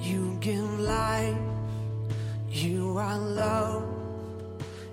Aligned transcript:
You 0.00 0.36
give 0.40 0.80
life, 0.80 1.36
you 2.48 2.98
are 2.98 3.16
love, 3.16 3.84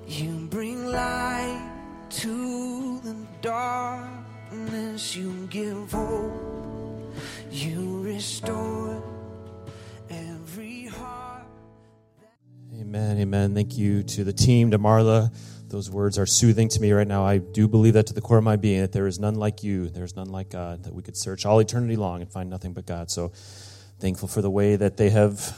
you 0.07 0.48
bring 0.52 0.86
light 0.86 1.71
to 2.21 3.00
the 3.00 3.16
darkness, 3.41 5.16
you 5.16 5.48
give 5.50 5.91
hope, 5.91 7.16
you 7.50 8.04
restore 8.04 8.96
Amen, 12.88 13.18
amen. 13.20 13.54
Thank 13.54 13.77
you 13.77 14.02
to 14.02 14.23
the 14.23 14.32
team, 14.32 14.72
to 14.72 14.80
Marla. 14.80 15.36
Those 15.68 15.91
words 15.91 16.18
are 16.18 16.26
soothing 16.26 16.70
to 16.70 16.80
me 16.82 16.94
right 16.94 17.05
now. 17.05 17.26
I 17.26 17.38
do 17.38 17.68
believe 17.68 17.96
that 17.96 18.08
to 18.08 18.13
the 18.13 18.22
core 18.22 18.38
of 18.38 18.46
my 18.46 18.55
being, 18.55 18.80
that 18.80 18.94
there 18.94 19.08
is 19.08 19.20
none 19.20 19.36
like 19.36 19.62
you, 19.62 19.90
there 19.90 20.05
is 20.05 20.16
none 20.16 20.30
like 20.30 20.52
God, 20.52 20.86
that 20.86 20.96
we 20.96 21.04
could 21.04 21.18
search 21.18 21.46
all 21.46 21.60
eternity 21.60 21.98
long 21.98 22.22
and 22.22 22.32
find 22.32 22.50
nothing 22.50 22.72
but 22.72 22.86
God. 22.86 23.12
So 23.12 23.34
thankful 24.00 24.30
for 24.30 24.41
the 24.41 24.50
way 24.50 24.77
that 24.77 24.96
they 24.96 25.10
have 25.10 25.54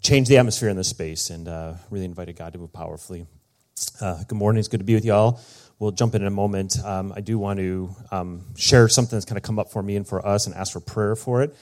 changed 0.00 0.30
the 0.30 0.38
atmosphere 0.38 0.70
in 0.70 0.78
this 0.78 0.88
space 0.88 1.28
and 1.28 1.46
uh, 1.46 1.74
really 1.90 2.06
invited 2.06 2.36
God 2.36 2.54
to 2.54 2.58
move 2.58 2.72
powerfully. 2.72 3.26
Uh, 4.00 4.24
good 4.26 4.38
morning. 4.38 4.60
It's 4.60 4.68
good 4.68 4.80
to 4.80 4.84
be 4.84 4.94
with 4.94 5.04
y'all. 5.04 5.42
We'll 5.78 5.90
jump 5.90 6.14
in 6.14 6.22
in 6.22 6.26
a 6.26 6.30
moment. 6.30 6.82
Um, 6.82 7.12
I 7.14 7.20
do 7.20 7.38
want 7.38 7.58
to 7.58 7.94
um, 8.10 8.46
share 8.56 8.88
something 8.88 9.14
that's 9.14 9.26
kind 9.26 9.36
of 9.36 9.42
come 9.42 9.58
up 9.58 9.70
for 9.70 9.82
me 9.82 9.96
and 9.96 10.08
for 10.08 10.26
us 10.26 10.46
and 10.46 10.56
ask 10.56 10.72
for 10.72 10.80
prayer 10.80 11.16
for 11.16 11.42
it. 11.42 11.54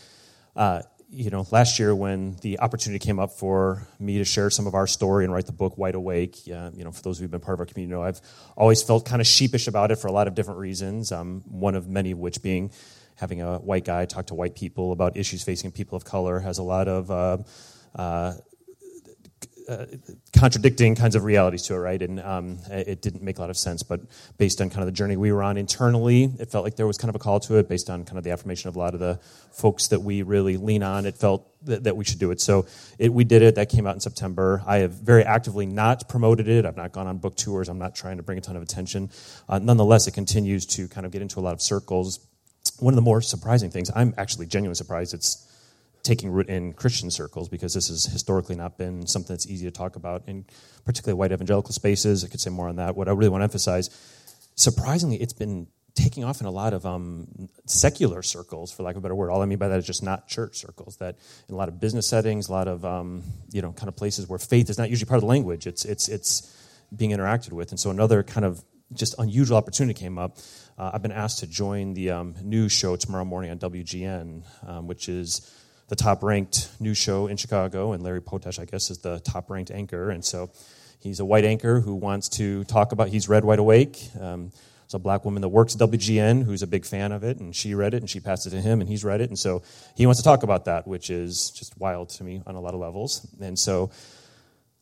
Uh, 0.55 0.83
you 1.12 1.30
know, 1.30 1.44
last 1.50 1.78
year 1.78 1.94
when 1.94 2.36
the 2.36 2.61
opportunity 2.61 3.05
came 3.05 3.19
up 3.19 3.33
for 3.33 3.86
me 3.98 4.19
to 4.19 4.25
share 4.25 4.48
some 4.48 4.66
of 4.66 4.75
our 4.75 4.86
story 4.86 5.25
and 5.25 5.33
write 5.33 5.47
the 5.47 5.53
book 5.53 5.77
Wide 5.77 5.97
Awake, 5.97 6.36
uh, 6.55 6.70
you 6.72 6.84
know, 6.84 6.92
for 6.92 7.03
those 7.03 7.19
of 7.19 7.22
you 7.22 7.25
who've 7.25 7.30
been 7.33 7.41
part 7.41 7.55
of 7.55 7.61
our 7.61 7.66
community, 7.66 7.91
know 7.91 8.03
I've 8.03 8.20
always 8.56 8.83
felt 8.83 9.06
kind 9.06 9.20
of 9.20 9.27
sheepish 9.27 9.66
about 9.66 9.91
it 9.91 9.97
for 9.97 10.06
a 10.06 10.12
lot 10.12 10.28
of 10.28 10.34
different 10.34 10.61
reasons. 10.61 11.11
Um, 11.11 11.42
one 11.48 11.75
of 11.75 11.88
many 11.88 12.12
of 12.12 12.19
which 12.19 12.42
being 12.42 12.70
having 13.16 13.42
a 13.42 13.58
white 13.58 13.84
guy 13.84 14.05
talk 14.06 14.27
to 14.27 14.34
white 14.34 14.55
people 14.55 14.92
about 14.92 15.16
issues 15.16 15.42
facing 15.42 15.72
people 15.72 15.97
of 15.97 16.05
color 16.05 16.38
has 16.38 16.58
a 16.58 16.62
lot 16.62 16.86
of 16.86 17.11
uh, 17.11 17.38
uh, 17.97 18.34
uh, 19.70 19.86
contradicting 20.36 20.96
kinds 20.96 21.14
of 21.14 21.22
realities 21.22 21.62
to 21.62 21.74
it, 21.74 21.78
right? 21.78 22.02
And 22.02 22.18
um, 22.18 22.58
it 22.70 23.02
didn't 23.02 23.22
make 23.22 23.38
a 23.38 23.40
lot 23.40 23.50
of 23.50 23.56
sense. 23.56 23.84
But 23.84 24.00
based 24.36 24.60
on 24.60 24.68
kind 24.68 24.80
of 24.80 24.86
the 24.86 24.92
journey 24.92 25.16
we 25.16 25.30
were 25.30 25.44
on 25.44 25.56
internally, 25.56 26.24
it 26.40 26.50
felt 26.50 26.64
like 26.64 26.74
there 26.74 26.88
was 26.88 26.98
kind 26.98 27.08
of 27.08 27.14
a 27.14 27.20
call 27.20 27.38
to 27.40 27.56
it. 27.56 27.68
Based 27.68 27.88
on 27.88 28.04
kind 28.04 28.18
of 28.18 28.24
the 28.24 28.32
affirmation 28.32 28.68
of 28.68 28.74
a 28.74 28.78
lot 28.80 28.94
of 28.94 29.00
the 29.00 29.20
folks 29.52 29.88
that 29.88 30.00
we 30.00 30.22
really 30.22 30.56
lean 30.56 30.82
on, 30.82 31.06
it 31.06 31.16
felt 31.16 31.46
that, 31.66 31.84
that 31.84 31.96
we 31.96 32.04
should 32.04 32.18
do 32.18 32.32
it. 32.32 32.41
So 32.41 32.66
it, 32.98 33.12
we 33.12 33.22
did 33.22 33.42
it. 33.42 33.54
That 33.54 33.68
came 33.68 33.86
out 33.86 33.94
in 33.94 34.00
September. 34.00 34.62
I 34.66 34.78
have 34.78 34.92
very 34.92 35.22
actively 35.22 35.66
not 35.66 36.08
promoted 36.08 36.48
it. 36.48 36.66
I've 36.66 36.76
not 36.76 36.91
gone 36.91 37.06
on 37.06 37.18
book 37.18 37.36
tours. 37.36 37.68
I'm 37.68 37.78
not 37.78 37.94
trying 37.94 38.16
to 38.16 38.24
bring 38.24 38.38
a 38.38 38.41
ton 38.41 38.56
of 38.56 38.62
attention. 38.62 39.10
Uh, 39.48 39.60
nonetheless, 39.60 40.08
it 40.08 40.12
continues 40.12 40.66
to 40.66 40.88
kind 40.88 41.06
of 41.06 41.12
get 41.12 41.22
into 41.22 41.38
a 41.38 41.42
lot 41.42 41.52
of 41.52 41.62
circles. 41.62 42.18
One 42.80 42.92
of 42.92 42.96
the 42.96 43.02
more 43.02 43.20
surprising 43.20 43.70
things, 43.70 43.91
I'm 43.94 44.14
actually 44.18 44.46
genuinely 44.46 44.74
surprised 44.74 45.14
it's 45.14 45.46
taking 46.03 46.31
root 46.31 46.48
in 46.48 46.73
Christian 46.73 47.11
circles 47.11 47.48
because 47.48 47.75
this 47.75 47.89
has 47.89 48.05
historically 48.05 48.56
not 48.56 48.79
been 48.79 49.06
something 49.06 49.34
that's 49.34 49.47
easy 49.47 49.67
to 49.67 49.70
talk 49.70 49.97
about 49.97 50.23
in 50.27 50.45
particularly 50.84 51.19
white 51.19 51.33
evangelical 51.33 51.73
spaces. 51.73 52.25
I 52.25 52.29
could 52.29 52.41
say 52.41 52.51
more 52.51 52.69
on 52.69 52.77
that. 52.77 52.97
What 52.97 53.09
I 53.09 53.12
really 53.12 53.29
want 53.29 53.41
to 53.41 53.45
emphasize, 53.45 53.91
surprisingly, 54.55 55.17
it's 55.17 55.33
been 55.33 55.67
taking 55.95 56.25
off 56.25 56.41
in 56.41 56.47
a 56.47 56.51
lot 56.51 56.73
of 56.73 56.87
um, 56.87 57.48
secular 57.67 58.23
circles, 58.23 58.73
for 58.73 58.83
lack 58.83 58.95
of 58.95 58.98
a 58.98 59.03
better 59.03 59.15
word. 59.15 59.31
All 59.31 59.43
I 59.43 59.47
mean 59.47 59.59
by 59.59 59.69
that 59.69 59.78
is 59.78 59.87
just 59.87 60.03
not 60.03 60.28
church 60.28 60.59
circles. 60.59 60.97
That 60.97 61.17
in 61.48 61.55
a 61.55 61.59
lot 61.59 61.69
of 61.69 61.81
business 61.81 62.06
settings, 62.06 62.48
a 62.48 62.53
lot 62.53 62.69
of 62.69 62.84
um, 62.84 63.23
you 63.51 63.62
know 63.62 63.73
kind 63.73 63.89
of 63.89 63.97
places 63.97 64.28
where 64.28 64.39
faith 64.39 64.71
is 64.71 64.78
not 64.78 64.91
usually 64.91 65.09
part 65.09 65.19
of 65.19 65.22
the 65.22 65.28
language. 65.28 65.66
It's 65.66 65.84
it's 65.84 66.09
it's 66.09 66.56
being 66.94 67.10
interacted 67.10 67.53
with, 67.53 67.71
and 67.71 67.78
so 67.78 67.91
another 67.91 68.22
kind 68.22 68.44
of 68.44 68.62
just 68.93 69.15
unusual 69.19 69.56
opportunity 69.56 69.99
came 69.99 70.19
up. 70.19 70.39
Uh, 70.77 70.91
I've 70.94 71.03
been 71.03 71.12
asked 71.12 71.41
to 71.41 71.47
join 71.47 71.94
the 71.94 72.10
um, 72.10 72.34
news 72.43 72.72
show 72.72 72.97
tomorrow 72.97 73.25
morning 73.25 73.50
on 73.50 73.59
WGN, 73.59 74.43
um, 74.66 74.87
which 74.87 75.09
is 75.09 75.49
the 75.91 75.97
top 75.97 76.23
ranked 76.23 76.71
news 76.81 76.97
show 76.97 77.27
in 77.27 77.37
Chicago, 77.37 77.93
and 77.93 78.03
Larry 78.03 78.23
Potash, 78.23 78.59
I 78.59 78.65
guess, 78.65 78.91
is 78.91 78.99
the 78.99 79.19
top 79.21 79.51
ranked 79.51 79.73
anchor. 79.73 80.09
And 80.11 80.25
so 80.25 80.51
he's 81.01 81.21
a 81.21 81.25
white 81.25 81.45
anchor 81.45 81.81
who 81.81 81.97
wants 81.97 82.28
to 82.31 82.65
talk 82.65 82.93
about, 82.93 83.09
he's 83.09 83.28
read 83.28 83.45
Wide 83.45 83.59
Awake. 83.59 84.01
Um, 84.19 84.53
a 84.93 84.99
black 84.99 85.25
woman 85.25 85.41
that 85.41 85.49
works 85.49 85.77
at 85.77 85.81
WGN 85.81 86.45
who's 86.45 86.62
a 86.62 86.67
big 86.67 86.84
fan 86.84 87.12
of 87.12 87.23
it, 87.23 87.39
and 87.39 87.55
she 87.55 87.75
read 87.75 87.95
it, 87.95 87.99
and 87.99 88.11
she 88.11 88.19
passed 88.19 88.47
it 88.47 88.51
to 88.51 88.61
him, 88.61 88.81
and 88.81 88.89
he's 88.89 89.05
read 89.05 89.21
it. 89.21 89.28
And 89.28 89.39
so 89.39 89.62
he 89.97 90.05
wants 90.05 90.21
to 90.21 90.25
talk 90.25 90.43
about 90.43 90.65
that, 90.65 90.87
which 90.87 91.11
is 91.11 91.51
just 91.51 91.78
wild 91.78 92.09
to 92.11 92.25
me 92.25 92.43
on 92.45 92.57
a 92.57 92.61
lot 92.61 92.75
of 92.75 92.81
levels. 92.81 93.25
And 93.41 93.57
so 93.57 93.93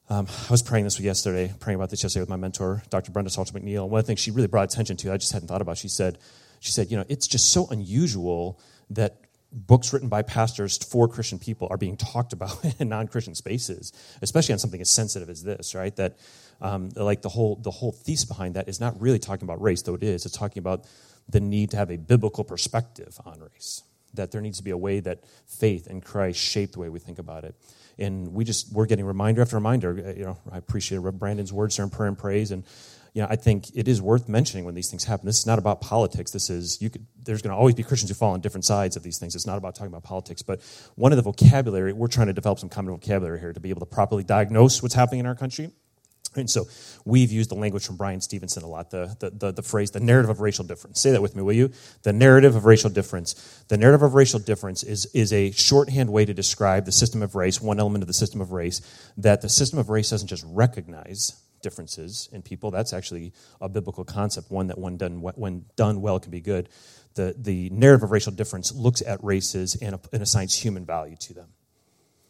um, 0.08 0.26
I 0.48 0.50
was 0.50 0.62
praying 0.62 0.84
this 0.84 0.98
yesterday, 0.98 1.52
praying 1.60 1.76
about 1.76 1.90
this 1.90 2.02
yesterday 2.02 2.22
with 2.22 2.30
my 2.30 2.36
mentor, 2.36 2.82
Dr. 2.88 3.12
Brenda 3.12 3.30
Salter 3.30 3.52
McNeil. 3.52 3.86
One 3.86 3.98
of 3.98 4.06
the 4.06 4.06
things 4.06 4.20
she 4.20 4.30
really 4.30 4.48
brought 4.48 4.72
attention 4.72 4.96
to, 4.98 5.12
I 5.12 5.18
just 5.18 5.32
hadn't 5.32 5.48
thought 5.48 5.60
about, 5.60 5.76
she 5.76 5.88
said, 5.88 6.18
she 6.60 6.72
said, 6.72 6.90
you 6.90 6.96
know, 6.96 7.04
it's 7.08 7.26
just 7.26 7.52
so 7.52 7.66
unusual 7.68 8.58
that 8.90 9.16
books 9.50 9.92
written 9.92 10.08
by 10.08 10.22
pastors 10.22 10.76
for 10.76 11.08
Christian 11.08 11.38
people 11.38 11.68
are 11.70 11.76
being 11.76 11.96
talked 11.96 12.32
about 12.32 12.58
in 12.78 12.88
non-Christian 12.88 13.34
spaces, 13.34 13.92
especially 14.22 14.52
on 14.52 14.58
something 14.58 14.80
as 14.80 14.90
sensitive 14.90 15.28
as 15.28 15.42
this, 15.42 15.74
right? 15.74 15.94
That 15.96 16.18
um, 16.60 16.90
like 16.96 17.22
the 17.22 17.28
whole 17.28 17.56
the 17.56 17.70
whole 17.70 17.92
thesis 17.92 18.24
behind 18.24 18.54
that 18.54 18.68
is 18.68 18.80
not 18.80 19.00
really 19.00 19.18
talking 19.18 19.44
about 19.44 19.62
race, 19.62 19.82
though 19.82 19.94
it 19.94 20.02
is. 20.02 20.26
It's 20.26 20.36
talking 20.36 20.60
about 20.60 20.86
the 21.28 21.40
need 21.40 21.70
to 21.70 21.76
have 21.76 21.90
a 21.90 21.96
biblical 21.96 22.44
perspective 22.44 23.18
on 23.24 23.40
race. 23.40 23.82
That 24.14 24.32
there 24.32 24.40
needs 24.40 24.58
to 24.58 24.64
be 24.64 24.70
a 24.70 24.76
way 24.76 25.00
that 25.00 25.24
faith 25.46 25.86
and 25.86 26.04
Christ 26.04 26.40
shape 26.40 26.72
the 26.72 26.80
way 26.80 26.88
we 26.88 26.98
think 26.98 27.18
about 27.18 27.44
it. 27.44 27.54
And 27.98 28.32
we 28.32 28.44
just 28.44 28.72
we're 28.72 28.86
getting 28.86 29.04
reminder 29.04 29.42
after 29.42 29.56
reminder. 29.56 30.14
You 30.16 30.24
know, 30.24 30.38
I 30.50 30.58
appreciate 30.58 31.00
Brandon's 31.00 31.52
words 31.52 31.76
during 31.76 31.90
prayer 31.90 32.08
and 32.08 32.18
praise 32.18 32.50
and 32.50 32.64
you 33.14 33.22
know, 33.22 33.28
I 33.30 33.36
think 33.36 33.74
it 33.74 33.88
is 33.88 34.00
worth 34.00 34.28
mentioning 34.28 34.64
when 34.64 34.74
these 34.74 34.90
things 34.90 35.04
happen. 35.04 35.26
This 35.26 35.38
is 35.38 35.46
not 35.46 35.58
about 35.58 35.80
politics. 35.80 36.30
This 36.30 36.50
is 36.50 36.80
you 36.80 36.90
could. 36.90 37.06
There's 37.22 37.42
going 37.42 37.52
to 37.52 37.56
always 37.56 37.74
be 37.74 37.82
Christians 37.82 38.10
who 38.10 38.14
fall 38.14 38.32
on 38.32 38.40
different 38.40 38.64
sides 38.64 38.96
of 38.96 39.02
these 39.02 39.18
things. 39.18 39.34
It's 39.34 39.46
not 39.46 39.58
about 39.58 39.74
talking 39.74 39.92
about 39.92 40.04
politics, 40.04 40.42
but 40.42 40.60
one 40.94 41.12
of 41.12 41.16
the 41.16 41.22
vocabulary 41.22 41.92
we're 41.92 42.08
trying 42.08 42.28
to 42.28 42.32
develop 42.32 42.58
some 42.58 42.68
common 42.68 42.94
vocabulary 42.94 43.40
here 43.40 43.52
to 43.52 43.60
be 43.60 43.70
able 43.70 43.80
to 43.80 43.86
properly 43.86 44.24
diagnose 44.24 44.82
what's 44.82 44.94
happening 44.94 45.20
in 45.20 45.26
our 45.26 45.34
country. 45.34 45.70
And 46.36 46.48
so 46.48 46.66
we've 47.04 47.32
used 47.32 47.50
the 47.50 47.54
language 47.54 47.86
from 47.86 47.96
Bryan 47.96 48.20
Stevenson 48.20 48.62
a 48.62 48.66
lot, 48.66 48.90
the, 48.90 49.16
the, 49.18 49.30
the, 49.30 49.52
the, 49.52 49.62
phrase, 49.62 49.90
the 49.90 50.00
narrative 50.00 50.30
of 50.30 50.40
racial 50.40 50.64
difference. 50.64 51.00
Say 51.00 51.10
that 51.12 51.22
with 51.22 51.34
me, 51.34 51.42
will 51.42 51.54
you? 51.54 51.72
The 52.02 52.12
narrative 52.12 52.54
of 52.54 52.64
racial 52.66 52.90
difference. 52.90 53.34
The 53.68 53.76
narrative 53.76 54.02
of 54.02 54.14
racial 54.14 54.38
difference 54.38 54.82
is, 54.82 55.06
is 55.14 55.32
a 55.32 55.50
shorthand 55.52 56.10
way 56.10 56.24
to 56.24 56.34
describe 56.34 56.84
the 56.84 56.92
system 56.92 57.22
of 57.22 57.34
race, 57.34 57.60
one 57.60 57.80
element 57.80 58.02
of 58.02 58.08
the 58.08 58.14
system 58.14 58.40
of 58.40 58.52
race, 58.52 58.80
that 59.16 59.40
the 59.40 59.48
system 59.48 59.78
of 59.78 59.88
race 59.88 60.10
doesn't 60.10 60.28
just 60.28 60.44
recognize 60.46 61.40
differences 61.62 62.28
in 62.32 62.42
people. 62.42 62.70
That's 62.70 62.92
actually 62.92 63.32
a 63.60 63.68
biblical 63.68 64.04
concept, 64.04 64.50
one 64.50 64.68
that 64.68 64.78
when 64.78 64.96
done, 64.96 65.20
when 65.20 65.64
done 65.76 66.00
well 66.00 66.20
can 66.20 66.30
be 66.30 66.40
good. 66.40 66.68
The, 67.14 67.34
the 67.36 67.70
narrative 67.70 68.04
of 68.04 68.10
racial 68.10 68.32
difference 68.32 68.72
looks 68.72 69.02
at 69.02 69.22
races 69.22 69.76
and, 69.80 69.98
and 70.12 70.22
assigns 70.22 70.54
human 70.54 70.84
value 70.84 71.16
to 71.16 71.34
them. 71.34 71.48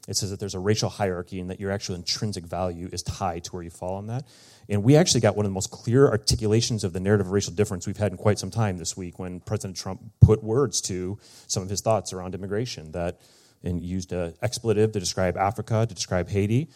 It 0.09 0.17
says 0.17 0.31
that 0.31 0.41
there's 0.41 0.55
a 0.55 0.59
racial 0.59 0.89
hierarchy 0.89 1.39
and 1.39 1.51
that 1.51 1.61
your 1.61 1.71
actual 1.71 1.95
intrinsic 1.95 2.47
value 2.47 2.89
is 2.91 3.03
tied 3.03 3.45
to 3.45 3.51
where 3.53 3.63
you 3.63 3.69
fall 3.69 3.97
on 3.97 4.07
that. 4.07 4.27
And 4.67 4.83
we 4.83 4.97
actually 4.97 5.21
got 5.21 5.37
one 5.37 5.45
of 5.45 5.51
the 5.51 5.55
most 5.55 5.71
clear 5.71 6.09
articulations 6.09 6.83
of 6.83 6.95
the 6.95 7.01
narrative 7.01 7.27
of 7.27 7.33
racial 7.33 7.53
difference 7.53 7.87
we've 7.87 7.99
had 7.99 8.13
in 8.13 8.17
quite 8.17 8.39
some 8.39 8.51
time 8.51 8.79
this 8.79 8.97
week 8.97 9.19
when 9.19 9.41
President 9.41 9.77
Trump 9.77 10.01
put 10.23 10.43
words 10.43 10.81
to 10.83 11.19
some 11.47 11.63
of 11.63 11.69
his 11.69 11.83
thoughts 11.83 12.15
around 12.15 12.35
immigration 12.35 12.93
that 12.93 13.21
and 13.63 13.83
used 13.83 14.13
an 14.13 14.35
expletive 14.41 14.93
to 14.93 15.01
describe 15.01 15.37
Africa, 15.37 15.85
to 15.87 15.95
describe 15.95 16.29
Haiti, 16.29 16.71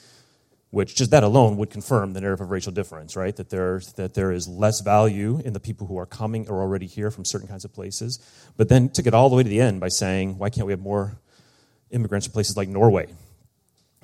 which 0.72 0.96
just 0.96 1.10
that 1.10 1.22
alone 1.22 1.58
would 1.58 1.68
confirm 1.68 2.14
the 2.14 2.20
narrative 2.22 2.40
of 2.40 2.50
racial 2.50 2.72
difference, 2.72 3.14
right? 3.14 3.36
That 3.36 3.50
there's 3.50 3.92
that 3.92 4.14
there 4.14 4.32
is 4.32 4.48
less 4.48 4.80
value 4.80 5.38
in 5.44 5.52
the 5.52 5.60
people 5.60 5.86
who 5.86 5.98
are 5.98 6.06
coming 6.06 6.48
or 6.48 6.62
already 6.62 6.86
here 6.86 7.10
from 7.10 7.26
certain 7.26 7.46
kinds 7.46 7.66
of 7.66 7.74
places. 7.74 8.18
But 8.56 8.70
then 8.70 8.88
took 8.88 9.06
it 9.06 9.12
all 9.12 9.28
the 9.28 9.36
way 9.36 9.42
to 9.42 9.48
the 9.48 9.60
end 9.60 9.80
by 9.80 9.88
saying, 9.88 10.38
why 10.38 10.48
can't 10.48 10.66
we 10.66 10.72
have 10.72 10.80
more 10.80 11.18
immigrants 11.90 12.26
from 12.26 12.32
places 12.32 12.56
like 12.56 12.70
Norway? 12.70 13.08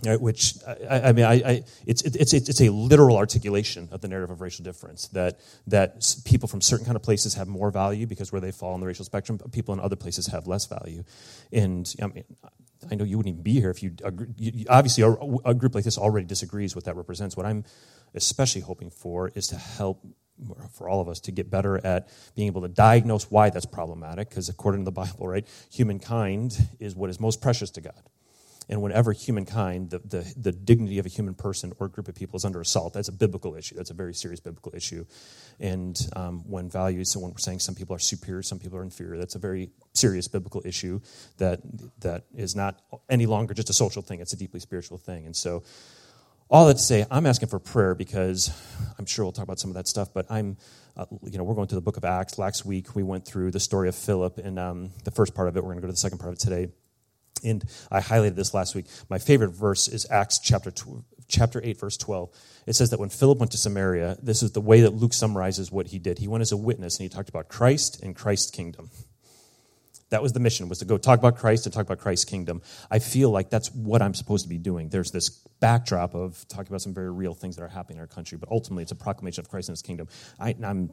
Right, 0.05 0.20
which 0.20 0.55
I, 0.88 1.09
I 1.09 1.12
mean, 1.12 1.25
I, 1.25 1.35
I, 1.35 1.65
it's, 1.85 2.03
it's, 2.03 2.32
it's 2.32 2.61
a 2.61 2.69
literal 2.69 3.17
articulation 3.17 3.88
of 3.91 4.00
the 4.00 4.06
narrative 4.06 4.31
of 4.31 4.41
racial 4.41 4.62
difference 4.62 5.09
that 5.09 5.41
that 5.67 6.15
people 6.25 6.49
from 6.49 6.61
certain 6.61 6.85
kind 6.85 6.94
of 6.94 7.03
places 7.03 7.35
have 7.35 7.49
more 7.49 7.70
value 7.70 8.06
because 8.06 8.31
where 8.31 8.41
they 8.41 8.53
fall 8.53 8.75
on 8.75 8.81
the 8.81 8.87
racial 8.87 9.06
spectrum, 9.06 9.38
people 9.50 9.75
in 9.75 9.81
other 9.81 9.97
places 9.97 10.29
have 10.29 10.47
less 10.47 10.67
value. 10.67 11.03
And 11.50 11.93
I 12.00 12.06
mean, 12.09 12.25
I 12.91 12.95
know 12.95 13.05
you 13.05 13.17
wouldn't 13.17 13.33
even 13.33 13.43
be 13.43 13.61
here 13.61 13.71
if 13.71 13.83
you, 13.83 13.95
you 14.37 14.67
obviously 14.69 15.03
a, 15.03 15.11
a, 15.45 15.55
group 15.55 15.75
like 15.75 15.85
this 15.85 15.99
already 15.99 16.27
disagrees 16.27 16.75
what 16.75 16.85
that 16.85 16.97
represents. 16.97 17.37
What 17.37 17.47
I'm 17.47 17.65
especially 18.15 18.61
hoping 18.61 18.91
for 18.91 19.31
is 19.35 19.49
to 19.49 19.57
help 19.57 20.07
for 20.73 20.89
all 20.89 21.01
of 21.01 21.09
us 21.09 21.21
to 21.21 21.33
get 21.33 21.51
better 21.51 21.85
at 21.85 22.09
being 22.37 22.47
able 22.47 22.63
to 22.63 22.69
diagnose 22.69 23.31
why 23.31 23.51
that's 23.51 23.67
problematic 23.67 24.29
because 24.29 24.49
according 24.49 24.83
to 24.83 24.85
the 24.85 24.93
Bible, 24.93 25.27
right, 25.27 25.47
humankind 25.71 26.57
is 26.79 26.95
what 26.95 27.11
is 27.11 27.19
most 27.19 27.41
precious 27.41 27.71
to 27.71 27.81
God. 27.81 28.03
And 28.69 28.82
whenever 28.82 29.12
humankind, 29.12 29.91
the, 29.91 29.99
the, 30.00 30.35
the 30.37 30.53
dignity 30.53 30.99
of 30.99 31.06
a 31.06 31.09
human 31.09 31.35
person 31.35 31.73
or 31.79 31.88
group 31.88 32.09
of 32.09 32.15
people 32.15 32.37
is 32.37 32.44
under 32.44 32.61
assault, 32.61 32.93
that's 32.93 33.09
a 33.09 33.12
biblical 33.12 33.55
issue. 33.55 33.75
That's 33.76 33.91
a 33.91 33.94
very 33.94 34.12
serious 34.12 34.41
biblical 34.41 34.73
issue. 34.75 35.06
And 35.59 35.99
um, 36.15 36.41
when 36.47 36.69
values, 36.69 37.12
so 37.12 37.20
when 37.20 37.31
we're 37.31 37.38
saying 37.38 37.61
some 37.61 37.75
people 37.75 37.97
are 37.97 37.99
superior, 37.99 38.43
some 38.43 38.59
people 38.59 38.79
are 38.79 38.82
inferior, 38.82 39.17
that's 39.17 39.37
a 39.37 39.38
very 39.38 39.70
serious 39.94 40.29
biblical 40.29 40.62
issue 40.67 41.00
that, 41.38 41.61
that 42.00 42.25
is 42.35 42.55
not 42.55 42.81
any 43.09 43.26
longer 43.26 43.55
just 43.55 43.70
a 43.70 43.73
social 43.73 44.03
thing, 44.03 44.20
it's 44.20 44.35
a 44.35 44.37
deeply 44.37 44.61
spiritual 44.61 44.99
thing. 44.99 45.25
And 45.25 45.35
so 45.35 45.62
all 46.50 46.67
that 46.67 46.75
to 46.75 46.82
say, 46.82 47.06
I'm 47.11 47.26
asking 47.26 47.49
for 47.49 47.59
prayer 47.59 47.94
because 47.94 48.50
I'm 48.99 49.06
sure 49.06 49.25
we'll 49.25 49.32
talk 49.32 49.44
about 49.44 49.61
some 49.61 49.70
of 49.70 49.75
that 49.75 49.88
stuff, 49.88 50.12
but 50.15 50.26
I'm, 50.31 50.56
uh, 50.97 51.06
you 51.23 51.38
know, 51.38 51.44
we're 51.44 51.55
going 51.55 51.69
to 51.69 51.75
the 51.75 51.81
book 51.81 51.97
of 51.97 52.05
Acts. 52.05 52.38
Last 52.38 52.65
week 52.65 52.94
we 52.94 53.03
went 53.03 53.26
through 53.26 53.50
the 53.50 53.61
story 53.61 53.88
of 53.88 53.94
Philip, 53.94 54.38
and 54.38 54.59
um, 54.59 54.91
the 55.05 55.11
first 55.11 55.35
part 55.35 55.49
of 55.49 55.56
it, 55.56 55.61
we're 55.62 55.70
going 55.70 55.79
to 55.79 55.82
go 55.82 55.88
to 55.88 55.93
the 55.93 55.99
second 55.99 56.19
part 56.19 56.32
of 56.32 56.35
it 56.35 56.41
today. 56.41 56.69
And 57.44 57.64
I 57.90 58.00
highlighted 58.00 58.37
this 58.37 58.55
last 58.55 58.75
week. 58.75 58.87
My 59.08 59.19
favorite 59.19 59.50
verse 59.50 59.88
is 59.88 60.06
Acts 60.11 60.38
chapter, 60.38 60.70
tw- 60.70 61.05
chapter 61.29 61.61
8, 61.62 61.79
verse 61.79 61.96
12. 61.96 62.31
It 62.67 62.75
says 62.75 62.90
that 62.90 63.00
when 63.00 63.08
Philip 63.08 63.38
went 63.38 63.52
to 63.52 63.58
Samaria, 63.58 64.19
this 64.23 64.43
is 64.43 64.52
the 64.52 64.61
way 64.61 64.82
that 64.82 64.94
Luke 64.94 65.12
summarizes 65.12 65.73
what 65.73 65.88
he 65.88 65.99
did. 65.99 66.19
He 66.19 66.29
went 66.29 66.43
as 66.43 66.52
a 66.52 66.56
witness 66.56 66.99
and 66.99 67.05
he 67.05 67.08
talked 67.08 67.29
about 67.29 67.49
Christ 67.49 68.02
and 68.02 68.14
Christ's 68.14 68.50
kingdom. 68.50 68.90
That 70.11 70.23
was 70.23 70.32
the 70.32 70.40
mission, 70.40 70.69
was 70.69 70.79
to 70.79 70.87
go 70.87 70.96
talk 70.96 71.19
about 71.19 71.37
Christ 71.37 71.67
and 71.67 71.73
talk 71.73 71.85
about 71.85 71.99
Christ's 71.99 72.25
kingdom. 72.25 72.62
I 72.90 72.99
feel 72.99 73.31
like 73.31 73.50
that's 73.50 73.70
what 73.73 74.00
I'm 74.00 74.14
supposed 74.14 74.44
to 74.44 74.49
be 74.49 74.56
doing. 74.56 74.88
There's 74.88 75.11
this 75.11 75.29
backdrop 75.61 76.14
of 76.14 76.46
talking 76.49 76.69
about 76.69 76.81
some 76.81 76.94
very 76.94 77.11
real 77.11 77.34
things 77.34 77.56
that 77.56 77.62
are 77.62 77.69
happening 77.69 77.99
in 77.99 78.00
our 78.00 78.06
country, 78.06 78.38
but 78.38 78.49
ultimately 78.50 78.82
it's 78.82 78.93
a 78.93 78.96
proclamation 78.96 79.43
of 79.43 79.50
Christ 79.50 79.69
and 79.69 79.75
his 79.75 79.82
kingdom. 79.82 80.08
I, 80.41 80.55
am 80.62 80.91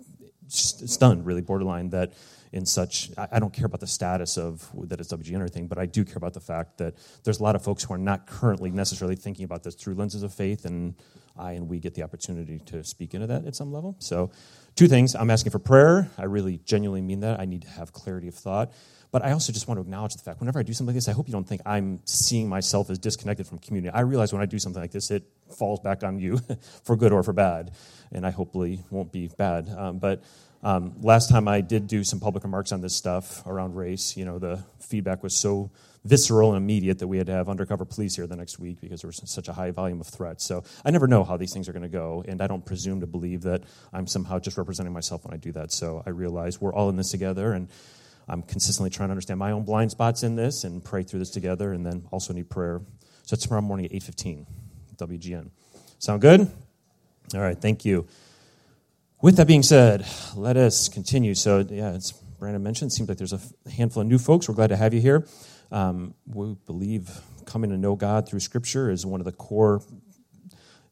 stunned, 0.47 1.25
really 1.25 1.41
borderline, 1.41 1.89
that 1.89 2.13
in 2.55 2.65
such, 2.65 3.11
I, 3.17 3.39
don't 3.39 3.51
care 3.51 3.65
about 3.65 3.81
the 3.81 3.87
status 3.87 4.37
of 4.37 4.71
that 4.87 5.01
it's 5.01 5.11
WGN 5.11 5.39
or 5.39 5.41
anything, 5.41 5.67
but 5.67 5.77
I 5.77 5.85
do 5.85 6.05
care 6.05 6.15
about 6.15 6.33
the 6.33 6.39
fact 6.39 6.77
that 6.77 6.95
there's 7.25 7.41
a 7.41 7.43
lot 7.43 7.53
of 7.53 7.61
folks 7.61 7.83
who 7.83 7.93
are 7.93 7.97
not 7.97 8.27
currently 8.27 8.71
necessarily 8.71 9.17
thinking 9.17 9.43
about 9.43 9.63
this 9.63 9.75
through 9.75 9.95
lenses 9.95 10.23
of 10.23 10.33
faith, 10.33 10.63
and 10.63 10.95
I 11.37 11.51
and 11.51 11.67
we 11.67 11.79
get 11.79 11.95
the 11.95 12.03
opportunity 12.03 12.59
to 12.67 12.81
speak 12.85 13.13
into 13.13 13.27
that 13.27 13.45
at 13.45 13.57
some 13.57 13.73
level. 13.73 13.97
So, 13.99 14.31
two 14.77 14.87
things 14.87 15.15
I'm 15.15 15.29
asking 15.29 15.51
for 15.51 15.59
prayer. 15.59 16.09
I 16.17 16.23
really 16.23 16.61
genuinely 16.63 17.01
mean 17.01 17.19
that. 17.19 17.41
I 17.41 17.45
need 17.45 17.63
to 17.63 17.69
have 17.71 17.91
clarity 17.91 18.29
of 18.29 18.35
thought. 18.35 18.71
But 19.11 19.23
I 19.25 19.31
also 19.31 19.51
just 19.51 19.67
want 19.67 19.77
to 19.77 19.81
acknowledge 19.81 20.15
the 20.15 20.23
fact 20.23 20.39
whenever 20.39 20.59
I 20.59 20.63
do 20.63 20.71
something 20.71 20.93
like 20.93 20.95
this, 20.95 21.09
I 21.09 21.11
hope 21.11 21.27
you 21.27 21.33
don't 21.33 21.47
think 21.47 21.61
I'm 21.65 21.99
seeing 22.05 22.47
myself 22.47 22.89
as 22.89 22.99
disconnected 22.99 23.47
from 23.47 23.59
community. 23.59 23.93
I 23.93 24.01
realize 24.01 24.31
when 24.31 24.41
I 24.41 24.45
do 24.45 24.59
something 24.59 24.81
like 24.81 24.91
this, 24.91 25.11
it 25.11 25.23
falls 25.57 25.81
back 25.81 26.03
on 26.03 26.19
you 26.19 26.39
for 26.85 26.95
good 26.95 27.11
or 27.11 27.21
for 27.21 27.33
bad. 27.33 27.71
And 28.13 28.25
I 28.25 28.31
hopefully 28.31 28.81
won't 28.89 29.11
be 29.11 29.27
bad. 29.27 29.69
Um, 29.69 29.99
but 29.99 30.23
um, 30.65 30.95
last 31.01 31.29
time 31.29 31.47
I 31.47 31.61
did 31.61 31.85
do 31.85 32.03
some 32.03 32.19
public 32.19 32.43
remarks 32.43 32.71
on 32.71 32.81
this 32.81 32.95
stuff 32.95 33.45
around 33.45 33.75
race, 33.75 34.17
you 34.17 34.25
know, 34.25 34.39
the 34.39 34.63
feedback 34.79 35.21
was 35.21 35.37
so 35.37 35.69
visceral 36.03 36.55
and 36.55 36.57
immediate 36.57 36.97
that 36.97 37.07
we 37.07 37.19
had 37.19 37.27
to 37.27 37.33
have 37.33 37.49
undercover 37.49 37.85
police 37.85 38.15
here 38.15 38.25
the 38.25 38.35
next 38.35 38.57
week 38.57 38.81
because 38.81 39.01
there 39.01 39.07
was 39.07 39.21
such 39.25 39.47
a 39.47 39.53
high 39.53 39.69
volume 39.69 40.01
of 40.01 40.07
threats. 40.07 40.43
So 40.43 40.63
I 40.83 40.89
never 40.89 41.05
know 41.05 41.23
how 41.23 41.37
these 41.37 41.53
things 41.53 41.69
are 41.69 41.71
going 41.71 41.83
to 41.83 41.87
go, 41.87 42.25
and 42.27 42.41
I 42.41 42.47
don't 42.47 42.65
presume 42.65 42.99
to 43.01 43.05
believe 43.05 43.43
that 43.43 43.61
I'm 43.93 44.07
somehow 44.07 44.39
just 44.39 44.57
representing 44.57 44.91
myself 44.91 45.23
when 45.23 45.35
I 45.35 45.37
do 45.37 45.51
that. 45.51 45.71
So 45.71 46.01
I 46.03 46.09
realize 46.09 46.59
we're 46.59 46.73
all 46.73 46.89
in 46.89 46.95
this 46.95 47.11
together, 47.11 47.53
and 47.53 47.69
I'm 48.27 48.41
consistently 48.41 48.89
trying 48.89 49.09
to 49.09 49.11
understand 49.11 49.37
my 49.37 49.51
own 49.51 49.65
blind 49.65 49.91
spots 49.91 50.23
in 50.23 50.35
this 50.35 50.63
and 50.63 50.83
pray 50.83 51.03
through 51.03 51.19
this 51.19 51.29
together, 51.29 51.73
and 51.73 51.85
then 51.85 52.07
also 52.09 52.33
need 52.33 52.49
prayer. 52.49 52.81
So 53.21 53.35
tomorrow 53.35 53.61
morning 53.61 53.85
at 53.85 53.91
8:15, 53.91 54.47
WGN. 54.97 55.51
Sound 55.99 56.21
good? 56.21 56.51
All 57.35 57.41
right, 57.41 57.59
thank 57.59 57.85
you. 57.85 58.07
With 59.25 59.37
that 59.37 59.47
being 59.47 59.63
said, 59.63 60.05
let 60.35 60.55
us 60.55 60.87
continue. 60.87 61.33
So, 61.33 61.65
yeah, 61.67 61.87
as 61.87 62.11
Brandon 62.11 62.61
mentioned, 62.61 62.91
it 62.91 62.93
seems 62.93 63.09
like 63.09 63.17
there's 63.17 63.33
a 63.33 63.39
handful 63.71 64.01
of 64.01 64.07
new 64.07 64.19
folks. 64.19 64.47
We're 64.47 64.53
glad 64.53 64.67
to 64.67 64.75
have 64.75 64.93
you 64.93 65.01
here. 65.01 65.27
Um, 65.71 66.13
we 66.27 66.55
believe 66.67 67.09
coming 67.43 67.71
to 67.71 67.77
know 67.79 67.95
God 67.95 68.29
through 68.29 68.41
Scripture 68.41 68.91
is 68.91 69.03
one 69.03 69.21
of 69.21 69.25
the 69.25 69.31
core 69.31 69.81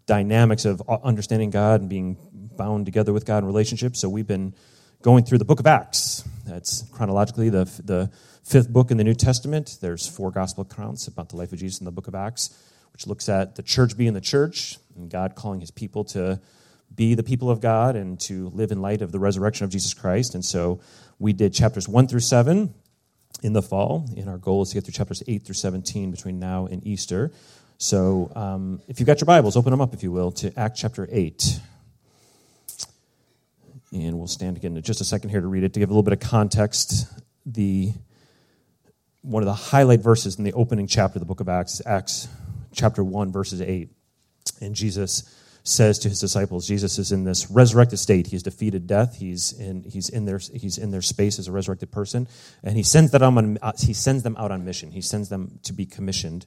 dynamics 0.08 0.66
of 0.66 0.82
understanding 1.04 1.52
God 1.52 1.82
and 1.82 1.90
being 1.92 2.18
bound 2.58 2.88
together 2.88 3.14
with 3.14 3.24
God 3.24 3.44
in 3.44 3.46
relationships. 3.46 4.00
So, 4.00 4.10
we've 4.10 4.26
been 4.26 4.56
going 5.04 5.26
through 5.26 5.38
the 5.38 5.46
book 5.46 5.60
of 5.60 5.68
Acts. 5.68 6.28
That's 6.48 6.90
chronologically 6.90 7.50
the, 7.50 7.66
the 7.86 8.10
fifth 8.44 8.74
book 8.74 8.90
in 8.90 8.98
the 8.98 9.04
New 9.04 9.14
Testament. 9.14 9.78
There's 9.80 10.08
four 10.08 10.32
gospel 10.32 10.64
accounts 10.64 11.06
about 11.06 11.30
the 11.30 11.36
life 11.36 11.54
of 11.54 11.60
Jesus 11.60 11.82
in 11.82 11.86
the 11.86 11.92
book 11.92 12.08
of 12.08 12.16
Acts, 12.16 12.50
which 12.94 13.06
looks 13.06 13.30
at 13.30 13.58
the 13.58 13.62
church 13.62 13.96
being 13.96 14.14
the 14.14 14.22
church 14.22 14.80
and 14.96 15.08
God 15.12 15.36
calling 15.36 15.60
his 15.60 15.70
people 15.70 16.04
to 16.06 16.42
be 16.96 17.16
the 17.16 17.24
people 17.24 17.50
of 17.50 17.62
God 17.62 17.96
and 17.96 18.20
to 18.22 18.50
live 18.50 18.72
in 18.72 18.82
light 18.82 19.02
of 19.02 19.12
the 19.12 19.20
resurrection 19.20 19.66
of 19.66 19.72
Jesus 19.72 19.94
Christ. 19.94 20.36
And 20.36 20.44
so 20.44 20.80
we 21.20 21.34
did 21.34 21.54
chapters 21.54 21.88
1 21.88 22.08
through 22.08 22.20
7 22.20 22.74
in 23.42 23.54
the 23.54 23.62
fall, 23.62 24.10
and 24.16 24.30
our 24.30 24.38
goal 24.38 24.62
is 24.62 24.70
to 24.70 24.76
get 24.76 24.86
through 24.86 24.94
chapters 24.94 25.24
8 25.28 25.44
through 25.44 25.56
17 25.56 26.12
between 26.12 26.40
now 26.40 26.66
and 26.66 26.86
Easter. 26.86 27.32
So 27.78 28.32
um, 28.36 28.82
if 28.88 29.00
you've 29.00 29.08
got 29.08 29.20
your 29.20 29.26
Bibles, 29.26 29.58
open 29.58 29.72
them 29.72 29.82
up, 29.82 29.94
if 29.94 30.04
you 30.04 30.12
will, 30.12 30.32
to 30.34 30.58
Act 30.58 30.78
chapter 30.78 31.08
8. 31.12 31.60
And 33.92 34.18
we'll 34.18 34.28
stand 34.28 34.58
again 34.58 34.76
in 34.76 34.82
just 34.82 35.02
a 35.02 35.04
second 35.04 35.30
here 35.30 35.42
to 35.42 35.48
read 35.48 35.64
it 35.64 35.74
to 35.74 35.80
give 35.80 35.90
a 35.90 35.94
little 35.94 36.04
bit 36.04 36.14
of 36.14 36.20
context. 36.20 37.08
The 37.46 37.92
one 39.22 39.42
of 39.42 39.48
the 39.48 39.54
highlight 39.54 40.02
verses 40.02 40.38
in 40.38 40.44
the 40.44 40.54
opening 40.54 40.88
chapter 40.88 41.18
of 41.18 41.22
the 41.22 41.26
book 41.26 41.40
of 41.40 41.48
Acts, 41.48 41.82
Acts 41.86 42.28
chapter 42.74 43.04
1, 43.04 43.32
verses 43.32 43.62
8. 43.62 43.90
And 44.62 44.76
Jesus 44.76 45.24
says 45.64 46.00
to 46.00 46.10
his 46.10 46.20
disciples, 46.20 46.68
Jesus 46.68 47.00
is 47.00 47.12
in 47.12 47.24
this 47.24 47.50
resurrected 47.50 48.00
state. 48.00 48.28
He's 48.28 48.44
defeated 48.44 48.86
death. 48.86 49.16
He's 49.16 49.54
in, 49.54 49.84
he's 49.84 50.10
in, 50.10 50.26
their, 50.26 50.38
he's 50.38 50.78
in 50.78 50.92
their 50.92 51.02
space 51.02 51.40
as 51.40 51.48
a 51.48 51.52
resurrected 51.52 51.92
person. 51.92 52.28
And 52.64 52.76
he 52.76 52.84
sends, 52.84 53.12
that 53.12 53.22
on, 53.22 53.58
uh, 53.62 53.72
he 53.80 53.94
sends 53.94 54.24
them 54.24 54.36
out 54.38 54.52
on 54.52 54.66
mission. 54.66 54.92
He 54.92 55.02
sends 55.02 55.30
them 55.30 55.60
to 55.64 55.74
be 55.74 55.86
commissioned 55.86 56.46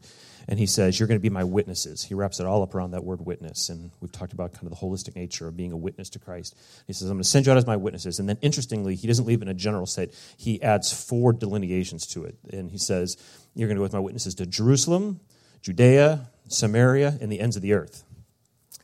and 0.49 0.59
he 0.59 0.67
says, 0.67 0.99
You're 0.99 1.09
going 1.09 1.19
to 1.19 1.23
be 1.23 1.31
my 1.31 1.45
witnesses. 1.45 2.05
He 2.05 2.15
wraps 2.15 2.39
it 2.39 2.47
all 2.47 2.63
up 2.63 2.75
around 2.75 2.93
that 2.93 3.05
word 3.05 3.25
witness. 3.25 3.69
And 3.69 3.91
we've 4.01 4.13
talked 4.13 4.33
about 4.33 4.53
kind 4.53 4.71
of 4.71 4.79
the 4.79 4.87
holistic 4.87 5.17
nature 5.17 5.49
of 5.49 5.57
being 5.57 5.73
a 5.73 5.77
witness 5.77 6.09
to 6.11 6.19
Christ. 6.19 6.57
He 6.87 6.93
says, 6.93 7.09
I'm 7.09 7.17
going 7.17 7.25
to 7.25 7.29
send 7.29 7.47
you 7.47 7.53
out 7.53 7.59
as 7.59 7.67
my 7.67 7.77
witnesses. 7.77 8.19
And 8.19 8.29
then 8.29 8.39
interestingly, 8.43 8.95
he 8.95 9.07
doesn't 9.07 9.27
leave 9.27 9.41
it 9.41 9.43
in 9.43 9.49
a 9.49 9.55
general 9.55 9.87
state, 9.87 10.15
he 10.37 10.62
adds 10.62 10.93
four 10.93 11.33
delineations 11.33 12.07
to 12.09 12.25
it. 12.25 12.37
And 12.53 12.71
he 12.71 12.79
says, 12.79 13.17
You're 13.55 13.69
going 13.69 13.77
to 13.77 13.81
go 13.81 13.85
with 13.85 13.93
my 13.93 13.99
witnesses 13.99 14.35
to 14.37 14.47
Jerusalem, 14.47 15.21
Judea, 15.62 16.31
Samaria, 16.49 17.19
and 17.21 17.31
the 17.31 17.41
ends 17.41 17.57
of 17.57 17.62
the 17.62 17.73
earth. 17.73 18.05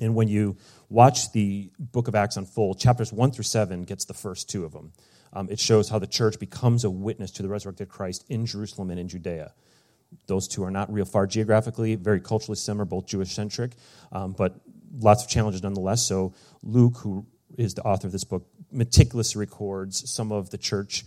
And 0.01 0.15
when 0.15 0.29
you 0.29 0.57
watch 0.89 1.33
the 1.33 1.71
book 1.79 2.09
of 2.09 2.15
Acts 2.15 2.37
unfold, 2.37 2.79
chapters 2.79 3.13
1 3.13 3.33
through 3.33 3.45
7 3.45 3.85
gets 3.85 4.05
the 4.05 4.15
first 4.15 4.49
two 4.49 4.65
of 4.65 4.73
them. 4.73 4.93
Um, 5.33 5.49
it 5.51 5.59
shows 5.59 5.89
how 5.89 5.99
the 5.99 6.07
church 6.07 6.39
becomes 6.39 6.85
a 6.85 6.91
witness 6.91 7.31
to 7.33 7.43
the 7.43 7.49
resurrected 7.49 7.89
Christ 7.89 8.25
in 8.29 8.45
Jerusalem 8.47 8.91
and 8.91 9.01
in 9.01 9.09
Judea. 9.09 9.53
Those 10.27 10.47
two 10.47 10.63
are 10.63 10.71
not 10.71 10.93
real 10.93 11.07
far 11.07 11.27
geographically, 11.27 11.95
very 11.95 12.21
culturally 12.21 12.57
similar, 12.57 12.85
both 12.85 13.07
Jewish 13.07 13.33
centric, 13.33 13.73
um, 14.13 14.33
but 14.33 14.55
lots 14.99 15.25
of 15.25 15.31
challenges 15.31 15.63
nonetheless. 15.63 16.03
So, 16.03 16.35
Luke, 16.63 16.99
who 16.99 17.27
is 17.57 17.75
the 17.75 17.83
author 17.83 18.09
of 18.09 18.13
this 18.13 18.25
book, 18.25 18.47
meticulously 18.71 19.41
records 19.41 20.11
some 20.11 20.33
of 20.33 20.51
the 20.51 20.59
church 20.59 21.05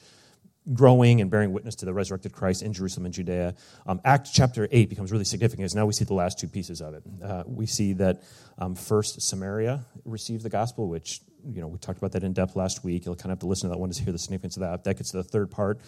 growing 0.74 1.22
and 1.22 1.30
bearing 1.30 1.54
witness 1.54 1.76
to 1.76 1.86
the 1.86 1.94
resurrected 1.94 2.32
Christ 2.32 2.64
in 2.64 2.74
Jerusalem 2.74 3.06
and 3.06 3.14
Judea. 3.14 3.56
Um, 3.86 4.02
Act 4.04 4.30
chapter 4.34 4.68
8 4.72 4.90
becomes 4.90 5.12
really 5.12 5.26
significant 5.26 5.62
because 5.62 5.76
now 5.76 5.86
we 5.86 5.94
see 5.94 6.06
the 6.06 6.14
last 6.14 6.40
two 6.40 6.48
pieces 6.48 6.82
of 6.82 6.94
it. 6.94 7.04
Uh, 7.24 7.44
we 7.46 7.66
see 7.66 7.94
that 7.94 8.24
um, 8.58 8.76
first 8.76 9.22
Samaria 9.22 9.86
receives 10.06 10.44
the 10.44 10.50
gospel, 10.50 10.88
which, 10.88 11.22
you 11.48 11.62
know, 11.62 11.68
we 11.68 11.78
talked 11.78 11.98
about 11.98 12.14
that 12.14 12.24
in 12.24 12.34
depth 12.34 12.56
last 12.56 12.84
week. 12.84 13.06
You'll 13.06 13.16
kind 13.16 13.26
of 13.26 13.32
have 13.32 13.40
to 13.40 13.48
listen 13.48 13.70
to 13.70 13.76
that 13.76 13.80
one 13.80 13.92
to 13.92 14.04
hear 14.04 14.12
the 14.12 14.20
significance 14.20 14.58
of 14.58 14.62
that. 14.62 14.84
That 14.84 14.96
gets 14.96 15.12
to 15.12 15.18
the 15.18 15.24
third 15.24 15.52
part. 15.52 15.80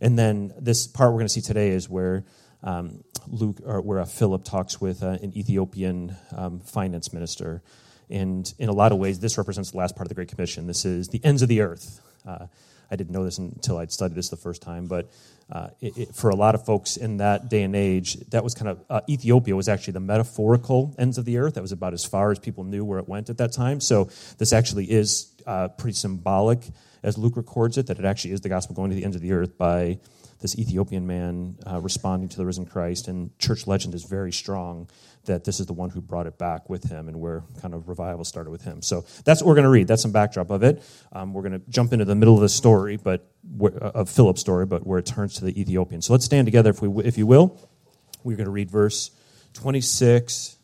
And 0.00 0.18
then 0.18 0.52
this 0.58 0.86
part 0.86 1.12
we're 1.12 1.18
going 1.18 1.28
to 1.28 1.32
see 1.32 1.40
today 1.40 1.70
is 1.70 1.88
where 1.88 2.24
um, 2.62 3.04
Luke, 3.28 3.60
or 3.64 3.80
where 3.80 4.00
uh, 4.00 4.04
Philip 4.04 4.44
talks 4.44 4.80
with 4.80 5.02
uh, 5.02 5.18
an 5.22 5.36
Ethiopian 5.36 6.16
um, 6.36 6.60
finance 6.60 7.12
minister. 7.12 7.62
And 8.10 8.52
in 8.58 8.68
a 8.68 8.72
lot 8.72 8.92
of 8.92 8.98
ways, 8.98 9.18
this 9.18 9.38
represents 9.38 9.72
the 9.72 9.78
last 9.78 9.96
part 9.96 10.06
of 10.06 10.08
the 10.10 10.14
Great 10.14 10.28
Commission. 10.28 10.66
This 10.66 10.84
is 10.84 11.08
the 11.08 11.24
ends 11.24 11.42
of 11.42 11.48
the 11.48 11.60
earth. 11.60 12.00
Uh, 12.26 12.46
I 12.90 12.96
didn't 12.96 13.12
know 13.12 13.24
this 13.24 13.38
until 13.38 13.78
I'd 13.78 13.92
studied 13.92 14.14
this 14.14 14.28
the 14.28 14.36
first 14.36 14.62
time, 14.62 14.86
but 14.86 15.10
uh, 15.50 15.68
it, 15.80 15.96
it, 15.96 16.14
for 16.14 16.30
a 16.30 16.34
lot 16.34 16.54
of 16.54 16.64
folks 16.64 16.96
in 16.96 17.18
that 17.18 17.48
day 17.48 17.62
and 17.62 17.76
age, 17.76 18.14
that 18.30 18.42
was 18.42 18.54
kind 18.54 18.68
of 18.68 18.84
uh, 18.90 19.00
Ethiopia 19.08 19.54
was 19.54 19.68
actually 19.68 19.92
the 19.92 20.00
metaphorical 20.00 20.94
ends 20.98 21.18
of 21.18 21.24
the 21.24 21.38
earth. 21.38 21.54
That 21.54 21.62
was 21.62 21.72
about 21.72 21.92
as 21.92 22.04
far 22.04 22.32
as 22.32 22.38
people 22.38 22.64
knew 22.64 22.84
where 22.84 22.98
it 22.98 23.08
went 23.08 23.30
at 23.30 23.38
that 23.38 23.52
time. 23.52 23.80
So 23.80 24.08
this 24.38 24.52
actually 24.52 24.90
is 24.90 25.32
uh, 25.46 25.68
pretty 25.68 25.94
symbolic, 25.94 26.60
as 27.02 27.16
Luke 27.16 27.36
records 27.36 27.78
it, 27.78 27.86
that 27.86 27.98
it 27.98 28.04
actually 28.04 28.32
is 28.32 28.40
the 28.40 28.48
gospel 28.48 28.74
going 28.74 28.90
to 28.90 28.96
the 28.96 29.04
ends 29.04 29.14
of 29.14 29.22
the 29.22 29.32
earth 29.32 29.56
by 29.56 29.98
this 30.40 30.58
Ethiopian 30.58 31.06
man 31.06 31.56
uh, 31.66 31.80
responding 31.80 32.28
to 32.28 32.36
the 32.36 32.46
risen 32.46 32.66
Christ. 32.66 33.08
And 33.08 33.36
church 33.38 33.66
legend 33.66 33.94
is 33.94 34.04
very 34.04 34.32
strong 34.32 34.88
that 35.24 35.44
this 35.44 35.60
is 35.60 35.66
the 35.66 35.72
one 35.72 35.90
who 35.90 36.00
brought 36.00 36.26
it 36.26 36.38
back 36.38 36.68
with 36.70 36.84
him 36.84 37.08
and 37.08 37.20
where 37.20 37.42
kind 37.60 37.74
of 37.74 37.88
revival 37.88 38.24
started 38.24 38.50
with 38.50 38.62
him. 38.62 38.82
So 38.82 39.04
that's 39.24 39.42
what 39.42 39.48
we're 39.48 39.54
going 39.54 39.64
to 39.64 39.70
read. 39.70 39.88
That's 39.88 40.02
some 40.02 40.12
backdrop 40.12 40.50
of 40.50 40.62
it. 40.62 40.82
Um, 41.12 41.32
we're 41.32 41.42
going 41.42 41.60
to 41.60 41.70
jump 41.70 41.92
into 41.92 42.04
the 42.04 42.14
middle 42.14 42.34
of 42.34 42.40
the 42.40 42.48
story, 42.48 42.96
but 42.96 43.28
uh, 43.60 43.66
of 43.66 44.08
Philip's 44.08 44.40
story, 44.40 44.66
but 44.66 44.86
where 44.86 44.98
it 44.98 45.06
turns 45.06 45.34
to 45.34 45.44
the 45.44 45.60
Ethiopian. 45.60 46.02
So 46.02 46.12
let's 46.12 46.24
stand 46.24 46.46
together, 46.46 46.70
if, 46.70 46.80
we, 46.80 47.04
if 47.04 47.18
you 47.18 47.26
will. 47.26 47.58
We're 48.24 48.36
going 48.36 48.46
to 48.46 48.50
read 48.50 48.70
verse 48.70 49.10
26 49.54 50.56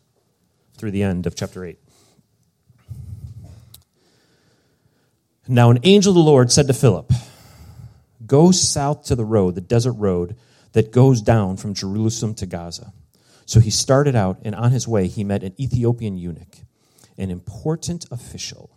through 0.77 0.91
the 0.91 1.03
end 1.03 1.27
of 1.27 1.35
chapter 1.35 1.65
8. 1.65 1.79
Now, 5.49 5.71
an 5.71 5.81
angel 5.83 6.11
of 6.11 6.15
the 6.15 6.23
Lord 6.23 6.53
said 6.53 6.69
to 6.69 6.73
Philip, 6.73 7.13
Go 8.33 8.51
south 8.51 9.05
to 9.05 9.15
the 9.15 9.27
road, 9.27 9.57
the 9.57 9.61
desert 9.61 9.93
road 9.93 10.37
that 10.73 10.91
goes 10.91 11.21
down 11.21 11.59
from 11.59 11.75
Jerusalem 11.75 12.33
to 12.37 12.47
Gaza. 12.47 12.95
So 13.45 13.61
he 13.61 13.69
started 13.69 14.17
out, 14.17 14.39
and 14.43 14.55
on 14.55 14.73
his 14.73 14.89
way, 14.89 15.07
he 15.07 15.23
met 15.23 15.43
an 15.43 15.53
Ethiopian 15.61 16.17
eunuch, 16.17 16.61
an 17.19 17.31
important 17.31 18.07
official 18.11 18.71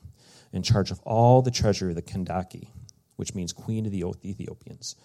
in 0.52 0.62
charge 0.62 0.92
of 0.92 1.00
all 1.04 1.42
the 1.42 1.52
treasury 1.52 1.92
of 1.92 1.96
the 1.96 2.02
Kandake, 2.02 2.68
which 3.16 3.34
means 3.34 3.54
queen 3.54 3.86
of 3.86 3.94
the 3.94 4.04
Ethiopians. 4.26 4.98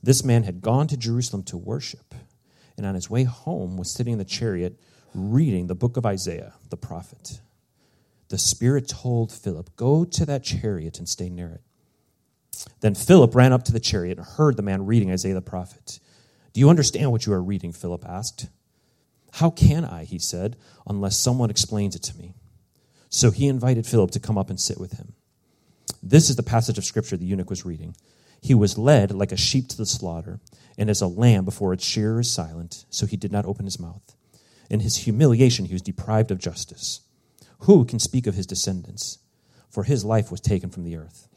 This 0.00 0.22
man 0.22 0.44
had 0.44 0.60
gone 0.60 0.86
to 0.86 0.96
Jerusalem 0.96 1.42
to 1.42 1.56
worship, 1.56 2.14
and 2.76 2.86
on 2.86 2.94
his 2.94 3.10
way 3.10 3.24
home 3.24 3.76
was 3.76 3.90
sitting 3.90 4.12
in 4.12 4.18
the 4.20 4.24
chariot 4.24 4.78
reading 5.16 5.66
the 5.66 5.74
book 5.74 5.96
of 5.96 6.06
Isaiah, 6.06 6.52
the 6.68 6.76
prophet, 6.76 7.40
the 8.28 8.38
Spirit 8.38 8.86
told 8.86 9.32
Philip, 9.32 9.74
Go 9.74 10.04
to 10.04 10.24
that 10.26 10.44
chariot 10.44 11.00
and 11.00 11.08
stay 11.08 11.28
near 11.28 11.48
it. 11.48 11.62
Then 12.80 12.94
Philip 12.94 13.34
ran 13.34 13.52
up 13.52 13.64
to 13.64 13.72
the 13.72 13.80
chariot 13.80 14.18
and 14.18 14.26
heard 14.26 14.56
the 14.56 14.62
man 14.62 14.86
reading 14.86 15.10
Isaiah 15.10 15.34
the 15.34 15.40
prophet. 15.40 16.00
Do 16.52 16.60
you 16.60 16.68
understand 16.68 17.12
what 17.12 17.26
you 17.26 17.32
are 17.32 17.42
reading? 17.42 17.72
Philip 17.72 18.04
asked. 18.06 18.48
How 19.34 19.50
can 19.50 19.84
I, 19.84 20.04
he 20.04 20.18
said, 20.18 20.56
unless 20.86 21.16
someone 21.16 21.50
explains 21.50 21.94
it 21.94 22.02
to 22.04 22.18
me? 22.18 22.34
So 23.08 23.30
he 23.30 23.46
invited 23.46 23.86
Philip 23.86 24.10
to 24.12 24.20
come 24.20 24.38
up 24.38 24.50
and 24.50 24.58
sit 24.58 24.78
with 24.78 24.92
him. 24.92 25.14
This 26.02 26.30
is 26.30 26.36
the 26.36 26.42
passage 26.42 26.78
of 26.78 26.84
scripture 26.84 27.16
the 27.16 27.26
eunuch 27.26 27.50
was 27.50 27.64
reading. 27.64 27.94
He 28.40 28.54
was 28.54 28.78
led 28.78 29.12
like 29.12 29.32
a 29.32 29.36
sheep 29.36 29.68
to 29.68 29.76
the 29.76 29.86
slaughter, 29.86 30.40
and 30.78 30.88
as 30.88 31.00
a 31.00 31.06
lamb 31.06 31.44
before 31.44 31.72
its 31.72 31.84
shearer 31.84 32.20
is 32.20 32.30
silent, 32.30 32.86
so 32.90 33.06
he 33.06 33.16
did 33.16 33.32
not 33.32 33.44
open 33.44 33.66
his 33.66 33.78
mouth. 33.78 34.16
In 34.70 34.80
his 34.80 34.98
humiliation, 34.98 35.66
he 35.66 35.74
was 35.74 35.82
deprived 35.82 36.30
of 36.30 36.38
justice. 36.38 37.00
Who 37.60 37.84
can 37.84 37.98
speak 37.98 38.26
of 38.26 38.34
his 38.34 38.46
descendants? 38.46 39.18
For 39.68 39.84
his 39.84 40.04
life 40.04 40.30
was 40.30 40.40
taken 40.40 40.70
from 40.70 40.84
the 40.84 40.96
earth. 40.96 41.28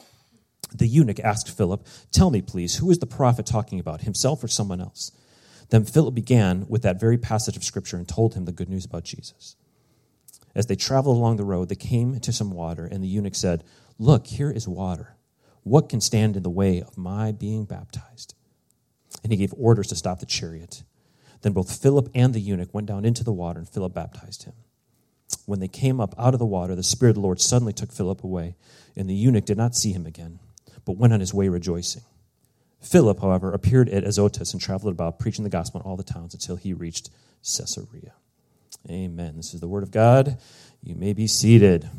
The 0.74 0.88
eunuch 0.88 1.20
asked 1.20 1.50
Philip, 1.50 1.86
Tell 2.12 2.32
me, 2.32 2.42
please, 2.42 2.78
who 2.78 2.90
is 2.90 3.00
the 3.00 3.06
prophet 3.06 3.46
talking 3.46 3.80
about, 3.80 4.02
himself 4.02 4.44
or 4.44 4.48
someone 4.48 4.82
else? 4.82 5.12
Then 5.70 5.86
Philip 5.86 6.14
began 6.14 6.66
with 6.68 6.82
that 6.84 7.00
very 7.00 7.18
passage 7.18 7.56
of 7.56 7.64
Scripture 7.64 7.98
and 7.98 8.08
told 8.08 8.34
him 8.34 8.46
the 8.46 8.52
good 8.52 8.70
news 8.70 8.86
about 8.86 9.04
Jesus. 9.04 9.56
As 10.56 10.68
they 10.68 10.76
traveled 10.76 11.18
along 11.18 11.38
the 11.38 11.44
road, 11.44 11.70
they 11.70 11.76
came 11.76 12.20
to 12.20 12.34
some 12.34 12.52
water, 12.52 12.86
and 12.86 13.04
the 13.04 13.08
eunuch 13.08 13.36
said, 13.36 13.64
Look, 13.98 14.28
here 14.28 14.52
is 14.52 14.68
water. 14.68 15.16
What 15.64 15.90
can 15.90 16.02
stand 16.02 16.36
in 16.36 16.44
the 16.44 16.50
way 16.50 16.82
of 16.82 16.98
my 16.98 17.32
being 17.32 17.66
baptized? 17.66 18.36
And 19.24 19.32
he 19.32 19.38
gave 19.38 19.54
orders 19.58 19.88
to 19.88 19.96
stop 19.96 20.20
the 20.20 20.26
chariot. 20.26 20.84
Then 21.42 21.54
both 21.54 21.82
Philip 21.82 22.10
and 22.14 22.34
the 22.34 22.40
eunuch 22.40 22.74
went 22.74 22.88
down 22.88 23.06
into 23.06 23.24
the 23.24 23.34
water, 23.34 23.60
and 23.60 23.70
Philip 23.70 23.94
baptized 23.94 24.44
him. 24.44 24.54
When 25.46 25.60
they 25.60 25.68
came 25.68 26.00
up 26.00 26.14
out 26.18 26.34
of 26.34 26.40
the 26.40 26.46
water, 26.46 26.76
the 26.76 26.84
Spirit 26.84 27.12
of 27.12 27.16
the 27.16 27.22
Lord 27.22 27.42
suddenly 27.42 27.74
took 27.74 27.92
Philip 27.92 28.24
away, 28.24 28.56
and 28.96 29.10
the 29.10 29.16
eunuch 29.16 29.46
did 29.46 29.58
not 29.58 29.76
see 29.76 29.92
him 29.92 30.06
again, 30.06 30.40
but 30.86 30.98
went 30.98 31.14
on 31.14 31.20
his 31.20 31.34
way 31.34 31.50
rejoicing. 31.50 32.04
Philip, 32.82 33.22
however, 33.22 33.54
appeared 33.54 33.90
at 33.90 34.04
Azotus 34.04 34.52
and 34.52 34.62
traveled 34.62 34.94
about, 34.94 35.18
preaching 35.18 35.44
the 35.44 35.50
gospel 35.50 35.80
in 35.80 35.88
all 35.88 35.96
the 35.96 36.04
towns 36.04 36.34
until 36.34 36.58
he 36.58 36.74
reached 36.74 37.10
Caesarea. 37.42 38.14
Amen. 38.90 39.38
This 39.38 39.54
is 39.54 39.62
the 39.62 39.68
word 39.68 39.84
of 39.84 39.92
God. 39.92 40.38
You 40.84 40.96
may 40.96 41.14
be 41.14 41.28
seated. 41.28 41.90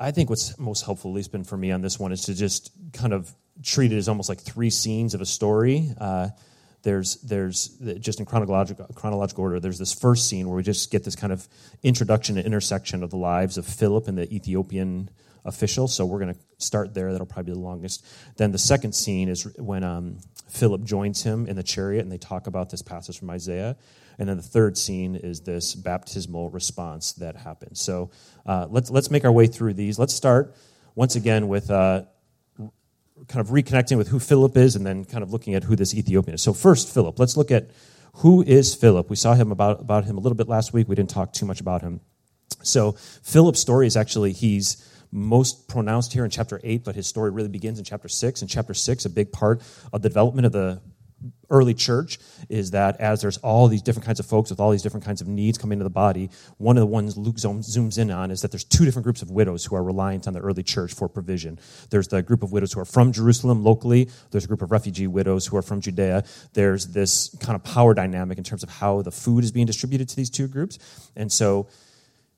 I 0.00 0.10
think 0.10 0.30
what's 0.30 0.58
most 0.58 0.84
helpful, 0.84 1.12
at 1.12 1.14
least 1.14 1.30
been 1.30 1.44
for 1.44 1.56
me 1.56 1.70
on 1.70 1.80
this 1.80 2.00
one, 2.00 2.10
is 2.10 2.22
to 2.22 2.34
just 2.34 2.72
kind 2.92 3.12
of 3.12 3.32
treat 3.62 3.92
it 3.92 3.96
as 3.96 4.08
almost 4.08 4.28
like 4.28 4.40
three 4.40 4.70
scenes 4.70 5.14
of 5.14 5.20
a 5.20 5.26
story. 5.26 5.92
Uh, 5.96 6.30
there's 6.82 7.16
there's 7.22 7.68
just 8.00 8.18
in 8.18 8.26
chronological 8.26 8.86
chronological 8.94 9.44
order. 9.44 9.60
There's 9.60 9.78
this 9.78 9.92
first 9.92 10.28
scene 10.28 10.48
where 10.48 10.56
we 10.56 10.62
just 10.62 10.90
get 10.90 11.04
this 11.04 11.16
kind 11.16 11.32
of 11.32 11.48
introduction 11.82 12.36
and 12.36 12.46
intersection 12.46 13.02
of 13.02 13.10
the 13.10 13.16
lives 13.16 13.56
of 13.56 13.66
Philip 13.66 14.08
and 14.08 14.18
the 14.18 14.32
Ethiopian 14.34 15.10
official. 15.44 15.88
So 15.88 16.06
we're 16.06 16.20
going 16.20 16.34
to 16.34 16.40
start 16.58 16.94
there. 16.94 17.12
That'll 17.12 17.26
probably 17.26 17.52
be 17.52 17.54
the 17.54 17.64
longest. 17.64 18.04
Then 18.36 18.52
the 18.52 18.58
second 18.58 18.94
scene 18.94 19.28
is 19.28 19.44
when 19.58 19.84
um, 19.84 20.18
Philip 20.48 20.84
joins 20.84 21.22
him 21.22 21.46
in 21.46 21.56
the 21.56 21.62
chariot, 21.62 22.02
and 22.02 22.12
they 22.12 22.18
talk 22.18 22.46
about 22.46 22.70
this 22.70 22.82
passage 22.82 23.18
from 23.18 23.30
Isaiah. 23.30 23.76
And 24.18 24.28
then 24.28 24.36
the 24.36 24.42
third 24.42 24.76
scene 24.76 25.16
is 25.16 25.40
this 25.40 25.74
baptismal 25.74 26.50
response 26.50 27.12
that 27.14 27.36
happens. 27.36 27.80
So 27.80 28.10
uh, 28.44 28.66
let's 28.70 28.90
let's 28.90 29.10
make 29.10 29.24
our 29.24 29.32
way 29.32 29.46
through 29.46 29.74
these. 29.74 29.98
Let's 29.98 30.14
start 30.14 30.54
once 30.94 31.16
again 31.16 31.48
with. 31.48 31.70
Uh, 31.70 32.04
kind 33.28 33.40
of 33.40 33.52
reconnecting 33.52 33.96
with 33.96 34.08
who 34.08 34.18
Philip 34.18 34.56
is 34.56 34.76
and 34.76 34.86
then 34.86 35.04
kind 35.04 35.22
of 35.22 35.32
looking 35.32 35.54
at 35.54 35.64
who 35.64 35.76
this 35.76 35.94
Ethiopian 35.94 36.34
is. 36.34 36.42
So 36.42 36.52
first, 36.52 36.92
Philip. 36.92 37.18
Let's 37.18 37.36
look 37.36 37.50
at 37.50 37.70
who 38.16 38.42
is 38.42 38.74
Philip. 38.74 39.08
We 39.08 39.16
saw 39.16 39.34
him 39.34 39.52
about, 39.52 39.80
about 39.80 40.04
him 40.04 40.18
a 40.18 40.20
little 40.20 40.36
bit 40.36 40.48
last 40.48 40.72
week. 40.72 40.88
We 40.88 40.94
didn't 40.94 41.10
talk 41.10 41.32
too 41.32 41.46
much 41.46 41.60
about 41.60 41.82
him. 41.82 42.00
So 42.62 42.92
Philip's 42.92 43.60
story 43.60 43.86
is 43.86 43.96
actually 43.96 44.32
he's 44.32 44.88
most 45.10 45.68
pronounced 45.68 46.12
here 46.12 46.24
in 46.24 46.30
chapter 46.30 46.60
8, 46.62 46.84
but 46.84 46.94
his 46.94 47.06
story 47.06 47.30
really 47.30 47.48
begins 47.48 47.78
in 47.78 47.84
chapter 47.84 48.08
6. 48.08 48.42
In 48.42 48.48
chapter 48.48 48.74
6, 48.74 49.04
a 49.04 49.10
big 49.10 49.30
part 49.30 49.62
of 49.92 50.02
the 50.02 50.08
development 50.08 50.46
of 50.46 50.52
the 50.52 50.80
early 51.50 51.74
church 51.74 52.18
is 52.48 52.70
that 52.70 52.98
as 53.00 53.20
there's 53.20 53.36
all 53.38 53.68
these 53.68 53.82
different 53.82 54.06
kinds 54.06 54.18
of 54.18 54.26
folks 54.26 54.50
with 54.50 54.58
all 54.58 54.70
these 54.70 54.82
different 54.82 55.04
kinds 55.04 55.20
of 55.20 55.28
needs 55.28 55.58
coming 55.58 55.76
into 55.76 55.84
the 55.84 55.90
body, 55.90 56.30
one 56.56 56.76
of 56.76 56.80
the 56.80 56.86
ones 56.86 57.16
Luke 57.16 57.36
zooms 57.36 57.98
in 57.98 58.10
on 58.10 58.30
is 58.30 58.40
that 58.40 58.50
there's 58.50 58.64
two 58.64 58.84
different 58.84 59.04
groups 59.04 59.22
of 59.22 59.30
widows 59.30 59.64
who 59.64 59.76
are 59.76 59.82
reliant 59.82 60.26
on 60.26 60.32
the 60.32 60.40
early 60.40 60.62
church 60.62 60.94
for 60.94 61.08
provision. 61.08 61.58
There's 61.90 62.08
the 62.08 62.22
group 62.22 62.42
of 62.42 62.52
widows 62.52 62.72
who 62.72 62.80
are 62.80 62.86
from 62.86 63.12
Jerusalem 63.12 63.62
locally, 63.62 64.08
there's 64.30 64.44
a 64.44 64.48
group 64.48 64.62
of 64.62 64.70
refugee 64.70 65.06
widows 65.06 65.46
who 65.46 65.56
are 65.56 65.62
from 65.62 65.80
Judea. 65.80 66.24
There's 66.54 66.86
this 66.86 67.36
kind 67.40 67.54
of 67.54 67.62
power 67.62 67.94
dynamic 67.94 68.38
in 68.38 68.44
terms 68.44 68.62
of 68.62 68.70
how 68.70 69.02
the 69.02 69.12
food 69.12 69.44
is 69.44 69.52
being 69.52 69.66
distributed 69.66 70.08
to 70.08 70.16
these 70.16 70.30
two 70.30 70.48
groups. 70.48 70.78
And 71.16 71.30
so, 71.30 71.68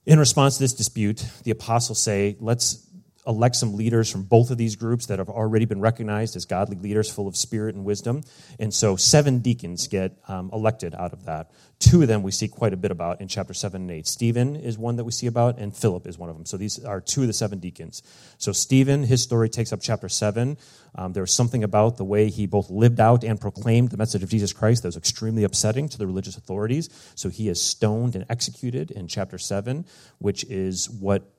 in 0.05 0.19
response 0.19 0.57
to 0.57 0.63
this 0.63 0.73
dispute, 0.73 1.25
the 1.43 1.51
apostles 1.51 1.99
say, 1.99 2.37
let's 2.39 2.85
elect 3.27 3.55
some 3.55 3.75
leaders 3.75 4.11
from 4.11 4.23
both 4.23 4.51
of 4.51 4.57
these 4.57 4.75
groups 4.75 5.07
that 5.07 5.19
have 5.19 5.29
already 5.29 5.65
been 5.65 5.81
recognized 5.81 6.35
as 6.35 6.45
godly 6.45 6.77
leaders 6.77 7.09
full 7.09 7.27
of 7.27 7.35
spirit 7.35 7.75
and 7.75 7.83
wisdom. 7.83 8.23
And 8.59 8.73
so 8.73 8.95
seven 8.95 9.39
deacons 9.39 9.87
get 9.87 10.17
um, 10.27 10.49
elected 10.53 10.93
out 10.95 11.13
of 11.13 11.25
that. 11.25 11.51
Two 11.79 12.01
of 12.01 12.07
them 12.07 12.23
we 12.23 12.31
see 12.31 12.47
quite 12.47 12.73
a 12.73 12.77
bit 12.77 12.91
about 12.91 13.19
in 13.19 13.27
chapter 13.27 13.53
7 13.53 13.81
and 13.81 13.91
8. 13.91 14.07
Stephen 14.07 14.55
is 14.55 14.77
one 14.77 14.95
that 14.95 15.03
we 15.03 15.11
see 15.11 15.27
about, 15.27 15.59
and 15.59 15.75
Philip 15.75 16.07
is 16.07 16.17
one 16.17 16.29
of 16.29 16.35
them. 16.35 16.45
So 16.45 16.55
these 16.55 16.83
are 16.85 17.01
two 17.01 17.21
of 17.21 17.27
the 17.27 17.33
seven 17.33 17.59
deacons. 17.59 18.01
So 18.37 18.53
Stephen, 18.53 19.03
his 19.03 19.21
story 19.21 19.49
takes 19.49 19.73
up 19.73 19.81
chapter 19.81 20.07
7. 20.07 20.57
Um, 20.95 21.13
there 21.13 21.23
was 21.23 21.33
something 21.33 21.63
about 21.63 21.97
the 21.97 22.05
way 22.05 22.29
he 22.29 22.45
both 22.45 22.69
lived 22.69 23.01
out 23.01 23.25
and 23.25 23.39
proclaimed 23.41 23.89
the 23.89 23.97
message 23.97 24.23
of 24.23 24.29
Jesus 24.29 24.53
Christ 24.53 24.83
that 24.83 24.87
was 24.87 24.97
extremely 24.97 25.43
upsetting 25.43 25.89
to 25.89 25.97
the 25.97 26.07
religious 26.07 26.37
authorities. 26.37 26.89
So 27.15 27.29
he 27.29 27.49
is 27.49 27.61
stoned 27.61 28.15
and 28.15 28.25
executed 28.29 28.91
in 28.91 29.07
chapter 29.09 29.37
7, 29.37 29.85
which 30.19 30.45
is 30.45 30.89
what 30.89 31.34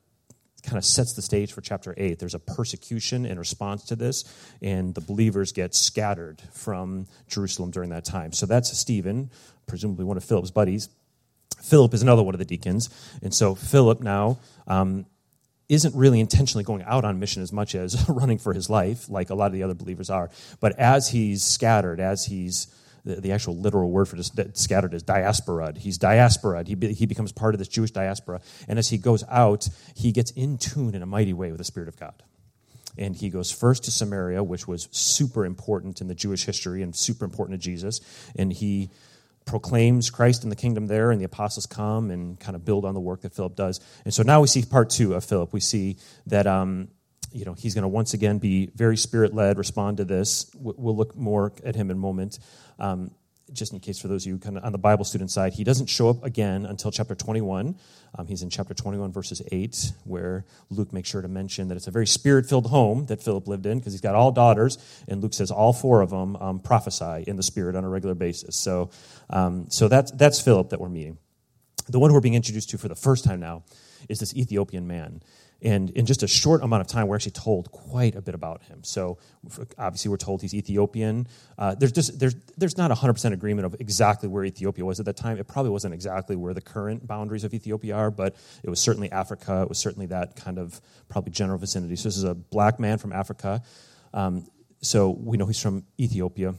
kind 0.62 0.78
of 0.78 0.84
sets 0.84 1.12
the 1.12 1.22
stage 1.22 1.52
for 1.52 1.60
chapter 1.60 1.94
8. 1.96 2.18
There's 2.18 2.34
a 2.34 2.38
persecution 2.38 3.24
in 3.26 3.38
response 3.38 3.84
to 3.84 3.96
this, 3.96 4.24
and 4.60 4.94
the 4.94 5.00
believers 5.00 5.52
get 5.52 5.74
scattered 5.74 6.42
from 6.52 7.06
Jerusalem 7.28 7.70
during 7.70 7.90
that 7.90 8.04
time. 8.04 8.32
So 8.32 8.46
that's 8.46 8.76
Stephen, 8.76 9.30
presumably 9.66 10.04
one 10.04 10.16
of 10.16 10.24
Philip's 10.24 10.50
buddies. 10.50 10.88
Philip 11.62 11.94
is 11.94 12.02
another 12.02 12.22
one 12.22 12.34
of 12.34 12.38
the 12.38 12.44
deacons. 12.44 12.90
And 13.22 13.32
so 13.34 13.54
Philip 13.54 14.00
now 14.00 14.38
um, 14.66 15.06
isn't 15.68 15.94
really 15.94 16.20
intentionally 16.20 16.64
going 16.64 16.82
out 16.82 17.04
on 17.04 17.18
mission 17.18 17.42
as 17.42 17.52
much 17.52 17.74
as 17.74 18.08
running 18.08 18.38
for 18.38 18.52
his 18.52 18.70
life, 18.70 19.08
like 19.08 19.30
a 19.30 19.34
lot 19.34 19.46
of 19.46 19.52
the 19.52 19.62
other 19.62 19.74
believers 19.74 20.10
are. 20.10 20.30
But 20.60 20.78
as 20.78 21.08
he's 21.08 21.42
scattered, 21.42 22.00
as 22.00 22.26
he's 22.26 22.68
the, 23.06 23.20
the 23.20 23.32
actual 23.32 23.56
literal 23.56 23.90
word 23.90 24.06
for 24.06 24.16
this, 24.16 24.30
scattered 24.54 24.92
is 24.92 25.02
diaspora. 25.02 25.72
He's 25.76 25.96
diaspora. 25.96 26.64
He, 26.66 26.74
be, 26.74 26.92
he 26.92 27.06
becomes 27.06 27.32
part 27.32 27.54
of 27.54 27.58
this 27.58 27.68
Jewish 27.68 27.92
diaspora. 27.92 28.40
And 28.68 28.78
as 28.78 28.90
he 28.90 28.98
goes 28.98 29.24
out, 29.30 29.68
he 29.94 30.12
gets 30.12 30.32
in 30.32 30.58
tune 30.58 30.94
in 30.94 31.02
a 31.02 31.06
mighty 31.06 31.32
way 31.32 31.50
with 31.50 31.58
the 31.58 31.64
Spirit 31.64 31.88
of 31.88 31.98
God. 31.98 32.22
And 32.98 33.14
he 33.14 33.30
goes 33.30 33.52
first 33.52 33.84
to 33.84 33.90
Samaria, 33.90 34.42
which 34.42 34.66
was 34.66 34.88
super 34.90 35.44
important 35.44 36.00
in 36.00 36.08
the 36.08 36.14
Jewish 36.14 36.44
history 36.44 36.82
and 36.82 36.94
super 36.94 37.24
important 37.24 37.60
to 37.60 37.64
Jesus. 37.64 38.00
And 38.36 38.52
he 38.52 38.90
proclaims 39.44 40.10
Christ 40.10 40.42
in 40.42 40.50
the 40.50 40.56
kingdom 40.56 40.88
there, 40.88 41.10
and 41.12 41.20
the 41.20 41.24
apostles 41.24 41.66
come 41.66 42.10
and 42.10 42.38
kind 42.40 42.56
of 42.56 42.64
build 42.64 42.84
on 42.84 42.94
the 42.94 43.00
work 43.00 43.20
that 43.20 43.32
Philip 43.32 43.54
does. 43.54 43.80
And 44.04 44.12
so 44.12 44.22
now 44.22 44.40
we 44.40 44.48
see 44.48 44.62
part 44.62 44.90
two 44.90 45.14
of 45.14 45.24
Philip. 45.24 45.52
We 45.52 45.60
see 45.60 45.98
that 46.26 46.46
um, 46.46 46.88
you 47.32 47.44
know 47.44 47.54
he's 47.54 47.74
going 47.74 47.82
to 47.82 47.88
once 47.88 48.14
again 48.14 48.38
be 48.38 48.70
very 48.74 48.96
spirit 48.96 49.34
led, 49.34 49.58
respond 49.58 49.98
to 49.98 50.04
this. 50.04 50.50
We'll 50.54 50.96
look 50.96 51.14
more 51.16 51.52
at 51.64 51.76
him 51.76 51.90
in 51.90 51.96
a 51.96 52.00
moment. 52.00 52.38
Um, 52.78 53.10
just 53.52 53.72
in 53.72 53.78
case 53.80 53.98
for 53.98 54.08
those 54.08 54.26
of 54.26 54.30
you 54.30 54.38
kind 54.38 54.56
of 54.56 54.64
on 54.64 54.72
the 54.72 54.78
Bible 54.78 55.04
student 55.04 55.30
side, 55.30 55.52
he 55.52 55.62
doesn't 55.62 55.86
show 55.86 56.08
up 56.08 56.24
again 56.24 56.66
until 56.66 56.90
chapter 56.90 57.14
21. 57.14 57.76
Um, 58.18 58.26
he's 58.26 58.42
in 58.42 58.50
chapter 58.50 58.74
21, 58.74 59.12
verses 59.12 59.40
8, 59.52 59.92
where 60.04 60.44
Luke 60.70 60.92
makes 60.92 61.08
sure 61.08 61.22
to 61.22 61.28
mention 61.28 61.68
that 61.68 61.76
it's 61.76 61.86
a 61.86 61.90
very 61.92 62.06
spirit 62.06 62.46
filled 62.46 62.66
home 62.66 63.06
that 63.06 63.22
Philip 63.22 63.46
lived 63.46 63.66
in 63.66 63.78
because 63.78 63.92
he's 63.92 64.00
got 64.00 64.14
all 64.14 64.32
daughters, 64.32 64.78
and 65.06 65.22
Luke 65.22 65.34
says 65.34 65.50
all 65.50 65.72
four 65.72 66.00
of 66.00 66.10
them 66.10 66.36
um, 66.36 66.58
prophesy 66.58 67.24
in 67.26 67.36
the 67.36 67.42
spirit 67.42 67.76
on 67.76 67.84
a 67.84 67.88
regular 67.88 68.14
basis. 68.14 68.56
So, 68.56 68.90
um, 69.30 69.66
so 69.70 69.86
that's, 69.86 70.10
that's 70.12 70.40
Philip 70.40 70.70
that 70.70 70.80
we're 70.80 70.88
meeting. 70.88 71.18
The 71.88 72.00
one 72.00 72.12
we're 72.12 72.20
being 72.20 72.34
introduced 72.34 72.70
to 72.70 72.78
for 72.78 72.88
the 72.88 72.96
first 72.96 73.24
time 73.24 73.38
now 73.38 73.62
is 74.08 74.18
this 74.18 74.34
Ethiopian 74.34 74.88
man. 74.88 75.22
And 75.62 75.88
in 75.90 76.04
just 76.04 76.22
a 76.22 76.26
short 76.28 76.62
amount 76.62 76.82
of 76.82 76.86
time, 76.86 77.08
we're 77.08 77.16
actually 77.16 77.32
told 77.32 77.72
quite 77.72 78.14
a 78.14 78.20
bit 78.20 78.34
about 78.34 78.62
him. 78.64 78.84
So 78.84 79.18
obviously, 79.78 80.10
we're 80.10 80.18
told 80.18 80.42
he's 80.42 80.54
Ethiopian. 80.54 81.26
Uh, 81.56 81.74
there's 81.74 81.92
just 81.92 82.18
there's 82.18 82.36
there's 82.58 82.76
not 82.76 82.90
100% 82.90 83.32
agreement 83.32 83.64
of 83.64 83.74
exactly 83.80 84.28
where 84.28 84.44
Ethiopia 84.44 84.84
was 84.84 85.00
at 85.00 85.06
that 85.06 85.16
time. 85.16 85.38
It 85.38 85.48
probably 85.48 85.70
wasn't 85.70 85.94
exactly 85.94 86.36
where 86.36 86.52
the 86.52 86.60
current 86.60 87.06
boundaries 87.06 87.44
of 87.44 87.54
Ethiopia 87.54 87.96
are, 87.96 88.10
but 88.10 88.36
it 88.62 88.68
was 88.68 88.80
certainly 88.80 89.10
Africa. 89.10 89.62
It 89.62 89.68
was 89.68 89.78
certainly 89.78 90.06
that 90.06 90.36
kind 90.36 90.58
of 90.58 90.80
probably 91.08 91.32
general 91.32 91.58
vicinity. 91.58 91.96
So 91.96 92.08
this 92.08 92.18
is 92.18 92.24
a 92.24 92.34
black 92.34 92.78
man 92.78 92.98
from 92.98 93.12
Africa. 93.12 93.62
Um, 94.12 94.46
so 94.82 95.10
we 95.10 95.38
know 95.38 95.46
he's 95.46 95.60
from 95.60 95.84
Ethiopia. 95.98 96.54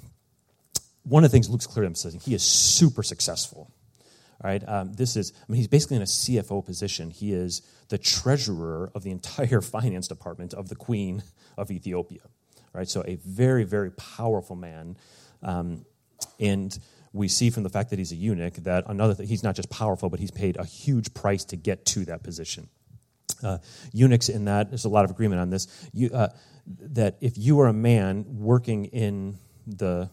One 1.03 1.23
of 1.23 1.29
the 1.29 1.35
things 1.35 1.49
Luke's 1.49 1.67
clearly 1.67 1.85
emphasizing, 1.85 2.19
he 2.19 2.33
is 2.33 2.43
super 2.43 3.03
successful. 3.03 3.71
All 4.43 4.49
right, 4.51 4.63
um, 4.67 4.93
this 4.93 5.15
is, 5.15 5.33
I 5.35 5.51
mean, 5.51 5.57
he's 5.57 5.67
basically 5.67 5.97
in 5.97 6.03
a 6.03 6.05
CFO 6.05 6.63
position. 6.63 7.09
He 7.09 7.33
is 7.33 7.63
the 7.89 7.97
treasurer 7.97 8.91
of 8.93 9.03
the 9.03 9.11
entire 9.17 9.61
finance 9.61 10.07
department 10.07 10.53
of 10.53 10.69
the 10.69 10.75
Queen 10.75 11.23
of 11.57 11.71
Ethiopia. 11.71 12.21
Right, 12.73 12.87
so 12.87 13.03
a 13.07 13.15
very, 13.15 13.63
very 13.63 13.89
powerful 13.91 14.55
man. 14.55 14.97
Um, 15.41 15.85
and 16.39 16.77
we 17.11 17.27
see 17.27 17.49
from 17.49 17.63
the 17.63 17.69
fact 17.69 17.89
that 17.89 17.99
he's 17.99 18.11
a 18.11 18.15
eunuch 18.15 18.55
that 18.55 18.83
another 18.87 19.15
th- 19.15 19.27
he's 19.27 19.41
not 19.41 19.55
just 19.55 19.69
powerful, 19.69 20.09
but 20.09 20.19
he's 20.19 20.31
paid 20.31 20.57
a 20.57 20.65
huge 20.65 21.13
price 21.13 21.43
to 21.45 21.55
get 21.55 21.85
to 21.85 22.05
that 22.05 22.21
position. 22.21 22.69
Uh, 23.43 23.57
eunuchs 23.93 24.29
in 24.29 24.45
that 24.45 24.69
there's 24.69 24.85
a 24.85 24.89
lot 24.89 25.05
of 25.05 25.11
agreement 25.11 25.41
on 25.41 25.49
this. 25.49 25.67
You, 25.93 26.09
uh, 26.11 26.29
that 26.67 27.17
if 27.21 27.37
you 27.37 27.59
are 27.61 27.67
a 27.67 27.73
man 27.73 28.25
working 28.39 28.85
in 28.85 29.37
the 29.65 30.09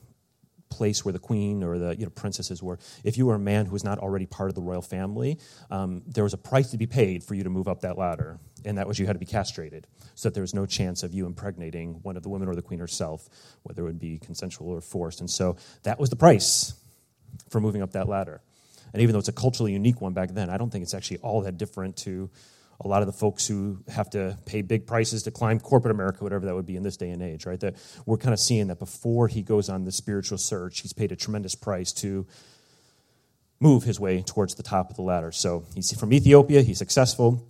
place 0.74 1.04
where 1.04 1.12
the 1.12 1.24
queen 1.30 1.62
or 1.62 1.78
the 1.78 1.96
you 1.96 2.04
know, 2.04 2.10
princesses 2.10 2.62
were, 2.62 2.78
if 3.04 3.16
you 3.16 3.26
were 3.26 3.36
a 3.36 3.44
man 3.52 3.66
who 3.66 3.72
was 3.72 3.84
not 3.84 3.98
already 3.98 4.26
part 4.26 4.48
of 4.50 4.54
the 4.54 4.60
royal 4.70 4.82
family, 4.82 5.38
um, 5.70 6.02
there 6.06 6.24
was 6.24 6.34
a 6.34 6.42
price 6.50 6.70
to 6.70 6.78
be 6.78 6.86
paid 6.86 7.22
for 7.22 7.34
you 7.34 7.44
to 7.44 7.50
move 7.50 7.68
up 7.68 7.80
that 7.80 7.96
ladder, 7.96 8.38
and 8.64 8.78
that 8.78 8.86
was 8.88 8.98
you 8.98 9.06
had 9.06 9.14
to 9.14 9.24
be 9.26 9.32
castrated, 9.38 9.86
so 10.14 10.28
that 10.28 10.34
there 10.34 10.42
was 10.42 10.54
no 10.54 10.66
chance 10.66 11.02
of 11.02 11.14
you 11.14 11.26
impregnating 11.26 12.00
one 12.02 12.16
of 12.16 12.22
the 12.22 12.28
women 12.28 12.48
or 12.48 12.54
the 12.54 12.62
queen 12.62 12.80
herself, 12.80 13.28
whether 13.62 13.82
it 13.82 13.86
would 13.86 14.00
be 14.00 14.18
consensual 14.18 14.68
or 14.70 14.80
forced. 14.80 15.20
And 15.20 15.30
so 15.30 15.56
that 15.84 15.98
was 15.98 16.10
the 16.10 16.16
price 16.16 16.74
for 17.50 17.60
moving 17.60 17.82
up 17.82 17.92
that 17.92 18.08
ladder. 18.08 18.40
And 18.92 19.02
even 19.02 19.12
though 19.12 19.18
it's 19.18 19.28
a 19.28 19.32
culturally 19.32 19.72
unique 19.72 20.00
one 20.00 20.12
back 20.12 20.30
then, 20.30 20.50
I 20.50 20.56
don't 20.56 20.70
think 20.70 20.82
it's 20.82 20.94
actually 20.94 21.18
all 21.18 21.42
that 21.42 21.58
different 21.58 21.96
to 21.98 22.30
a 22.80 22.88
lot 22.88 23.02
of 23.02 23.06
the 23.06 23.12
folks 23.12 23.46
who 23.46 23.78
have 23.88 24.10
to 24.10 24.36
pay 24.46 24.62
big 24.62 24.86
prices 24.86 25.22
to 25.24 25.30
climb 25.30 25.60
corporate 25.60 25.94
America, 25.94 26.22
whatever 26.22 26.46
that 26.46 26.54
would 26.54 26.66
be 26.66 26.76
in 26.76 26.82
this 26.82 26.96
day 26.96 27.10
and 27.10 27.22
age, 27.22 27.46
right? 27.46 27.60
That 27.60 27.76
we're 28.06 28.16
kind 28.16 28.32
of 28.32 28.40
seeing 28.40 28.68
that 28.68 28.78
before 28.78 29.28
he 29.28 29.42
goes 29.42 29.68
on 29.68 29.84
the 29.84 29.92
spiritual 29.92 30.38
search, 30.38 30.80
he's 30.80 30.92
paid 30.92 31.12
a 31.12 31.16
tremendous 31.16 31.54
price 31.54 31.92
to 31.94 32.26
move 33.60 33.84
his 33.84 34.00
way 34.00 34.22
towards 34.22 34.54
the 34.56 34.62
top 34.62 34.90
of 34.90 34.96
the 34.96 35.02
ladder. 35.02 35.32
So 35.32 35.64
he's 35.74 35.98
from 35.98 36.12
Ethiopia, 36.12 36.62
he's 36.62 36.78
successful, 36.78 37.48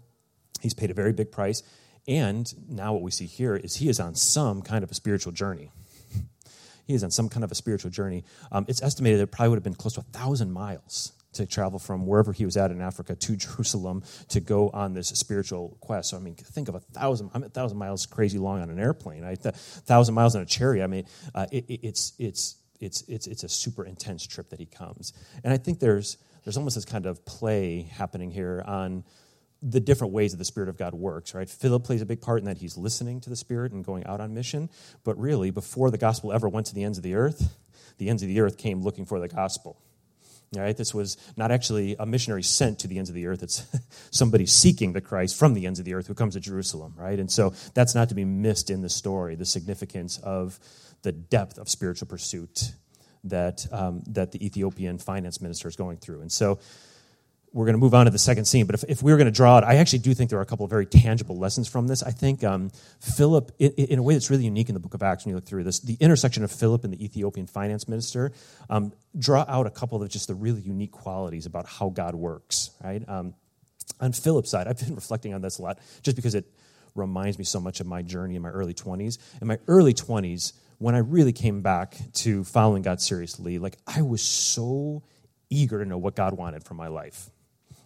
he's 0.61 0.75
paid 0.75 0.91
a 0.91 0.95
very 0.95 1.13
big 1.13 1.33
price. 1.33 1.63
And 2.07 2.53
now 2.69 2.93
what 2.93 3.03
we 3.03 3.11
see 3.11 3.27
here 3.27 3.57
is 3.57 3.77
he 3.77 3.89
is 3.89 3.99
on 3.99 4.15
some 4.15 4.63
kind 4.63 4.85
of 4.85 4.91
a 4.91 4.95
spiritual 4.95 5.33
journey. 5.33 5.71
he 6.87 6.95
is 6.95 7.03
on 7.03 7.11
some 7.11 7.29
kind 7.31 7.45
of 7.45 7.51
a 7.51 7.55
spiritual 7.55 7.91
journey. 7.91 8.25
Um, 8.53 8.67
it's 8.69 8.83
estimated 8.83 9.19
that 9.21 9.25
it 9.25 9.33
probably 9.33 9.51
would 9.51 9.57
have 9.57 9.65
been 9.65 9.75
close 9.75 9.95
to 9.95 10.01
a 10.01 10.05
thousand 10.05 10.53
miles 10.53 11.13
to 11.35 11.47
travel 11.47 11.79
from 11.79 12.07
wherever 12.07 12.33
he 12.33 12.45
was 12.45 12.57
at 12.57 12.71
in 12.71 12.81
Africa 12.81 13.15
to 13.15 13.37
Jerusalem 13.37 14.03
to 14.29 14.41
go 14.41 14.71
on 14.71 14.95
this 14.95 15.09
spiritual 15.09 15.77
quest. 15.81 16.11
So, 16.11 16.17
I 16.17 16.21
mean, 16.21 16.35
think 16.35 16.69
of 16.69 16.75
a 16.75 16.81
thousand, 16.81 17.31
I 17.35 17.39
mean, 17.39 17.47
a 17.47 17.51
thousand 17.51 17.79
miles 17.79 18.07
crazy 18.07 18.39
long 18.39 18.61
on 18.61 18.71
an 18.71 18.79
airplane? 18.79 19.25
A 19.25 19.37
thousand 19.37 20.15
miles 20.15 20.35
on 20.37 20.43
a 20.43 20.47
chariot. 20.47 20.85
I 20.85 20.89
mean, 20.89 21.07
uh, 21.35 21.47
it, 21.53 21.65
it's, 21.69 22.13
it's, 22.19 22.57
it's, 22.81 23.03
it's, 23.09 23.27
it's 23.27 23.45
a 23.45 23.49
super 23.49 23.85
intense 23.85 24.27
trip 24.27 24.51
that 24.51 24.59
he 24.59 24.67
comes. 24.67 25.13
And 25.43 25.53
I 25.53 25.57
think 25.57 25.81
there's, 25.81 26.19
there's 26.45 26.57
almost 26.57 26.75
this 26.75 26.85
kind 26.85 27.07
of 27.07 27.25
play 27.25 27.83
happening 27.83 28.31
here 28.31 28.63
on 28.67 29.05
the 29.63 29.81
different 29.81 30.13
ways 30.13 30.33
that 30.33 30.37
the 30.37 30.45
Spirit 30.45 30.69
of 30.69 30.77
God 30.77 30.93
works, 30.93 31.35
right? 31.35 31.49
Philip 31.49 31.85
plays 31.85 32.03
a 32.03 32.07
big 32.07 32.21
part 32.21 32.41
in 32.41 32.45
that 32.45 32.59
he's 32.59 32.77
listening 32.77 33.21
to 33.23 33.31
the 33.31 33.37
Spirit 33.37 33.73
and 33.73 33.83
going 33.83 34.05
out 34.05 34.21
on 34.21 34.35
mission. 34.35 34.69
But 35.05 35.19
really, 35.19 35.51
before 35.51 35.91
the 35.91 35.97
gospel 35.97 36.33
ever 36.33 36.49
went 36.49 36.67
to 36.67 36.75
the 36.75 36.85
ends 36.85 36.99
of 36.99 37.05
the 37.05 37.15
earth, 37.15 37.57
the 37.97 38.11
ends 38.11 38.23
of 38.23 38.29
the 38.29 38.41
earth 38.41 38.59
came 38.59 38.83
looking 38.83 39.07
for 39.07 39.19
the 39.19 39.29
gospel. 39.29 39.81
Right? 40.57 40.77
This 40.77 40.95
was 40.95 41.17
not 41.37 41.51
actually 41.51 41.97
a 41.99 42.07
missionary 42.07 42.43
sent 42.43 42.81
to 42.81 42.89
the 42.89 42.99
ends 42.99 43.11
of 43.11 43.15
the 43.15 43.27
earth. 43.27 43.43
It's 43.43 43.65
somebody 44.11 44.47
seeking 44.47 44.93
the 44.93 45.01
Christ 45.01 45.37
from 45.37 45.55
the 45.55 45.67
ends 45.67 45.79
of 45.79 45.85
the 45.85 45.95
earth 45.95 46.07
who 46.07 46.15
comes 46.15 46.35
to 46.35 46.41
Jerusalem, 46.41 46.95
right? 46.97 47.19
And 47.19 47.31
so 47.31 47.55
that's 47.75 47.95
not 47.95 48.09
to 48.11 48.15
be 48.15 48.25
missed 48.25 48.71
in 48.71 48.81
the 48.81 48.89
story, 48.89 49.35
the 49.35 49.45
significance 49.45 50.19
of 50.19 50.59
the 51.03 51.13
depth 51.13 51.59
of 51.59 51.69
spiritual 51.69 52.09
pursuit 52.09 52.73
that, 53.25 53.67
um, 53.73 54.03
that 54.07 54.33
the 54.33 54.45
Ethiopian 54.45 54.99
finance 54.99 55.41
minister 55.41 55.69
is 55.69 55.77
going 55.77 55.99
through. 55.99 56.23
And 56.23 56.33
so 56.33 56.59
we're 57.55 57.67
going 57.67 57.75
to 57.75 57.79
move 57.79 57.95
on 57.95 58.07
to 58.07 58.11
the 58.11 58.19
second 58.19 58.47
scene. 58.47 58.67
But 58.67 58.75
if, 58.75 58.85
if 58.89 59.03
we 59.03 59.13
were 59.13 59.17
going 59.17 59.27
to 59.27 59.31
draw 59.31 59.59
it, 59.59 59.65
I 59.65 59.77
actually 59.77 60.01
do 60.01 60.13
think 60.13 60.29
there 60.29 60.41
are 60.41 60.43
a 60.43 60.47
couple 60.47 60.65
of 60.65 60.71
very 60.71 60.87
tangible 60.87 61.39
lessons 61.39 61.69
from 61.69 61.87
this. 61.87 62.03
I 62.03 62.11
think 62.11 62.43
um, 62.43 62.71
Philip, 63.01 63.53
in, 63.61 63.71
in, 63.75 63.99
a 64.01 64.03
way 64.03 64.15
that's 64.15 64.29
really 64.29 64.45
unique 64.45 64.69
in 64.69 64.75
the 64.75 64.81
book 64.81 64.93
of 64.93 65.05
Acts 65.05 65.25
when 65.25 65.31
you 65.31 65.37
look 65.37 65.45
through 65.45 65.63
this, 65.63 65.79
the 65.79 65.97
intersection 66.01 66.43
of 66.43 66.51
Philip 66.51 66.83
and 66.83 66.93
the 66.93 67.03
Ethiopian 67.03 67.47
finance 67.47 67.87
minister 67.87 68.33
um, 68.69 68.93
draw 69.17 69.45
out 69.47 69.69
a 69.69 69.71
couple 69.71 70.03
of 70.03 70.09
just 70.09 70.27
the 70.27 70.35
really 70.35 70.63
unique 70.63 70.91
qualities 70.91 71.47
about 71.47 71.67
how 71.67 71.91
God 71.91 72.17
works, 72.17 72.73
right? 72.83 73.09
Um, 73.09 73.35
on 74.01 74.13
Philip's 74.13 74.51
side, 74.51 74.67
I've 74.67 74.81
been 74.81 74.95
reflecting 74.97 75.33
on 75.33 75.41
this 75.41 75.59
a 75.59 75.63
lot 75.63 75.79
just 76.03 76.17
because 76.17 76.35
it 76.35 76.47
reminds 76.97 77.39
me 77.39 77.45
so 77.45 77.61
much 77.61 77.79
of 77.79 77.87
my 77.87 78.03
journey 78.03 78.35
in 78.35 78.43
my 78.43 78.51
early 78.51 78.75
20s. 78.75 79.19
In 79.41 79.47
my 79.47 79.59
early 79.69 79.95
20s, 79.95 80.55
when 80.79 80.97
I 80.97 80.99
really 80.99 81.33
came 81.33 81.63
back 81.63 81.97
to 82.15 82.43
following 82.43 82.83
God 82.83 83.01
seriously, 83.01 83.61
like 83.61 83.77
I 83.87 84.03
was 84.03 84.23
so 84.23 85.05
eager 85.51 85.79
to 85.79 85.89
know 85.89 85.99
what 85.99 86.17
God 86.17 86.37
wanted 86.37 86.65
for 86.65 86.75
my 86.75 86.89
life 86.89 87.31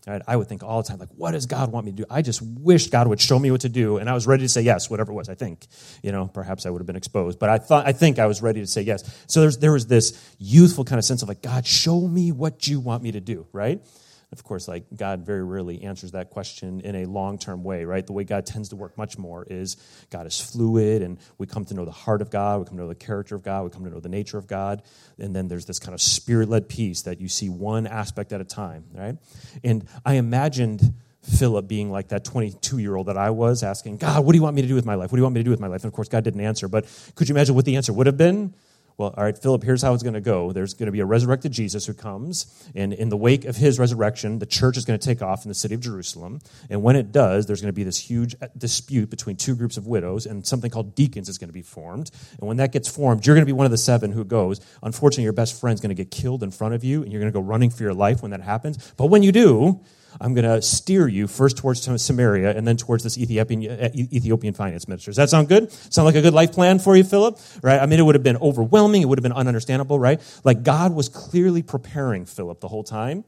Right? 0.09 0.23
I 0.27 0.37
would 0.37 0.49
think 0.49 0.63
all 0.63 0.83
the 0.83 0.89
time, 0.89 0.99
like, 0.99 1.11
what 1.17 1.33
does 1.33 1.45
God 1.47 1.71
want 1.71 1.85
me 1.85 1.93
to 1.93 1.97
do? 1.99 2.05
I 2.09 2.23
just 2.23 2.41
wish 2.41 2.87
God 2.89 3.09
would 3.09 3.21
show 3.21 3.39
me 3.39 3.51
what 3.51 3.61
to 3.61 3.69
do, 3.69 3.99
and 3.99 4.09
I 4.09 4.15
was 4.15 4.27
ready 4.27 4.43
to 4.45 4.49
say 4.49 4.63
yes, 4.63 4.89
whatever 4.89 5.13
it 5.13 5.15
was. 5.15 5.29
I 5.29 5.35
think, 5.35 5.67
you 6.03 6.13
know, 6.13 6.29
perhaps 6.29 6.65
I 6.65 6.71
would 6.71 6.81
have 6.81 6.87
been 6.87 6.97
exposed, 6.97 7.39
but 7.39 7.51
I 7.51 7.59
thought, 7.59 7.87
I 7.87 7.93
think 7.93 8.19
I 8.19 8.27
was 8.27 8.41
ready 8.41 8.61
to 8.61 8.67
say 8.67 8.81
yes. 8.83 9.05
So 9.27 9.43
there's, 9.43 9.59
there 9.59 9.73
was 9.73 9.87
this 9.87 10.35
youthful 10.39 10.85
kind 10.85 10.99
of 10.99 11.05
sense 11.05 11.23
of 11.23 11.29
like, 11.29 11.43
God, 11.43 11.67
show 11.67 12.01
me 12.01 12.33
what 12.33 12.67
you 12.67 12.81
want 12.81 13.03
me 13.03 13.13
to 13.13 13.21
do, 13.21 13.47
right? 13.53 13.85
Of 14.31 14.45
course, 14.45 14.69
like 14.69 14.85
God 14.95 15.25
very 15.25 15.43
rarely 15.43 15.83
answers 15.83 16.13
that 16.13 16.29
question 16.29 16.81
in 16.81 16.95
a 16.97 17.07
long 17.07 17.39
term 17.39 17.65
way, 17.65 17.85
right? 17.85 18.07
The 18.07 18.13
way 18.13 18.25
God 18.25 18.45
tends 18.45 18.69
to 18.71 18.77
work 18.77 18.99
much 18.99 19.17
more 19.17 19.47
is 19.49 19.79
God 20.11 20.27
is 20.27 20.39
fluid 20.39 21.03
and 21.03 21.19
we 21.39 21.47
come 21.47 21.65
to 21.67 21.75
know 21.75 21.87
the 21.87 21.91
heart 21.91 22.21
of 22.21 22.31
God, 22.31 22.61
we 22.61 22.67
come 22.67 22.77
to 22.77 22.83
know 22.83 22.89
the 22.89 22.95
character 22.95 23.35
of 23.35 23.43
God, 23.43 23.65
we 23.65 23.71
come 23.71 23.85
to 23.85 23.91
know 23.91 24.01
the 24.01 24.09
nature 24.11 24.37
of 24.37 24.47
God. 24.47 24.83
And 25.19 25.35
then 25.35 25.49
there's 25.49 25.65
this 25.65 25.79
kind 25.79 25.95
of 25.95 26.03
spirit 26.03 26.51
led 26.51 26.69
peace 26.69 27.03
that 27.03 27.21
you 27.23 27.29
see 27.29 27.49
one 27.49 27.87
aspect 27.87 28.33
at 28.35 28.41
a 28.43 28.45
time, 28.45 28.85
right? 28.93 29.17
And 29.65 29.89
I 30.05 30.15
imagined 30.15 30.95
Philip 31.23 31.67
being 31.67 31.91
like 31.91 32.09
that 32.09 32.25
22 32.25 32.79
year 32.79 32.97
old 32.97 33.07
that 33.07 33.17
I 33.17 33.31
was 33.31 33.63
asking, 33.63 33.97
God, 33.97 34.25
what 34.25 34.33
do 34.33 34.39
you 34.39 34.43
want 34.43 34.57
me 34.57 34.63
to 34.63 34.69
do 34.69 34.75
with 34.75 34.87
my 34.87 34.95
life? 34.95 35.11
What 35.11 35.17
do 35.17 35.21
you 35.21 35.25
want 35.25 35.35
me 35.35 35.41
to 35.41 35.45
do 35.45 35.51
with 35.51 35.61
my 35.61 35.67
life? 35.69 35.85
And 35.85 35.91
of 35.91 35.95
course, 35.95 36.09
God 36.09 36.25
didn't 36.25 36.41
answer. 36.41 36.69
But 36.69 36.87
could 37.15 37.29
you 37.29 37.35
imagine 37.35 37.55
what 37.55 37.65
the 37.65 37.77
answer 37.77 37.95
would 37.95 38.07
have 38.07 38.17
been? 38.17 38.55
Well, 38.99 39.15
all 39.17 39.23
right, 39.23 39.39
Philip, 39.39 39.63
here's 39.63 39.81
how 39.81 39.95
it's 39.95 40.03
going 40.03 40.15
to 40.15 40.21
go. 40.21 40.51
There's 40.51 40.75
going 40.75 40.87
to 40.87 40.93
be 40.93 40.99
a 40.99 41.07
resurrected 41.07 41.53
Jesus 41.53 41.87
who 41.87 41.95
comes, 41.95 42.47
and 42.75 42.93
in 42.93 43.11
the 43.11 43.17
wake 43.17 43.45
of 43.45 43.55
his 43.55 43.79
resurrection, 43.79 44.41
the 44.41 44.47
church 44.47 44.77
is 44.77 44.85
going 44.85 44.99
to 44.99 45.07
take 45.07 45.23
off 45.23 45.45
in 45.45 45.49
the 45.51 45.55
city 45.55 45.77
of 45.77 45.81
Jerusalem. 45.81 46.41
And 46.69 46.83
when 46.83 46.97
it 46.97 47.13
does, 47.13 47.47
there's 47.47 47.61
going 47.61 47.69
to 47.69 47.77
be 47.77 47.85
this 47.85 47.97
huge 47.97 48.35
uh, 48.43 48.49
dispute 48.59 49.09
between 49.09 49.37
two 49.37 49.55
groups 49.55 49.77
of 49.77 49.87
widows, 49.87 50.27
and 50.27 50.45
something 50.45 50.69
called 50.69 50.97
deacons 50.97 51.29
is 51.29 51.39
going 51.39 51.49
to 51.49 51.55
be 51.55 51.63
formed. 51.63 52.11
And 52.41 52.49
when 52.49 52.57
that 52.57 52.73
gets 52.73 52.89
formed, 52.89 53.25
you're 53.25 53.37
going 53.37 53.47
to 53.47 53.47
be 53.47 53.53
one 53.53 53.67
of 53.67 53.71
the 53.71 53.79
seven 53.79 54.11
who 54.11 54.25
goes. 54.25 54.61
Unfortunately, 54.83 55.23
your 55.23 55.33
best 55.33 55.61
friend's 55.61 55.81
going 55.81 55.95
to 55.95 56.03
get 56.03 56.11
killed 56.11 56.43
in 56.43 56.51
front 56.51 56.75
of 56.75 56.83
you, 56.83 57.05
and 57.05 57.13
you're 57.13 57.21
going 57.21 57.33
to 57.33 57.39
go 57.39 57.45
running 57.45 57.71
for 57.71 57.85
your 57.85 57.95
life 57.95 58.21
when 58.21 58.33
that 58.33 58.41
happens. 58.41 58.93
But 58.97 59.07
when 59.07 59.23
you 59.23 59.31
do, 59.31 59.81
I'm 60.21 60.35
going 60.35 60.45
to 60.45 60.63
steer 60.63 61.07
you 61.07 61.27
first 61.27 61.57
towards 61.57 61.83
Samaria 62.03 62.57
and 62.57 62.67
then 62.67 62.77
towards 62.77 63.05
this 63.05 63.19
Ethiopian, 63.19 63.71
uh, 63.71 63.91
Ethiopian 63.95 64.55
finance 64.55 64.89
minister. 64.89 65.11
Does 65.11 65.17
that 65.17 65.31
sound 65.31 65.49
good? 65.49 65.71
Sound 65.73 66.07
like 66.07 66.17
a 66.17 66.23
good 66.23 66.35
life 66.35 66.53
plan 66.53 66.79
for 66.79 66.97
you, 66.97 67.05
Philip? 67.05 67.39
Right? 67.63 67.81
I 67.81 67.87
mean, 67.87 67.99
it 67.99 68.03
would 68.03 68.15
have 68.15 68.25
been 68.25 68.37
overwhelming. 68.39 69.03
It 69.03 69.05
would 69.07 69.19
have 69.19 69.23
been 69.23 69.33
ununderstandable, 69.33 70.01
right? 70.01 70.21
Like 70.45 70.63
God 70.63 70.95
was 70.95 71.09
clearly 71.09 71.63
preparing 71.63 72.25
Philip 72.25 72.61
the 72.61 72.69
whole 72.69 72.85
time. 72.85 73.25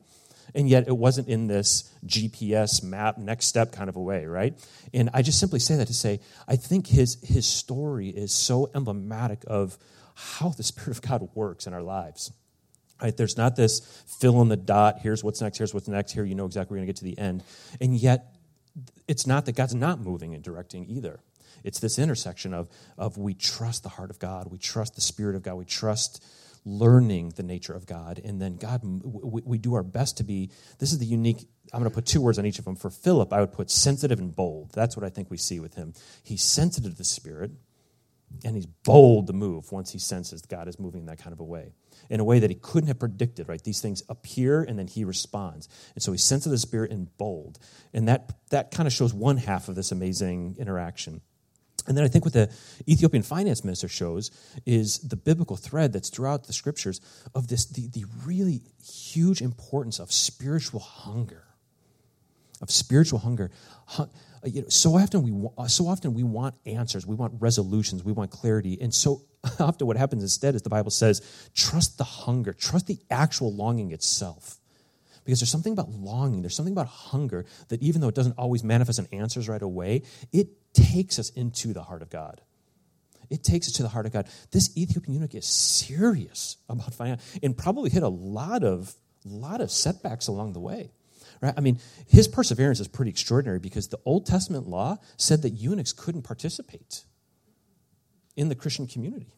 And 0.55 0.69
yet 0.69 0.89
it 0.89 0.97
wasn't 0.97 1.29
in 1.29 1.47
this 1.47 1.93
GPS 2.05 2.83
map, 2.83 3.19
next 3.19 3.47
step 3.47 3.71
kind 3.73 3.89
of 3.89 3.95
a 3.95 4.01
way, 4.01 4.27
right? 4.27 4.55
And 4.93 5.11
I 5.15 5.23
just 5.23 5.39
simply 5.39 5.61
say 5.61 5.77
that 5.77 5.87
to 5.87 5.95
say, 5.95 6.21
I 6.49 6.57
think 6.57 6.89
his, 6.89 7.19
his 7.23 7.47
story 7.47 8.09
is 8.09 8.33
so 8.33 8.69
emblematic 8.75 9.45
of 9.47 9.79
how 10.15 10.49
the 10.49 10.63
Spirit 10.65 10.97
of 10.97 11.03
God 11.03 11.29
works 11.35 11.67
in 11.67 11.73
our 11.73 11.83
lives. 11.83 12.33
Right? 13.03 13.17
There's 13.17 13.37
not 13.37 13.57
this 13.57 13.81
fill 14.21 14.43
in 14.43 14.49
the 14.49 14.57
dot, 14.57 14.99
here's 15.01 15.25
what's 15.25 15.41
next, 15.41 15.59
here's 15.59 15.73
what's 15.73 15.89
next, 15.89 16.13
here 16.13 16.25
you 16.25 16.35
know 16.35 16.47
exactly 16.47 16.75
we're 16.75 16.85
going 16.85 16.87
to 16.89 16.93
get 16.93 16.97
to 16.99 17.05
the 17.05 17.19
end. 17.19 17.43
And 17.81 17.97
yet, 17.97 18.35
it's 19.09 19.27
not 19.27 19.47
that 19.47 19.57
God's 19.57 19.75
not 19.75 20.01
moving 20.01 20.35
and 20.35 20.43
directing 20.43 20.87
either. 20.89 21.21
It's 21.65 21.81
this 21.81 21.99
intersection 21.99 22.55
of, 22.55 22.69
of 22.97 23.19
we 23.19 23.35
trust 23.35 23.83
the 23.83 23.89
heart 23.89 24.11
of 24.11 24.19
God, 24.19 24.51
we 24.51 24.59
trust 24.59 24.95
the 24.95 25.01
Spirit 25.01 25.37
of 25.37 25.43
God, 25.43 25.55
we 25.55 25.65
trust 25.65 26.25
learning 26.65 27.33
the 27.37 27.43
nature 27.43 27.73
of 27.73 27.87
God, 27.87 28.21
and 28.23 28.41
then 28.41 28.57
God, 28.57 28.81
we, 28.83 29.43
we 29.45 29.59
do 29.59 29.75
our 29.75 29.83
best 29.83 30.19
to 30.19 30.25
be. 30.25 30.51
This 30.79 30.93
is 30.93 30.99
the 30.99 31.07
unique. 31.07 31.49
I'm 31.73 31.81
going 31.81 31.91
to 31.91 31.95
put 31.95 32.07
two 32.07 32.21
words 32.21 32.39
on 32.39 32.47
each 32.47 32.59
of 32.59 32.65
them. 32.65 32.77
For 32.77 32.91
Philip, 32.91 33.33
I 33.33 33.41
would 33.41 33.53
put 33.53 33.71
sensitive 33.71 34.19
and 34.19 34.35
bold. 34.35 34.73
That's 34.73 34.97
what 34.97 35.05
I 35.05 35.09
think 35.09 35.31
we 35.31 35.39
see 35.39 35.61
with 35.61 35.75
him. 35.75 35.95
He's 36.23 36.43
sensitive 36.43 36.93
to 36.93 36.99
the 36.99 37.05
Spirit, 37.05 37.53
and 38.45 38.57
he's 38.57 38.67
bold 38.67 39.27
to 39.27 39.33
move 39.33 39.71
once 39.73 39.93
he 39.93 39.99
senses 39.99 40.43
God 40.43 40.69
is 40.69 40.79
moving 40.79 41.03
in 41.03 41.07
that 41.07 41.19
kind 41.19 41.33
of 41.33 41.41
a 41.41 41.45
way 41.45 41.73
in 42.11 42.21
a 42.21 42.25
way 42.25 42.41
that 42.41 42.51
he 42.51 42.57
couldn't 42.57 42.89
have 42.89 42.99
predicted, 42.99 43.49
right? 43.49 43.63
These 43.63 43.81
things 43.81 44.03
appear 44.09 44.63
and 44.63 44.79
then 44.79 44.89
he 44.89 45.05
responds. 45.05 45.69
And 45.95 46.03
so 46.03 46.13
he's 46.13 46.25
sensitive 46.25 46.51
to 46.51 46.55
the 46.55 46.59
Spirit 46.59 46.91
and 46.91 47.17
bold. 47.17 47.59
And 47.95 48.09
that, 48.09 48.33
that 48.51 48.73
kind 48.73 48.87
of 48.87 48.93
shows 48.93 49.15
one 49.15 49.37
half 49.37 49.69
of 49.69 49.77
this 49.77 49.93
amazing 49.93 50.57
interaction. 50.59 51.21
And 51.87 51.97
then 51.97 52.05
I 52.05 52.09
think 52.09 52.25
what 52.25 52.35
the 52.35 52.53
Ethiopian 52.89 53.23
finance 53.23 53.65
minister 53.65 53.89
shows 53.89 54.31
is 54.67 54.99
the 54.99 55.17
biblical 55.17 55.57
thread 55.57 55.93
that's 55.93 56.11
throughout 56.11 56.45
the 56.45 56.53
scriptures 56.53 57.01
of 57.35 57.49
this 57.49 57.65
the, 57.67 57.89
the 57.89 58.05
really 58.25 58.63
huge 58.85 59.41
importance 59.41 59.99
of 59.99 60.13
spiritual 60.13 60.81
hunger. 60.81 61.45
Of 62.61 62.71
spiritual 62.71 63.21
hunger. 63.21 63.51
Uh, 63.97 64.07
you 64.45 64.63
know, 64.63 64.69
so 64.69 64.97
often 64.97 65.23
we 65.23 65.69
so 65.69 65.87
often 65.87 66.15
we 66.15 66.23
want 66.23 66.55
answers, 66.67 67.07
we 67.07 67.15
want 67.15 67.35
resolutions, 67.41 68.05
we 68.05 68.13
want 68.13 68.31
clarity, 68.31 68.79
and 68.81 68.93
so 68.93 69.23
often 69.61 69.87
what 69.87 69.97
happens 69.97 70.23
instead 70.23 70.55
is 70.55 70.63
the 70.63 70.71
Bible 70.71 70.91
says, 70.91 71.51
trust 71.55 71.99
the 71.99 72.05
hunger, 72.05 72.53
trust 72.53 72.87
the 72.87 72.99
actual 73.11 73.55
longing 73.55 73.93
itself. 73.93 74.59
Because 75.25 75.41
there's 75.41 75.51
something 75.51 75.73
about 75.73 75.91
longing, 75.91 76.43
there's 76.43 76.57
something 76.57 76.73
about 76.73 76.87
hunger 76.87 77.45
that 77.69 77.83
even 77.83 78.01
though 78.01 78.09
it 78.09 78.15
doesn't 78.15 78.39
always 78.39 78.65
manifest 78.65 78.99
in 78.99 79.07
answers 79.13 79.49
right 79.49 79.63
away, 79.63 80.03
it 80.33 80.49
takes 80.73 81.19
us 81.19 81.31
into 81.31 81.73
the 81.73 81.83
heart 81.83 82.03
of 82.03 82.11
God. 82.11 82.41
it 83.31 83.45
takes 83.45 83.69
us 83.69 83.75
to 83.75 83.83
the 83.83 83.89
heart 83.89 84.07
of 84.07 84.13
God. 84.13 84.27
This 84.51 84.77
Ethiopian 84.77 85.15
eunuch 85.15 85.35
is 85.35 85.47
serious 85.47 86.57
about 86.69 86.93
finance 86.93 87.23
and 87.43 87.57
probably 87.57 87.91
hit 87.91 88.03
a 88.03 88.09
lot 88.09 88.65
of, 88.65 88.95
lot 89.25 89.61
of 89.61 89.71
setbacks 89.71 90.27
along 90.27 90.53
the 90.53 90.61
way. 90.61 90.91
Right? 91.41 91.55
I 91.57 91.61
mean, 91.61 91.79
his 92.07 92.29
perseverance 92.29 92.81
is 92.81 92.89
pretty 92.89 93.11
extraordinary 93.11 93.59
because 93.59 93.89
the 93.89 93.99
Old 94.05 94.27
Testament 94.27 94.69
law 94.69 94.99
said 95.17 95.43
that 95.43 95.51
eunuchs 95.51 95.93
couldn't 95.93 96.23
participate 96.23 97.05
in 98.37 98.49
the 98.49 98.55
Christian 98.55 98.87
community. 98.87 99.35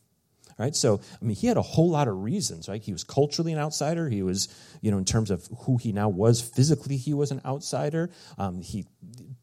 Right? 0.59 0.77
So, 0.77 1.01
I 1.21 1.25
mean, 1.25 1.35
he 1.35 1.47
had 1.47 1.57
a 1.57 1.63
whole 1.63 1.89
lot 1.89 2.09
of 2.09 2.23
reasons, 2.23 2.69
right? 2.69 2.83
He 2.83 2.93
was 2.93 3.05
culturally 3.05 3.53
an 3.53 3.59
outsider. 3.59 4.09
He 4.09 4.23
was, 4.23 4.49
you 4.81 4.91
know, 4.91 4.99
in 4.99 5.05
terms 5.05 5.31
of 5.31 5.49
who 5.61 5.79
he 5.79 5.93
now 5.93 6.09
was 6.09 6.43
physically, 6.43 6.97
he 6.97 7.15
was 7.15 7.31
an 7.31 7.41
outsider. 7.45 8.11
Um, 8.37 8.61
he 8.61 8.87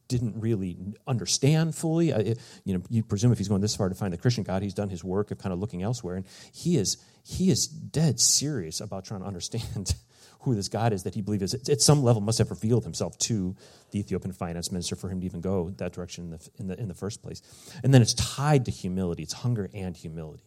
didn't 0.08 0.40
really 0.40 0.78
understand 1.08 1.76
fully. 1.76 2.14
Uh, 2.14 2.36
you 2.64 2.74
know, 2.78 2.84
you 2.90 3.04
presume 3.04 3.32
if 3.32 3.38
he's 3.38 3.48
going 3.48 3.62
this 3.62 3.76
far 3.76 3.90
to 3.90 3.96
find 3.96 4.14
the 4.14 4.18
Christian 4.18 4.44
God, 4.44 4.62
he's 4.62 4.74
done 4.74 4.90
his 4.90 5.04
work 5.04 5.32
of 5.32 5.40
kind 5.40 5.52
of 5.52 5.60
looking 5.60 5.82
elsewhere. 5.82 6.16
And 6.16 6.26
he 6.54 6.78
is, 6.78 6.98
he 7.24 7.50
is 7.50 7.68
dead 7.68 8.20
serious 8.20 8.80
about 8.80 9.04
trying 9.04 9.22
to 9.22 9.28
understand 9.28 9.96
who 10.42 10.56
this 10.56 10.70
God 10.70 10.94
is 10.94 11.04
that 11.04 11.16
he 11.16 11.22
believes 11.22 11.54
at 11.54 11.82
some 11.82 12.02
level 12.02 12.22
must 12.22 12.38
have 12.38 12.50
revealed 12.50 12.84
himself 12.84 13.18
to 13.20 13.56
the 13.92 14.00
Ethiopian 14.00 14.34
finance 14.34 14.72
minister 14.72 14.96
for 14.96 15.10
him 15.10 15.20
to 15.20 15.26
even 15.26 15.42
go 15.42 15.70
that 15.78 15.92
direction 15.92 16.26
in 16.26 16.30
the, 16.32 16.50
in 16.58 16.68
the, 16.68 16.80
in 16.80 16.88
the 16.88 16.94
first 16.94 17.22
place. 17.22 17.42
And 17.84 17.94
then 17.94 18.02
it's 18.02 18.14
tied 18.14 18.66
to 18.66 18.72
humility. 18.72 19.24
It's 19.24 19.34
hunger 19.34 19.70
and 19.74 19.96
humility, 19.98 20.44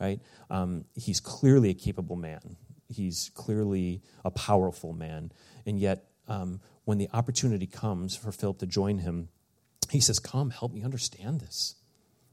right? 0.00 0.20
Um, 0.50 0.84
he's 0.94 1.18
clearly 1.18 1.70
a 1.70 1.74
capable 1.74 2.16
man. 2.16 2.56
He's 2.88 3.30
clearly 3.34 4.02
a 4.24 4.30
powerful 4.30 4.92
man. 4.92 5.32
And 5.66 5.80
yet, 5.80 6.04
um, 6.28 6.60
when 6.84 6.98
the 6.98 7.08
opportunity 7.12 7.66
comes 7.66 8.16
for 8.16 8.30
Philip 8.30 8.58
to 8.58 8.66
join 8.66 8.98
him, 8.98 9.28
he 9.90 10.00
says, 10.00 10.18
Come, 10.18 10.50
help 10.50 10.72
me 10.72 10.82
understand 10.82 11.40
this. 11.40 11.74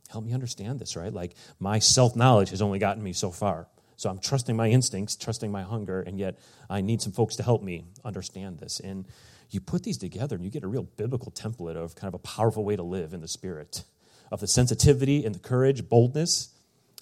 Help 0.09 0.25
me 0.25 0.33
understand 0.33 0.79
this, 0.79 0.95
right? 0.95 1.13
Like, 1.13 1.35
my 1.59 1.79
self 1.79 2.15
knowledge 2.15 2.49
has 2.51 2.61
only 2.61 2.79
gotten 2.79 3.01
me 3.01 3.13
so 3.13 3.31
far. 3.31 3.67
So 4.01 4.09
I'm 4.09 4.17
trusting 4.17 4.55
my 4.55 4.67
instincts, 4.67 5.15
trusting 5.15 5.51
my 5.51 5.61
hunger, 5.61 6.01
and 6.01 6.17
yet 6.17 6.39
I 6.67 6.81
need 6.81 7.03
some 7.03 7.11
folks 7.11 7.35
to 7.35 7.43
help 7.43 7.61
me 7.61 7.85
understand 8.03 8.57
this. 8.57 8.79
And 8.79 9.05
you 9.51 9.61
put 9.61 9.83
these 9.83 9.99
together 9.99 10.35
and 10.35 10.43
you 10.43 10.49
get 10.49 10.63
a 10.63 10.67
real 10.67 10.87
biblical 10.97 11.31
template 11.31 11.75
of 11.75 11.93
kind 11.93 12.07
of 12.07 12.15
a 12.15 12.23
powerful 12.23 12.65
way 12.65 12.75
to 12.75 12.81
live 12.81 13.13
in 13.13 13.21
the 13.21 13.27
spirit 13.27 13.83
of 14.31 14.39
the 14.39 14.47
sensitivity 14.47 15.23
and 15.23 15.35
the 15.35 15.39
courage, 15.39 15.87
boldness 15.87 16.49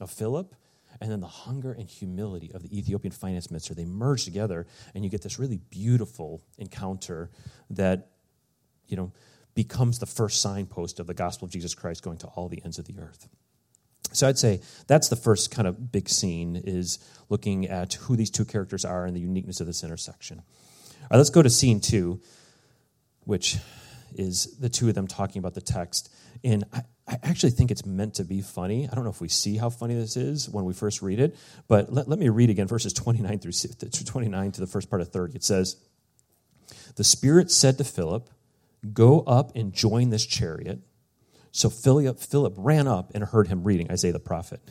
of 0.01 0.11
Philip, 0.11 0.53
and 0.99 1.09
then 1.09 1.21
the 1.21 1.27
hunger 1.27 1.71
and 1.71 1.87
humility 1.87 2.51
of 2.53 2.63
the 2.63 2.77
Ethiopian 2.77 3.13
finance 3.13 3.49
minister. 3.49 3.73
They 3.73 3.85
merge 3.85 4.25
together, 4.25 4.67
and 4.93 5.01
you 5.01 5.09
get 5.09 5.21
this 5.21 5.39
really 5.39 5.61
beautiful 5.69 6.41
encounter 6.57 7.29
that, 7.69 8.09
you 8.89 8.97
know, 8.97 9.13
becomes 9.55 9.99
the 9.99 10.05
first 10.05 10.41
signpost 10.41 10.99
of 10.99 11.07
the 11.07 11.13
gospel 11.13 11.45
of 11.45 11.51
Jesus 11.51 11.73
Christ 11.73 12.03
going 12.03 12.17
to 12.17 12.27
all 12.27 12.49
the 12.49 12.61
ends 12.65 12.77
of 12.77 12.83
the 12.87 12.99
earth. 12.99 13.29
So 14.11 14.27
I'd 14.27 14.37
say 14.37 14.61
that's 14.87 15.09
the 15.09 15.15
first 15.15 15.51
kind 15.51 15.67
of 15.67 15.91
big 15.91 16.09
scene 16.09 16.55
is 16.55 16.99
looking 17.29 17.67
at 17.67 17.93
who 17.93 18.15
these 18.15 18.29
two 18.29 18.45
characters 18.45 18.85
are 18.85 19.05
and 19.05 19.15
the 19.15 19.21
uniqueness 19.21 19.61
of 19.61 19.67
this 19.67 19.83
intersection. 19.83 20.39
All 20.39 21.07
right, 21.11 21.17
let's 21.17 21.29
go 21.29 21.41
to 21.41 21.49
scene 21.49 21.79
two, 21.79 22.21
which 23.25 23.57
is 24.15 24.57
the 24.57 24.69
two 24.69 24.89
of 24.89 24.95
them 24.95 25.07
talking 25.07 25.39
about 25.39 25.53
the 25.53 25.61
text. 25.61 26.11
And 26.43 26.63
I, 26.73 26.81
I 27.07 27.17
actually 27.23 27.51
think 27.51 27.71
it's 27.71 27.85
meant 27.85 28.15
to 28.15 28.23
be 28.23 28.41
funny. 28.41 28.87
I 28.89 28.95
don't 28.95 29.03
know 29.03 29.09
if 29.09 29.21
we 29.21 29.29
see 29.29 29.57
how 29.57 29.69
funny 29.69 29.95
this 29.95 30.17
is 30.17 30.49
when 30.49 30.65
we 30.65 30.73
first 30.73 31.01
read 31.01 31.19
it, 31.19 31.35
but 31.67 31.91
let, 31.91 32.07
let 32.07 32.19
me 32.19 32.29
read 32.29 32.49
again 32.49 32.67
verses 32.67 32.93
29 32.93 33.39
through 33.39 33.51
29 33.89 34.51
to 34.53 34.61
the 34.61 34.67
first 34.67 34.89
part 34.89 35.01
of 35.01 35.09
30. 35.09 35.35
It 35.35 35.43
says, 35.43 35.77
The 36.95 37.03
Spirit 37.03 37.51
said 37.51 37.77
to 37.77 37.83
Philip, 37.83 38.29
Go 38.93 39.21
up 39.21 39.55
and 39.55 39.73
join 39.73 40.09
this 40.09 40.25
chariot. 40.25 40.79
So 41.59 41.69
Philip, 41.69 42.19
Philip 42.19 42.53
ran 42.57 42.87
up 42.87 43.11
and 43.13 43.21
heard 43.21 43.49
him 43.49 43.65
reading 43.65 43.91
Isaiah 43.91 44.13
the 44.13 44.19
prophet. 44.19 44.61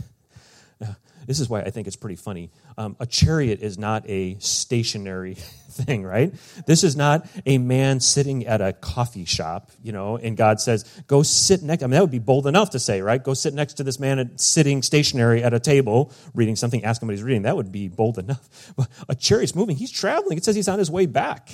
This 1.27 1.41
is 1.41 1.49
why 1.51 1.61
I 1.61 1.69
think 1.69 1.87
it's 1.87 1.95
pretty 1.95 2.17
funny. 2.17 2.51
Um, 2.79 2.97
a 3.01 3.05
chariot 3.05 3.61
is 3.61 3.77
not 3.77 4.09
a 4.09 4.39
stationary 4.39 5.35
thing, 5.71 6.03
right? 6.03 6.33
This 6.67 6.85
is 6.85 6.97
not 6.97 7.29
a 7.45 7.59
man 7.59 8.01
sitting 8.01 8.47
at 8.47 8.63
a 8.63 8.73
coffee 8.73 9.27
shop, 9.27 9.71
you 9.83 9.93
know, 9.93 10.17
and 10.17 10.39
God 10.39 10.59
says, 10.59 10.85
go 11.07 11.23
sit 11.23 11.63
next. 11.63 11.83
I 11.83 11.87
mean, 11.87 11.91
that 11.91 12.01
would 12.01 12.11
be 12.11 12.19
bold 12.19 12.47
enough 12.47 12.71
to 12.71 12.79
say, 12.79 13.03
right? 13.03 13.23
Go 13.23 13.35
sit 13.35 13.53
next 13.53 13.75
to 13.75 13.85
this 13.85 14.01
man 14.01 14.39
sitting 14.39 14.81
stationary 14.81 15.43
at 15.43 15.53
a 15.53 15.61
table 15.61 16.15
reading 16.35 16.57
something, 16.57 16.83
ask 16.83 17.03
him 17.03 17.09
what 17.09 17.13
he's 17.13 17.23
reading. 17.23 17.43
That 17.43 17.57
would 17.57 17.71
be 17.71 17.89
bold 17.89 18.19
enough. 18.19 18.73
But 18.79 18.89
a 19.07 19.15
chariot's 19.15 19.55
moving. 19.55 19.77
He's 19.77 19.93
traveling. 19.93 20.39
It 20.39 20.47
says 20.47 20.57
he's 20.57 20.69
on 20.69 20.79
his 20.79 20.91
way 20.91 21.05
back 21.05 21.51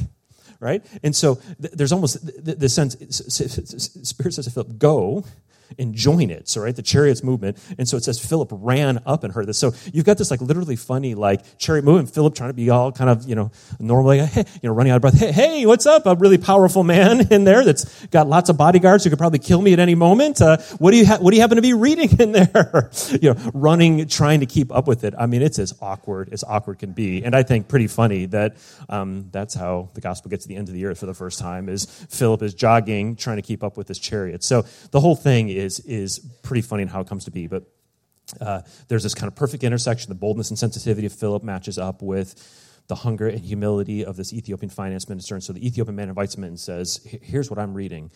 right? 0.64 0.84
And 1.02 1.14
so 1.14 1.36
th- 1.60 1.74
there's 1.74 1.92
almost 1.92 2.24
the, 2.44 2.54
the 2.54 2.68
sense, 2.68 2.96
Spirit 4.08 4.32
says 4.32 4.46
to 4.46 4.50
Philip, 4.50 4.78
go 4.78 5.24
and 5.78 5.94
join 5.94 6.30
it. 6.30 6.48
So, 6.48 6.60
right, 6.60 6.74
the 6.74 6.82
chariot's 6.82 7.22
movement. 7.22 7.58
And 7.78 7.88
so 7.88 7.96
it 7.96 8.04
says 8.04 8.18
Philip 8.18 8.48
ran 8.52 9.00
up 9.06 9.24
and 9.24 9.32
heard 9.32 9.46
this. 9.46 9.58
So 9.58 9.72
you've 9.92 10.04
got 10.04 10.18
this 10.18 10.30
like 10.30 10.40
literally 10.40 10.76
funny 10.76 11.14
like 11.14 11.58
chariot 11.58 11.84
movement. 11.84 12.10
Philip 12.10 12.34
trying 12.34 12.50
to 12.50 12.54
be 12.54 12.70
all 12.70 12.92
kind 12.92 13.10
of, 13.10 13.28
you 13.28 13.34
know, 13.34 13.50
normally, 13.78 14.18
hey, 14.18 14.44
you 14.62 14.68
know, 14.68 14.74
running 14.74 14.92
out 14.92 14.96
of 14.96 15.02
breath. 15.02 15.18
Hey, 15.18 15.32
hey, 15.32 15.66
what's 15.66 15.86
up? 15.86 16.06
A 16.06 16.14
really 16.14 16.38
powerful 16.38 16.84
man 16.84 17.26
in 17.30 17.44
there 17.44 17.64
that's 17.64 18.06
got 18.06 18.26
lots 18.26 18.50
of 18.50 18.56
bodyguards 18.56 19.04
who 19.04 19.10
could 19.10 19.18
probably 19.18 19.38
kill 19.38 19.60
me 19.60 19.72
at 19.72 19.78
any 19.78 19.94
moment. 19.94 20.40
Uh, 20.40 20.58
what 20.78 20.90
do 20.90 20.96
you 20.96 21.06
ha- 21.06 21.18
what 21.18 21.30
do 21.30 21.36
you 21.36 21.40
happen 21.40 21.56
to 21.56 21.62
be 21.62 21.74
reading 21.74 22.20
in 22.20 22.32
there? 22.32 22.90
you 23.20 23.32
know, 23.32 23.50
running, 23.54 24.06
trying 24.08 24.40
to 24.40 24.46
keep 24.46 24.72
up 24.72 24.86
with 24.86 25.04
it. 25.04 25.14
I 25.18 25.26
mean, 25.26 25.42
it's 25.42 25.58
as 25.58 25.74
awkward 25.80 26.32
as 26.32 26.44
awkward 26.44 26.78
can 26.78 26.92
be. 26.92 27.24
And 27.24 27.34
I 27.34 27.42
think 27.42 27.68
pretty 27.68 27.86
funny 27.86 28.26
that 28.26 28.56
um, 28.88 29.28
that's 29.32 29.54
how 29.54 29.88
the 29.94 30.00
gospel 30.00 30.30
gets 30.30 30.44
to 30.44 30.48
the 30.48 30.56
end 30.56 30.68
of 30.68 30.74
the 30.74 30.84
earth 30.84 31.00
for 31.00 31.06
the 31.06 31.14
first 31.14 31.38
time 31.38 31.68
is 31.68 31.86
Philip 32.10 32.42
is 32.42 32.54
jogging, 32.54 33.16
trying 33.16 33.36
to 33.36 33.42
keep 33.42 33.62
up 33.62 33.76
with 33.76 33.86
this 33.86 33.98
chariot. 33.98 34.44
So 34.44 34.64
the 34.90 35.00
whole 35.00 35.16
thing 35.16 35.48
is 35.48 35.63
is 35.64 35.80
is 35.80 36.18
pretty 36.42 36.62
funny 36.62 36.82
in 36.82 36.88
how 36.88 37.00
it 37.00 37.08
comes 37.08 37.24
to 37.24 37.30
be. 37.30 37.46
But 37.46 37.64
uh, 38.40 38.62
there's 38.88 39.02
this 39.02 39.14
kind 39.14 39.28
of 39.28 39.34
perfect 39.34 39.64
intersection. 39.64 40.08
The 40.08 40.14
boldness 40.14 40.50
and 40.50 40.58
sensitivity 40.58 41.06
of 41.06 41.12
Philip 41.12 41.42
matches 41.42 41.78
up 41.78 42.02
with 42.02 42.34
the 42.86 42.94
hunger 42.94 43.28
and 43.28 43.40
humility 43.40 44.04
of 44.04 44.16
this 44.16 44.32
Ethiopian 44.32 44.70
finance 44.70 45.08
minister. 45.08 45.34
And 45.34 45.42
so 45.42 45.52
the 45.52 45.66
Ethiopian 45.66 45.96
man 45.96 46.08
invites 46.08 46.34
him 46.34 46.44
in 46.44 46.50
and 46.50 46.60
says, 46.60 47.00
Here's 47.04 47.50
what 47.50 47.58
I'm 47.58 47.74
reading, 47.74 48.10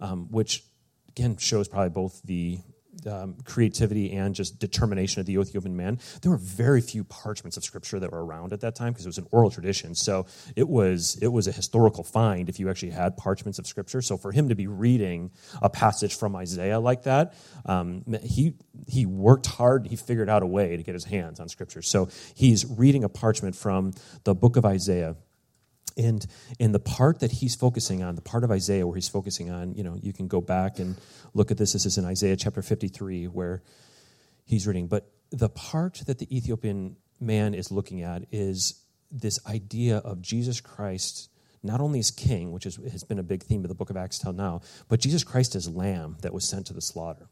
um, 0.00 0.28
which 0.30 0.64
again 1.08 1.36
shows 1.36 1.68
probably 1.68 1.90
both 1.90 2.20
the 2.22 2.58
um, 3.06 3.36
creativity 3.44 4.12
and 4.12 4.34
just 4.34 4.58
determination 4.58 5.20
of 5.20 5.26
the 5.26 5.34
Ethiopian 5.34 5.76
man. 5.76 5.98
There 6.22 6.30
were 6.30 6.38
very 6.38 6.80
few 6.80 7.04
parchments 7.04 7.56
of 7.56 7.64
scripture 7.64 7.98
that 8.00 8.12
were 8.12 8.24
around 8.24 8.52
at 8.52 8.60
that 8.60 8.74
time 8.74 8.92
because 8.92 9.06
it 9.06 9.08
was 9.08 9.18
an 9.18 9.26
oral 9.30 9.50
tradition. 9.50 9.94
So 9.94 10.26
it 10.56 10.68
was 10.68 11.18
it 11.20 11.28
was 11.28 11.46
a 11.46 11.52
historical 11.52 12.04
find 12.04 12.48
if 12.48 12.58
you 12.58 12.70
actually 12.70 12.90
had 12.90 13.16
parchments 13.16 13.58
of 13.58 13.66
scripture. 13.66 14.02
So 14.02 14.16
for 14.16 14.32
him 14.32 14.48
to 14.48 14.54
be 14.54 14.66
reading 14.66 15.30
a 15.62 15.70
passage 15.70 16.16
from 16.16 16.34
Isaiah 16.36 16.80
like 16.80 17.04
that, 17.04 17.34
um, 17.66 18.04
he 18.22 18.54
he 18.86 19.06
worked 19.06 19.46
hard. 19.46 19.86
He 19.86 19.96
figured 19.96 20.28
out 20.28 20.42
a 20.42 20.46
way 20.46 20.76
to 20.76 20.82
get 20.82 20.94
his 20.94 21.04
hands 21.04 21.40
on 21.40 21.48
scripture. 21.48 21.82
So 21.82 22.08
he's 22.34 22.66
reading 22.66 23.04
a 23.04 23.08
parchment 23.08 23.56
from 23.56 23.92
the 24.24 24.34
book 24.34 24.56
of 24.56 24.64
Isaiah. 24.64 25.16
And 25.98 26.24
in 26.58 26.72
the 26.72 26.78
part 26.78 27.20
that 27.20 27.32
he's 27.32 27.54
focusing 27.54 28.02
on, 28.02 28.14
the 28.14 28.22
part 28.22 28.44
of 28.44 28.50
Isaiah 28.50 28.86
where 28.86 28.94
he's 28.94 29.08
focusing 29.08 29.50
on, 29.50 29.74
you 29.74 29.82
know, 29.82 29.98
you 30.00 30.12
can 30.12 30.28
go 30.28 30.40
back 30.40 30.78
and 30.78 30.96
look 31.34 31.50
at 31.50 31.58
this. 31.58 31.72
This 31.72 31.84
is 31.84 31.98
in 31.98 32.04
Isaiah 32.04 32.36
chapter 32.36 32.62
53 32.62 33.26
where 33.26 33.62
he's 34.46 34.66
reading. 34.66 34.86
But 34.86 35.10
the 35.30 35.48
part 35.48 36.02
that 36.06 36.18
the 36.18 36.34
Ethiopian 36.34 36.96
man 37.20 37.52
is 37.52 37.72
looking 37.72 38.02
at 38.02 38.22
is 38.30 38.84
this 39.10 39.44
idea 39.46 39.98
of 39.98 40.22
Jesus 40.22 40.60
Christ 40.60 41.28
not 41.62 41.80
only 41.80 41.98
as 41.98 42.12
king, 42.12 42.52
which 42.52 42.66
is, 42.66 42.76
has 42.92 43.02
been 43.02 43.18
a 43.18 43.22
big 43.22 43.42
theme 43.42 43.64
of 43.64 43.68
the 43.68 43.74
book 43.74 43.90
of 43.90 43.96
Acts 43.96 44.18
till 44.18 44.32
now, 44.32 44.60
but 44.88 45.00
Jesus 45.00 45.24
Christ 45.24 45.56
as 45.56 45.68
lamb 45.68 46.16
that 46.22 46.32
was 46.32 46.48
sent 46.48 46.66
to 46.66 46.72
the 46.72 46.80
slaughter. 46.80 47.28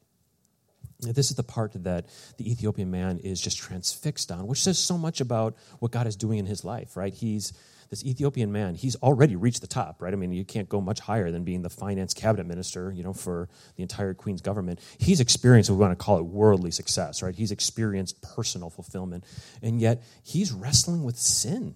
This 1.01 1.31
is 1.31 1.37
the 1.37 1.43
part 1.43 1.73
that 1.85 2.07
the 2.39 2.51
Ethiopian 2.51 2.91
man 2.91 3.19
is 3.19 3.41
just 3.41 3.59
transfixed 3.59 4.31
on, 4.31 4.47
which 4.47 4.63
says 4.63 4.79
so 4.79 4.97
much 4.97 5.21
about 5.21 5.57
what 5.79 5.93
God 5.93 6.07
is 6.07 6.17
doing 6.17 6.39
in 6.39 6.47
his 6.47 6.65
life, 6.65 6.97
right? 6.97 7.15
He's 7.15 7.53
this 7.91 8.05
Ethiopian 8.05 8.53
man, 8.53 8.75
he's 8.75 8.97
already 8.97 9.37
reached 9.37 9.61
the 9.61 9.67
top, 9.67 10.03
right? 10.03 10.13
I 10.13 10.17
mean, 10.17 10.33
you 10.33 10.45
can't 10.45 10.69
go 10.69 10.81
much 10.81 11.01
higher 11.01 11.31
than 11.31 11.45
being 11.45 11.63
the 11.63 11.71
finance 11.71 12.15
cabinet 12.15 12.47
minister, 12.47 12.93
you 12.93 13.03
know, 13.03 13.13
for 13.13 13.49
the 13.77 13.83
entire 13.83 14.15
Queen's 14.15 14.41
government. 14.41 14.81
He's 14.99 15.21
experienced 15.21 15.71
we 15.71 15.77
want 15.77 15.97
to 15.97 16.05
call 16.05 16.19
it 16.19 16.25
worldly 16.25 16.71
success, 16.71 17.23
right? 17.23 17.35
He's 17.35 17.53
experienced 17.53 18.21
personal 18.23 18.71
fulfillment. 18.71 19.25
And 19.63 19.81
yet, 19.81 20.03
he's 20.23 20.53
wrestling 20.53 21.05
with 21.05 21.17
sin, 21.17 21.75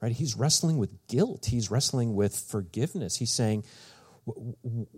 right? 0.00 0.12
He's 0.12 0.36
wrestling 0.36 0.78
with 0.78 0.90
guilt. 1.08 1.46
He's 1.46 1.70
wrestling 1.70 2.14
with 2.14 2.36
forgiveness. 2.36 3.16
He's 3.16 3.32
saying, 3.32 3.64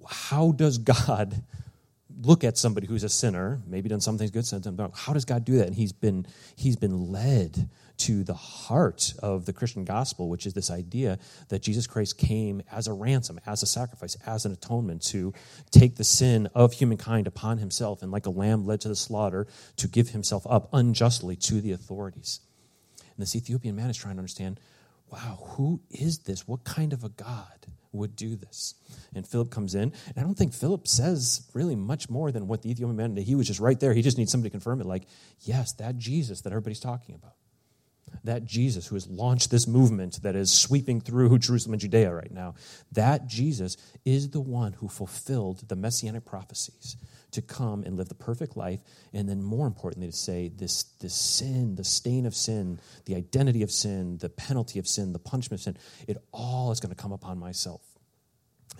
how 0.08 0.52
does 0.52 0.78
God 0.78 1.42
look 2.22 2.44
at 2.44 2.56
somebody 2.56 2.86
who's 2.86 3.04
a 3.04 3.08
sinner, 3.08 3.60
maybe 3.66 3.88
done 3.88 4.00
some 4.00 4.18
things 4.18 4.30
good, 4.30 4.46
some 4.46 4.62
things 4.62 4.90
How 4.94 5.12
does 5.12 5.24
God 5.24 5.44
do 5.44 5.58
that? 5.58 5.66
And 5.66 5.76
he's 5.76 5.92
been 5.92 6.26
he's 6.56 6.76
been 6.76 7.10
led 7.10 7.68
to 7.96 8.24
the 8.24 8.34
heart 8.34 9.14
of 9.20 9.46
the 9.46 9.52
Christian 9.52 9.84
gospel, 9.84 10.28
which 10.28 10.46
is 10.46 10.54
this 10.54 10.70
idea 10.70 11.18
that 11.48 11.62
Jesus 11.62 11.86
Christ 11.86 12.18
came 12.18 12.62
as 12.72 12.88
a 12.88 12.92
ransom, 12.92 13.40
as 13.46 13.62
a 13.62 13.66
sacrifice, 13.66 14.16
as 14.26 14.44
an 14.44 14.52
atonement 14.52 15.02
to 15.02 15.32
take 15.70 15.96
the 15.96 16.04
sin 16.04 16.48
of 16.54 16.72
humankind 16.72 17.26
upon 17.26 17.58
himself 17.58 18.02
and, 18.02 18.10
like 18.10 18.26
a 18.26 18.30
lamb 18.30 18.66
led 18.66 18.80
to 18.80 18.88
the 18.88 18.96
slaughter, 18.96 19.46
to 19.76 19.86
give 19.86 20.10
himself 20.10 20.44
up 20.48 20.68
unjustly 20.72 21.36
to 21.36 21.60
the 21.60 21.72
authorities. 21.72 22.40
And 22.98 23.22
this 23.22 23.36
Ethiopian 23.36 23.76
man 23.76 23.90
is 23.90 23.96
trying 23.96 24.16
to 24.16 24.20
understand 24.20 24.58
wow, 25.14 25.38
who 25.50 25.80
is 25.90 26.18
this? 26.20 26.46
What 26.48 26.64
kind 26.64 26.92
of 26.92 27.04
a 27.04 27.08
God? 27.08 27.64
would 27.94 28.16
do 28.16 28.36
this. 28.36 28.74
And 29.14 29.26
Philip 29.26 29.50
comes 29.50 29.74
in, 29.74 29.82
and 29.82 30.18
I 30.18 30.22
don't 30.22 30.34
think 30.34 30.52
Philip 30.52 30.88
says 30.88 31.48
really 31.54 31.76
much 31.76 32.10
more 32.10 32.32
than 32.32 32.48
what 32.48 32.62
the 32.62 32.70
Ethiopian 32.70 32.96
man, 32.96 33.14
did. 33.14 33.24
he 33.24 33.36
was 33.36 33.46
just 33.46 33.60
right 33.60 33.78
there. 33.78 33.94
He 33.94 34.02
just 34.02 34.18
needs 34.18 34.32
somebody 34.32 34.50
to 34.50 34.52
confirm 34.52 34.80
it, 34.80 34.86
like, 34.86 35.04
yes, 35.40 35.72
that 35.74 35.96
Jesus 35.96 36.40
that 36.40 36.52
everybody's 36.52 36.80
talking 36.80 37.14
about. 37.14 37.34
That 38.24 38.44
Jesus 38.44 38.88
who 38.88 38.96
has 38.96 39.06
launched 39.06 39.50
this 39.50 39.66
movement 39.66 40.22
that 40.22 40.36
is 40.36 40.52
sweeping 40.52 41.00
through 41.00 41.38
Jerusalem 41.38 41.74
and 41.74 41.80
Judea 41.80 42.12
right 42.12 42.30
now, 42.32 42.54
that 42.92 43.26
Jesus 43.28 43.76
is 44.04 44.30
the 44.30 44.40
one 44.40 44.72
who 44.74 44.88
fulfilled 44.88 45.68
the 45.68 45.76
messianic 45.76 46.24
prophecies 46.24 46.96
to 47.34 47.42
come 47.42 47.84
and 47.84 47.96
live 47.96 48.08
the 48.08 48.14
perfect 48.14 48.56
life, 48.56 48.80
and 49.12 49.28
then 49.28 49.42
more 49.42 49.66
importantly, 49.66 50.08
to 50.08 50.16
say 50.16 50.48
this, 50.48 50.84
this 51.00 51.14
sin, 51.14 51.76
the 51.76 51.84
stain 51.84 52.26
of 52.26 52.34
sin, 52.34 52.80
the 53.04 53.14
identity 53.14 53.62
of 53.62 53.70
sin, 53.70 54.18
the 54.18 54.28
penalty 54.28 54.78
of 54.78 54.88
sin, 54.88 55.12
the 55.12 55.18
punishment 55.18 55.60
of 55.60 55.64
sin, 55.64 55.76
it 56.08 56.16
all 56.32 56.72
is 56.72 56.80
going 56.80 56.94
to 56.94 57.00
come 57.00 57.12
upon 57.12 57.38
myself. 57.38 57.82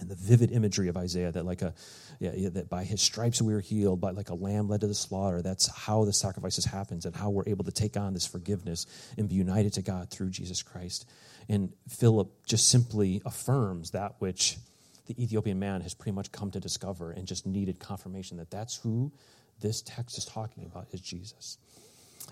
And 0.01 0.09
the 0.11 0.17
vivid 0.17 0.51
imagery 0.51 0.89
of 0.89 0.97
Isaiah 0.97 1.31
that, 1.31 1.47
like 1.47 1.63
a, 1.63 1.73
yeah, 2.19 2.33
yeah, 2.35 2.49
that 2.49 2.69
by 2.69 2.83
his 2.83 3.01
stripes 3.01 3.41
we 3.41 3.55
are 3.55 3.61
healed, 3.61 4.01
by 4.01 4.11
like 4.11 4.31
a 4.31 4.35
lamb 4.35 4.69
led 4.69 4.81
to 4.81 4.89
the 4.89 4.95
slaughter. 4.95 5.41
That's 5.41 5.69
how 5.69 6.05
the 6.05 6.13
sacrifices 6.13 6.65
happens, 6.65 7.05
and 7.05 7.15
how 7.15 7.31
we're 7.31 7.49
able 7.49 7.65
to 7.65 7.71
take 7.71 7.97
on 7.97 8.13
this 8.13 8.27
forgiveness 8.27 8.87
and 9.17 9.29
be 9.29 9.37
united 9.37 9.75
to 9.75 9.83
God 9.83 10.11
through 10.11 10.31
Jesus 10.31 10.63
Christ. 10.63 11.09
And 11.49 11.73
Philip 11.89 12.45
just 12.45 12.69
simply 12.69 13.23
affirms 13.25 13.93
that 13.93 14.17
which 14.19 14.59
the 15.07 15.23
Ethiopian 15.23 15.59
man 15.59 15.81
has 15.83 15.95
pretty 15.95 16.15
much 16.15 16.33
come 16.33 16.51
to 16.51 16.61
discover 16.61 17.11
and 17.11 17.27
just 17.27 17.47
needed 17.47 17.79
confirmation 17.79 18.39
that 18.39 18.51
that's 18.51 18.77
who 18.77 19.13
this 19.61 19.83
text 19.83 20.19
is 20.19 20.25
talking 20.25 20.65
about 20.65 20.89
is 20.93 21.01
Jesus. 21.01 21.59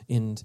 And, 0.09 0.43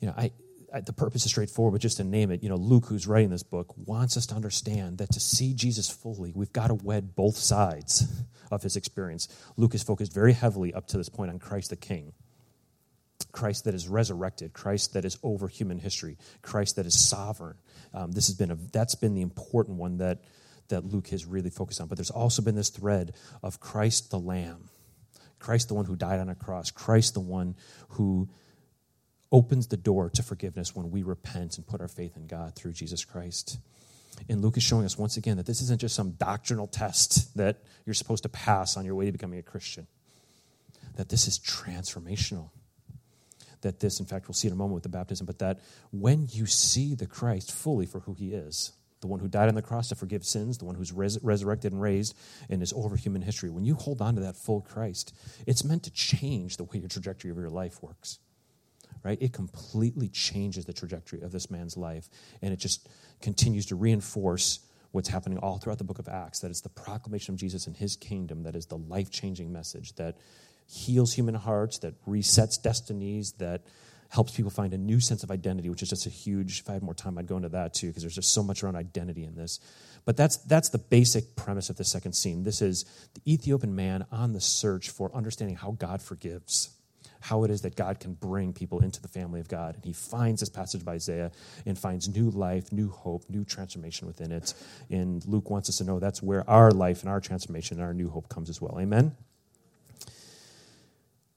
you 0.00 0.08
know, 0.08 0.14
I, 0.16 0.32
I, 0.72 0.80
the 0.80 0.92
purpose 0.92 1.24
is 1.24 1.30
straightforward, 1.30 1.72
but 1.72 1.80
just 1.80 1.96
to 1.96 2.04
name 2.04 2.30
it, 2.30 2.42
you 2.42 2.48
know, 2.48 2.56
Luke, 2.56 2.86
who's 2.86 3.06
writing 3.06 3.30
this 3.30 3.42
book, 3.42 3.74
wants 3.76 4.16
us 4.16 4.26
to 4.26 4.34
understand 4.34 4.98
that 4.98 5.12
to 5.12 5.20
see 5.20 5.54
Jesus 5.54 5.88
fully, 5.88 6.32
we've 6.34 6.52
got 6.52 6.68
to 6.68 6.74
wed 6.74 7.14
both 7.14 7.36
sides 7.36 8.06
of 8.50 8.62
his 8.62 8.76
experience. 8.76 9.28
Luke 9.56 9.74
is 9.74 9.82
focused 9.82 10.12
very 10.12 10.32
heavily 10.32 10.74
up 10.74 10.86
to 10.88 10.98
this 10.98 11.08
point 11.08 11.30
on 11.30 11.38
Christ 11.38 11.70
the 11.70 11.76
King. 11.76 12.12
Christ 13.32 13.64
that 13.64 13.74
is 13.74 13.88
resurrected, 13.88 14.52
Christ 14.52 14.94
that 14.94 15.04
is 15.04 15.18
over 15.22 15.48
human 15.48 15.78
history, 15.78 16.16
Christ 16.42 16.76
that 16.76 16.86
is 16.86 16.98
sovereign. 16.98 17.56
Um, 17.92 18.12
this 18.12 18.26
has 18.28 18.36
been 18.36 18.50
a, 18.50 18.56
that's 18.72 18.94
been 18.94 19.14
the 19.14 19.22
important 19.22 19.78
one 19.78 19.98
that 19.98 20.20
that 20.68 20.84
Luke 20.84 21.08
has 21.08 21.24
really 21.24 21.50
focused 21.50 21.80
on. 21.80 21.88
But 21.88 21.98
there's 21.98 22.10
also 22.10 22.42
been 22.42 22.54
this 22.54 22.70
thread 22.70 23.14
of 23.42 23.60
Christ 23.60 24.10
the 24.10 24.18
Lamb, 24.18 24.68
Christ 25.38 25.68
the 25.68 25.74
one 25.74 25.84
who 25.84 25.96
died 25.96 26.20
on 26.20 26.28
a 26.28 26.34
cross, 26.34 26.70
Christ 26.70 27.14
the 27.14 27.20
one 27.20 27.56
who 27.90 28.28
opens 29.32 29.66
the 29.68 29.76
door 29.76 30.10
to 30.10 30.22
forgiveness 30.22 30.74
when 30.74 30.90
we 30.90 31.02
repent 31.02 31.56
and 31.56 31.66
put 31.66 31.80
our 31.80 31.88
faith 31.88 32.16
in 32.16 32.26
God 32.26 32.54
through 32.54 32.72
Jesus 32.72 33.04
Christ. 33.04 33.58
And 34.28 34.40
Luke 34.40 34.56
is 34.56 34.62
showing 34.62 34.84
us 34.84 34.96
once 34.96 35.16
again 35.16 35.36
that 35.36 35.46
this 35.46 35.60
isn't 35.60 35.80
just 35.80 35.94
some 35.94 36.12
doctrinal 36.12 36.66
test 36.66 37.36
that 37.36 37.58
you're 37.84 37.94
supposed 37.94 38.22
to 38.22 38.28
pass 38.28 38.76
on 38.76 38.84
your 38.84 38.94
way 38.94 39.06
to 39.06 39.12
becoming 39.12 39.38
a 39.38 39.42
Christian, 39.42 39.86
that 40.96 41.08
this 41.08 41.28
is 41.28 41.38
transformational. 41.38 42.50
That 43.62 43.80
this, 43.80 44.00
in 44.00 44.06
fact, 44.06 44.28
we'll 44.28 44.34
see 44.34 44.48
in 44.48 44.52
a 44.52 44.56
moment 44.56 44.74
with 44.74 44.82
the 44.84 44.90
baptism, 44.90 45.26
but 45.26 45.38
that 45.40 45.60
when 45.90 46.28
you 46.30 46.46
see 46.46 46.94
the 46.94 47.06
Christ 47.06 47.52
fully 47.52 47.86
for 47.86 48.00
who 48.00 48.14
he 48.14 48.32
is, 48.32 48.72
the 49.06 49.10
one 49.10 49.20
who 49.20 49.28
died 49.28 49.48
on 49.48 49.54
the 49.54 49.62
cross 49.62 49.88
to 49.88 49.94
forgive 49.94 50.24
sins, 50.24 50.58
the 50.58 50.64
one 50.64 50.74
who's 50.74 50.92
res- 50.92 51.22
resurrected 51.22 51.72
and 51.72 51.80
raised 51.80 52.16
and 52.50 52.60
is 52.60 52.72
over 52.72 52.96
human 52.96 53.22
history. 53.22 53.50
When 53.50 53.64
you 53.64 53.74
hold 53.74 54.02
on 54.02 54.16
to 54.16 54.20
that 54.22 54.36
full 54.36 54.60
Christ, 54.60 55.14
it's 55.46 55.62
meant 55.62 55.84
to 55.84 55.92
change 55.92 56.56
the 56.56 56.64
way 56.64 56.78
your 56.80 56.88
trajectory 56.88 57.30
of 57.30 57.36
your 57.36 57.50
life 57.50 57.82
works. 57.82 58.18
Right? 59.04 59.18
It 59.22 59.32
completely 59.32 60.08
changes 60.08 60.64
the 60.64 60.72
trajectory 60.72 61.20
of 61.20 61.30
this 61.30 61.48
man's 61.50 61.76
life. 61.76 62.08
And 62.42 62.52
it 62.52 62.58
just 62.58 62.88
continues 63.22 63.66
to 63.66 63.76
reinforce 63.76 64.58
what's 64.90 65.08
happening 65.08 65.38
all 65.38 65.58
throughout 65.58 65.78
the 65.78 65.84
book 65.84 66.00
of 66.00 66.08
Acts 66.08 66.40
that 66.40 66.50
it's 66.50 66.62
the 66.62 66.68
proclamation 66.68 67.34
of 67.34 67.38
Jesus 67.38 67.68
and 67.68 67.76
his 67.76 67.94
kingdom 67.94 68.42
that 68.42 68.56
is 68.56 68.66
the 68.66 68.78
life 68.78 69.10
changing 69.10 69.52
message 69.52 69.94
that 69.96 70.16
heals 70.66 71.14
human 71.14 71.36
hearts, 71.36 71.78
that 71.78 71.94
resets 72.06 72.60
destinies, 72.60 73.32
that 73.32 73.62
helps 74.16 74.34
people 74.34 74.50
find 74.50 74.72
a 74.72 74.78
new 74.78 74.98
sense 74.98 75.22
of 75.22 75.30
identity, 75.30 75.68
which 75.68 75.82
is 75.82 75.90
just 75.90 76.06
a 76.06 76.10
huge. 76.10 76.60
If 76.60 76.70
I 76.70 76.72
had 76.72 76.82
more 76.82 76.94
time, 76.94 77.18
I'd 77.18 77.26
go 77.26 77.36
into 77.36 77.50
that 77.50 77.74
too, 77.74 77.88
because 77.88 78.02
there's 78.02 78.14
just 78.14 78.32
so 78.32 78.42
much 78.42 78.62
around 78.62 78.74
identity 78.74 79.24
in 79.24 79.34
this. 79.34 79.60
But 80.06 80.16
that's 80.16 80.38
that's 80.38 80.70
the 80.70 80.78
basic 80.78 81.36
premise 81.36 81.68
of 81.68 81.76
the 81.76 81.84
second 81.84 82.14
scene. 82.14 82.42
This 82.42 82.62
is 82.62 82.86
the 83.12 83.20
Ethiopian 83.30 83.76
man 83.76 84.06
on 84.10 84.32
the 84.32 84.40
search 84.40 84.88
for 84.88 85.14
understanding 85.14 85.54
how 85.54 85.72
God 85.72 86.00
forgives, 86.00 86.70
how 87.20 87.44
it 87.44 87.50
is 87.50 87.60
that 87.60 87.76
God 87.76 88.00
can 88.00 88.14
bring 88.14 88.54
people 88.54 88.78
into 88.82 89.02
the 89.02 89.08
family 89.08 89.38
of 89.38 89.48
God, 89.48 89.74
and 89.74 89.84
he 89.84 89.92
finds 89.92 90.40
this 90.40 90.48
passage 90.48 90.80
of 90.80 90.88
Isaiah 90.88 91.30
and 91.66 91.78
finds 91.78 92.08
new 92.08 92.30
life, 92.30 92.72
new 92.72 92.88
hope, 92.88 93.24
new 93.28 93.44
transformation 93.44 94.06
within 94.06 94.32
it. 94.32 94.54
And 94.88 95.22
Luke 95.26 95.50
wants 95.50 95.68
us 95.68 95.76
to 95.76 95.84
know 95.84 95.98
that's 95.98 96.22
where 96.22 96.48
our 96.48 96.70
life 96.70 97.02
and 97.02 97.10
our 97.10 97.20
transformation 97.20 97.76
and 97.76 97.84
our 97.84 97.92
new 97.92 98.08
hope 98.08 98.30
comes 98.30 98.48
as 98.48 98.62
well. 98.62 98.78
Amen. 98.80 99.14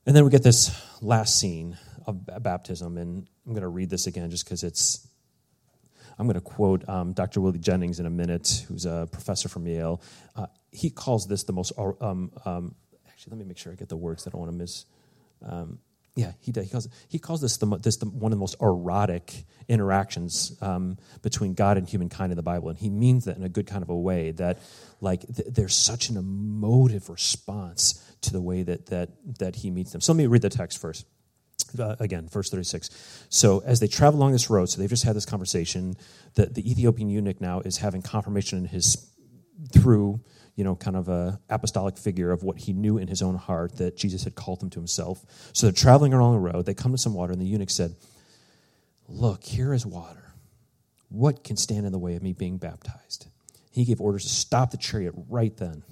And 0.05 0.15
then 0.15 0.23
we 0.23 0.31
get 0.31 0.43
this 0.43 0.71
last 1.01 1.37
scene 1.37 1.77
of 2.09 2.43
baptism, 2.43 2.97
and 2.97 3.27
I'm 3.45 3.53
going 3.53 3.61
to 3.61 3.69
read 3.69 3.89
this 3.89 4.07
again 4.07 4.29
just 4.29 4.45
because 4.45 4.63
it's. 4.63 5.05
I'm 6.17 6.25
going 6.25 6.35
to 6.35 6.41
quote 6.41 6.87
um, 6.89 7.13
Dr. 7.13 7.39
Willie 7.39 7.59
Jennings 7.59 8.01
in 8.01 8.05
a 8.05 8.09
minute, 8.09 8.65
who's 8.67 8.85
a 8.85 9.07
professor 9.09 9.47
from 9.47 9.65
Yale. 9.65 10.01
Uh, 10.35 10.47
he 10.69 10.89
calls 10.89 11.27
this 11.27 11.43
the 11.43 11.53
most. 11.53 11.71
Um, 11.77 12.31
um, 12.45 12.75
actually, 13.07 13.31
let 13.31 13.39
me 13.39 13.45
make 13.45 13.57
sure 13.57 13.71
I 13.71 13.75
get 13.75 13.87
the 13.87 13.97
words. 13.97 14.27
I 14.27 14.31
don't 14.31 14.41
want 14.41 14.51
to 14.51 14.57
miss. 14.57 14.85
Um, 15.45 15.79
yeah, 16.15 16.33
he, 16.41 16.51
he 16.51 16.67
calls 16.67 16.89
he 17.07 17.19
calls 17.19 17.39
this 17.39 17.57
the 17.57 17.77
this 17.77 17.97
the, 17.97 18.07
one 18.07 18.33
of 18.33 18.37
the 18.37 18.41
most 18.41 18.57
erotic 18.61 19.45
interactions 19.69 20.57
um, 20.61 20.97
between 21.21 21.53
God 21.53 21.77
and 21.77 21.87
humankind 21.87 22.33
in 22.33 22.35
the 22.35 22.43
Bible, 22.43 22.67
and 22.67 22.77
he 22.77 22.89
means 22.89 23.25
that 23.25 23.37
in 23.37 23.43
a 23.43 23.49
good 23.49 23.67
kind 23.67 23.83
of 23.83 23.89
a 23.89 23.95
way. 23.95 24.31
That 24.31 24.57
like 24.99 25.21
th- 25.21 25.47
there's 25.49 25.75
such 25.75 26.09
an 26.09 26.17
emotive 26.17 27.09
response 27.09 28.03
to 28.21 28.33
the 28.33 28.41
way 28.41 28.63
that 28.63 28.87
that 28.87 29.09
that 29.39 29.55
he 29.55 29.69
meets 29.69 29.93
them. 29.93 30.01
So 30.01 30.11
let 30.11 30.17
me 30.17 30.27
read 30.27 30.41
the 30.41 30.49
text 30.49 30.81
first 30.81 31.05
uh, 31.77 31.95
again, 31.99 32.27
verse 32.27 32.49
36. 32.49 33.25
So 33.29 33.61
as 33.65 33.79
they 33.79 33.87
travel 33.87 34.19
along 34.19 34.31
this 34.31 34.49
road, 34.49 34.67
so 34.67 34.79
they've 34.79 34.89
just 34.89 35.03
had 35.03 35.15
this 35.15 35.25
conversation, 35.25 35.95
the, 36.35 36.47
the 36.47 36.69
Ethiopian 36.69 37.09
eunuch 37.09 37.41
now 37.41 37.59
is 37.61 37.77
having 37.77 38.01
confirmation 38.01 38.57
in 38.57 38.65
his, 38.65 39.09
through, 39.71 40.21
you 40.55 40.63
know, 40.63 40.75
kind 40.75 40.95
of 40.95 41.09
a 41.09 41.39
apostolic 41.49 41.97
figure 41.97 42.31
of 42.31 42.43
what 42.43 42.59
he 42.59 42.73
knew 42.73 42.97
in 42.97 43.07
his 43.07 43.21
own 43.21 43.35
heart 43.35 43.77
that 43.77 43.97
Jesus 43.97 44.23
had 44.23 44.35
called 44.35 44.61
him 44.61 44.69
to 44.71 44.79
himself. 44.79 45.23
So 45.53 45.67
they're 45.67 45.73
traveling 45.73 46.13
along 46.13 46.33
the 46.33 46.39
road, 46.39 46.65
they 46.65 46.73
come 46.73 46.91
to 46.91 46.97
some 46.97 47.13
water, 47.13 47.31
and 47.31 47.41
the 47.41 47.45
eunuch 47.45 47.69
said, 47.69 47.95
Look, 49.07 49.43
here 49.43 49.73
is 49.73 49.85
water. 49.85 50.33
What 51.09 51.43
can 51.43 51.57
stand 51.57 51.85
in 51.85 51.91
the 51.91 51.97
way 51.97 52.15
of 52.15 52.21
me 52.21 52.33
being 52.33 52.57
baptized? 52.57 53.27
He 53.71 53.85
gave 53.85 53.99
orders 53.99 54.23
to 54.23 54.29
stop 54.29 54.71
the 54.71 54.77
chariot 54.77 55.15
right 55.29 55.55
then. 55.57 55.83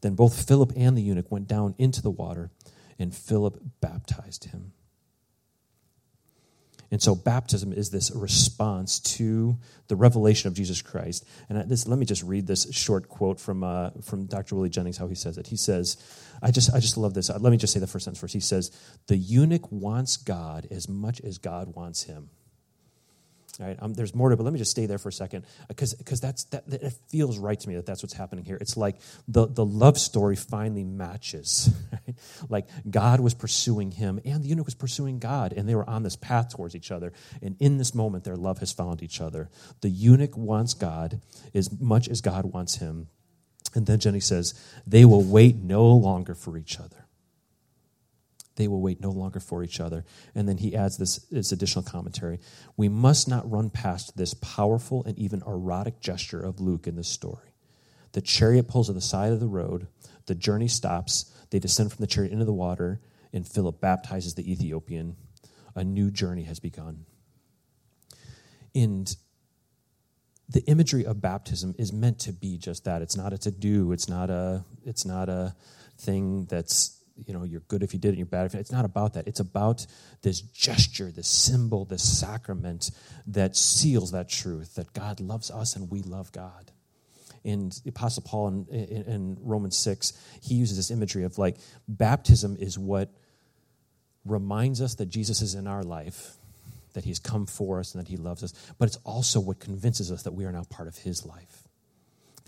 Then 0.00 0.14
both 0.14 0.46
Philip 0.46 0.72
and 0.76 0.96
the 0.96 1.02
eunuch 1.02 1.30
went 1.30 1.46
down 1.46 1.74
into 1.78 2.02
the 2.02 2.10
water, 2.10 2.50
and 2.98 3.14
Philip 3.14 3.60
baptized 3.80 4.46
him. 4.46 4.72
And 6.90 7.02
so 7.02 7.14
baptism 7.14 7.72
is 7.72 7.90
this 7.90 8.10
response 8.10 8.98
to 9.16 9.58
the 9.88 9.96
revelation 9.96 10.48
of 10.48 10.54
Jesus 10.54 10.80
Christ. 10.80 11.26
And 11.48 11.68
this, 11.68 11.86
let 11.86 11.98
me 11.98 12.06
just 12.06 12.22
read 12.22 12.46
this 12.46 12.72
short 12.72 13.08
quote 13.08 13.38
from, 13.38 13.62
uh, 13.62 13.90
from 14.02 14.24
Dr. 14.24 14.54
Willie 14.54 14.70
Jennings, 14.70 14.96
how 14.96 15.06
he 15.06 15.14
says 15.14 15.36
it. 15.36 15.48
He 15.48 15.56
says, 15.56 15.98
I 16.42 16.50
just, 16.50 16.72
I 16.72 16.80
just 16.80 16.96
love 16.96 17.12
this. 17.12 17.28
Uh, 17.28 17.38
let 17.38 17.50
me 17.50 17.58
just 17.58 17.74
say 17.74 17.80
the 17.80 17.86
first 17.86 18.04
sentence 18.04 18.20
first. 18.20 18.32
He 18.32 18.40
says, 18.40 18.70
The 19.06 19.16
eunuch 19.16 19.70
wants 19.70 20.16
God 20.16 20.66
as 20.70 20.88
much 20.88 21.20
as 21.20 21.36
God 21.36 21.74
wants 21.74 22.04
him. 22.04 22.30
Right? 23.58 23.76
Um, 23.80 23.92
there's 23.92 24.14
more 24.14 24.28
to 24.28 24.36
but 24.36 24.44
let 24.44 24.52
me 24.52 24.58
just 24.60 24.70
stay 24.70 24.86
there 24.86 24.98
for 24.98 25.08
a 25.08 25.12
second 25.12 25.44
because 25.66 25.92
because 25.94 26.20
that's 26.20 26.44
that, 26.44 26.68
that, 26.70 26.80
it 26.80 26.92
feels 27.08 27.38
right 27.38 27.58
to 27.58 27.68
me 27.68 27.74
that 27.74 27.86
that's 27.86 28.04
what's 28.04 28.14
happening 28.14 28.44
here. 28.44 28.56
It's 28.60 28.76
like 28.76 29.00
the 29.26 29.46
the 29.46 29.64
love 29.64 29.98
story 29.98 30.36
finally 30.36 30.84
matches. 30.84 31.70
Right? 31.90 32.16
Like 32.48 32.68
God 32.88 33.20
was 33.20 33.34
pursuing 33.34 33.90
him, 33.90 34.20
and 34.24 34.42
the 34.42 34.48
eunuch 34.48 34.66
was 34.66 34.74
pursuing 34.74 35.18
God, 35.18 35.52
and 35.52 35.68
they 35.68 35.74
were 35.74 35.88
on 35.88 36.02
this 36.02 36.16
path 36.16 36.50
towards 36.54 36.76
each 36.76 36.90
other. 36.90 37.12
And 37.42 37.56
in 37.60 37.78
this 37.78 37.94
moment, 37.94 38.24
their 38.24 38.36
love 38.36 38.58
has 38.58 38.72
found 38.72 39.02
each 39.02 39.20
other. 39.20 39.48
The 39.80 39.88
eunuch 39.88 40.36
wants 40.36 40.74
God 40.74 41.20
as 41.54 41.80
much 41.80 42.08
as 42.08 42.20
God 42.20 42.52
wants 42.52 42.76
him, 42.76 43.08
and 43.74 43.86
then 43.86 43.98
Jennings 43.98 44.26
says 44.26 44.54
they 44.86 45.04
will 45.04 45.22
wait 45.22 45.56
no 45.56 45.86
longer 45.88 46.34
for 46.34 46.56
each 46.56 46.78
other 46.78 47.07
they 48.58 48.68
will 48.68 48.82
wait 48.82 49.00
no 49.00 49.10
longer 49.10 49.38
for 49.38 49.62
each 49.62 49.78
other. 49.78 50.04
And 50.34 50.48
then 50.48 50.58
he 50.58 50.74
adds 50.74 50.98
this, 50.98 51.18
this 51.30 51.52
additional 51.52 51.84
commentary. 51.84 52.40
We 52.76 52.88
must 52.88 53.28
not 53.28 53.48
run 53.48 53.70
past 53.70 54.16
this 54.16 54.34
powerful 54.34 55.04
and 55.04 55.16
even 55.16 55.42
erotic 55.46 56.00
gesture 56.00 56.42
of 56.42 56.60
Luke 56.60 56.88
in 56.88 56.96
this 56.96 57.08
story. 57.08 57.54
The 58.12 58.20
chariot 58.20 58.66
pulls 58.66 58.88
to 58.88 58.92
the 58.92 59.00
side 59.00 59.32
of 59.32 59.38
the 59.38 59.46
road, 59.46 59.86
the 60.26 60.34
journey 60.34 60.66
stops, 60.66 61.32
they 61.50 61.60
descend 61.60 61.92
from 61.92 62.02
the 62.02 62.08
chariot 62.08 62.32
into 62.32 62.44
the 62.44 62.52
water, 62.52 63.00
and 63.32 63.46
Philip 63.46 63.80
baptizes 63.80 64.34
the 64.34 64.50
Ethiopian. 64.50 65.16
A 65.76 65.84
new 65.84 66.10
journey 66.10 66.42
has 66.42 66.58
begun. 66.58 67.04
And 68.74 69.14
the 70.48 70.64
imagery 70.66 71.06
of 71.06 71.20
baptism 71.20 71.76
is 71.78 71.92
meant 71.92 72.18
to 72.20 72.32
be 72.32 72.58
just 72.58 72.84
that. 72.84 73.02
It's 73.02 73.16
not 73.16 73.32
a 73.32 73.38
to 73.38 73.50
do. 73.52 73.92
It's 73.92 74.08
not 74.08 74.30
a. 74.30 74.64
It's 74.84 75.04
not 75.04 75.28
a 75.28 75.54
thing 75.98 76.46
that's 76.46 76.97
you 77.26 77.34
know 77.34 77.44
you're 77.44 77.62
good 77.68 77.82
if 77.82 77.92
you 77.92 77.98
did 77.98 78.14
it 78.14 78.16
you're 78.16 78.26
bad 78.26 78.46
if 78.46 78.54
you 78.54 78.60
it's 78.60 78.72
not 78.72 78.84
about 78.84 79.14
that 79.14 79.26
it's 79.26 79.40
about 79.40 79.86
this 80.22 80.40
gesture 80.40 81.10
this 81.10 81.28
symbol 81.28 81.84
this 81.84 82.20
sacrament 82.20 82.90
that 83.26 83.56
seals 83.56 84.12
that 84.12 84.28
truth 84.28 84.74
that 84.74 84.92
god 84.92 85.20
loves 85.20 85.50
us 85.50 85.76
and 85.76 85.90
we 85.90 86.02
love 86.02 86.30
god 86.32 86.70
And 87.44 87.72
the 87.84 87.90
Apostle 87.90 88.22
Paul 88.26 88.48
in, 88.48 88.66
in, 88.68 89.02
in 89.04 89.36
Romans 89.40 89.78
6, 89.78 90.12
he 90.42 90.54
uses 90.54 90.76
this 90.76 90.90
imagery 90.90 91.24
of 91.24 91.38
like 91.38 91.56
baptism 91.86 92.56
is 92.58 92.78
what 92.78 93.10
reminds 94.24 94.80
us 94.82 94.96
that 94.96 95.06
Jesus 95.06 95.40
is 95.40 95.54
in 95.54 95.66
our 95.66 95.82
life, 95.82 96.36
that 96.94 97.04
he's 97.04 97.18
come 97.18 97.46
for 97.46 97.78
us 97.78 97.94
and 97.94 98.04
that 98.04 98.08
he 98.08 98.16
loves 98.16 98.42
us, 98.42 98.52
but 98.78 98.86
it's 98.86 98.98
also 99.04 99.40
what 99.40 99.60
convinces 99.60 100.10
us 100.12 100.24
that 100.24 100.32
we 100.32 100.44
are 100.44 100.52
now 100.52 100.64
part 100.68 100.88
of 100.88 100.98
his 100.98 101.24
life. 101.24 101.67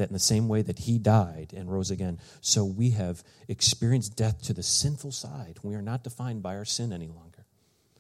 That 0.01 0.09
in 0.09 0.15
the 0.15 0.19
same 0.19 0.49
way 0.49 0.63
that 0.63 0.79
he 0.79 0.99
died 0.99 1.53
and 1.55 1.71
rose 1.71 1.91
again, 1.91 2.21
so 2.41 2.65
we 2.65 2.93
have 2.93 3.23
experienced 3.49 4.17
death 4.17 4.41
to 4.45 4.55
the 4.55 4.63
sinful 4.63 5.13
side. 5.13 5.59
We 5.63 5.75
are 5.75 5.83
not 5.83 6.05
defined 6.05 6.43
by 6.43 6.57
our 6.57 6.65
sin 6.65 6.91
any 6.91 7.07
longer 7.07 7.45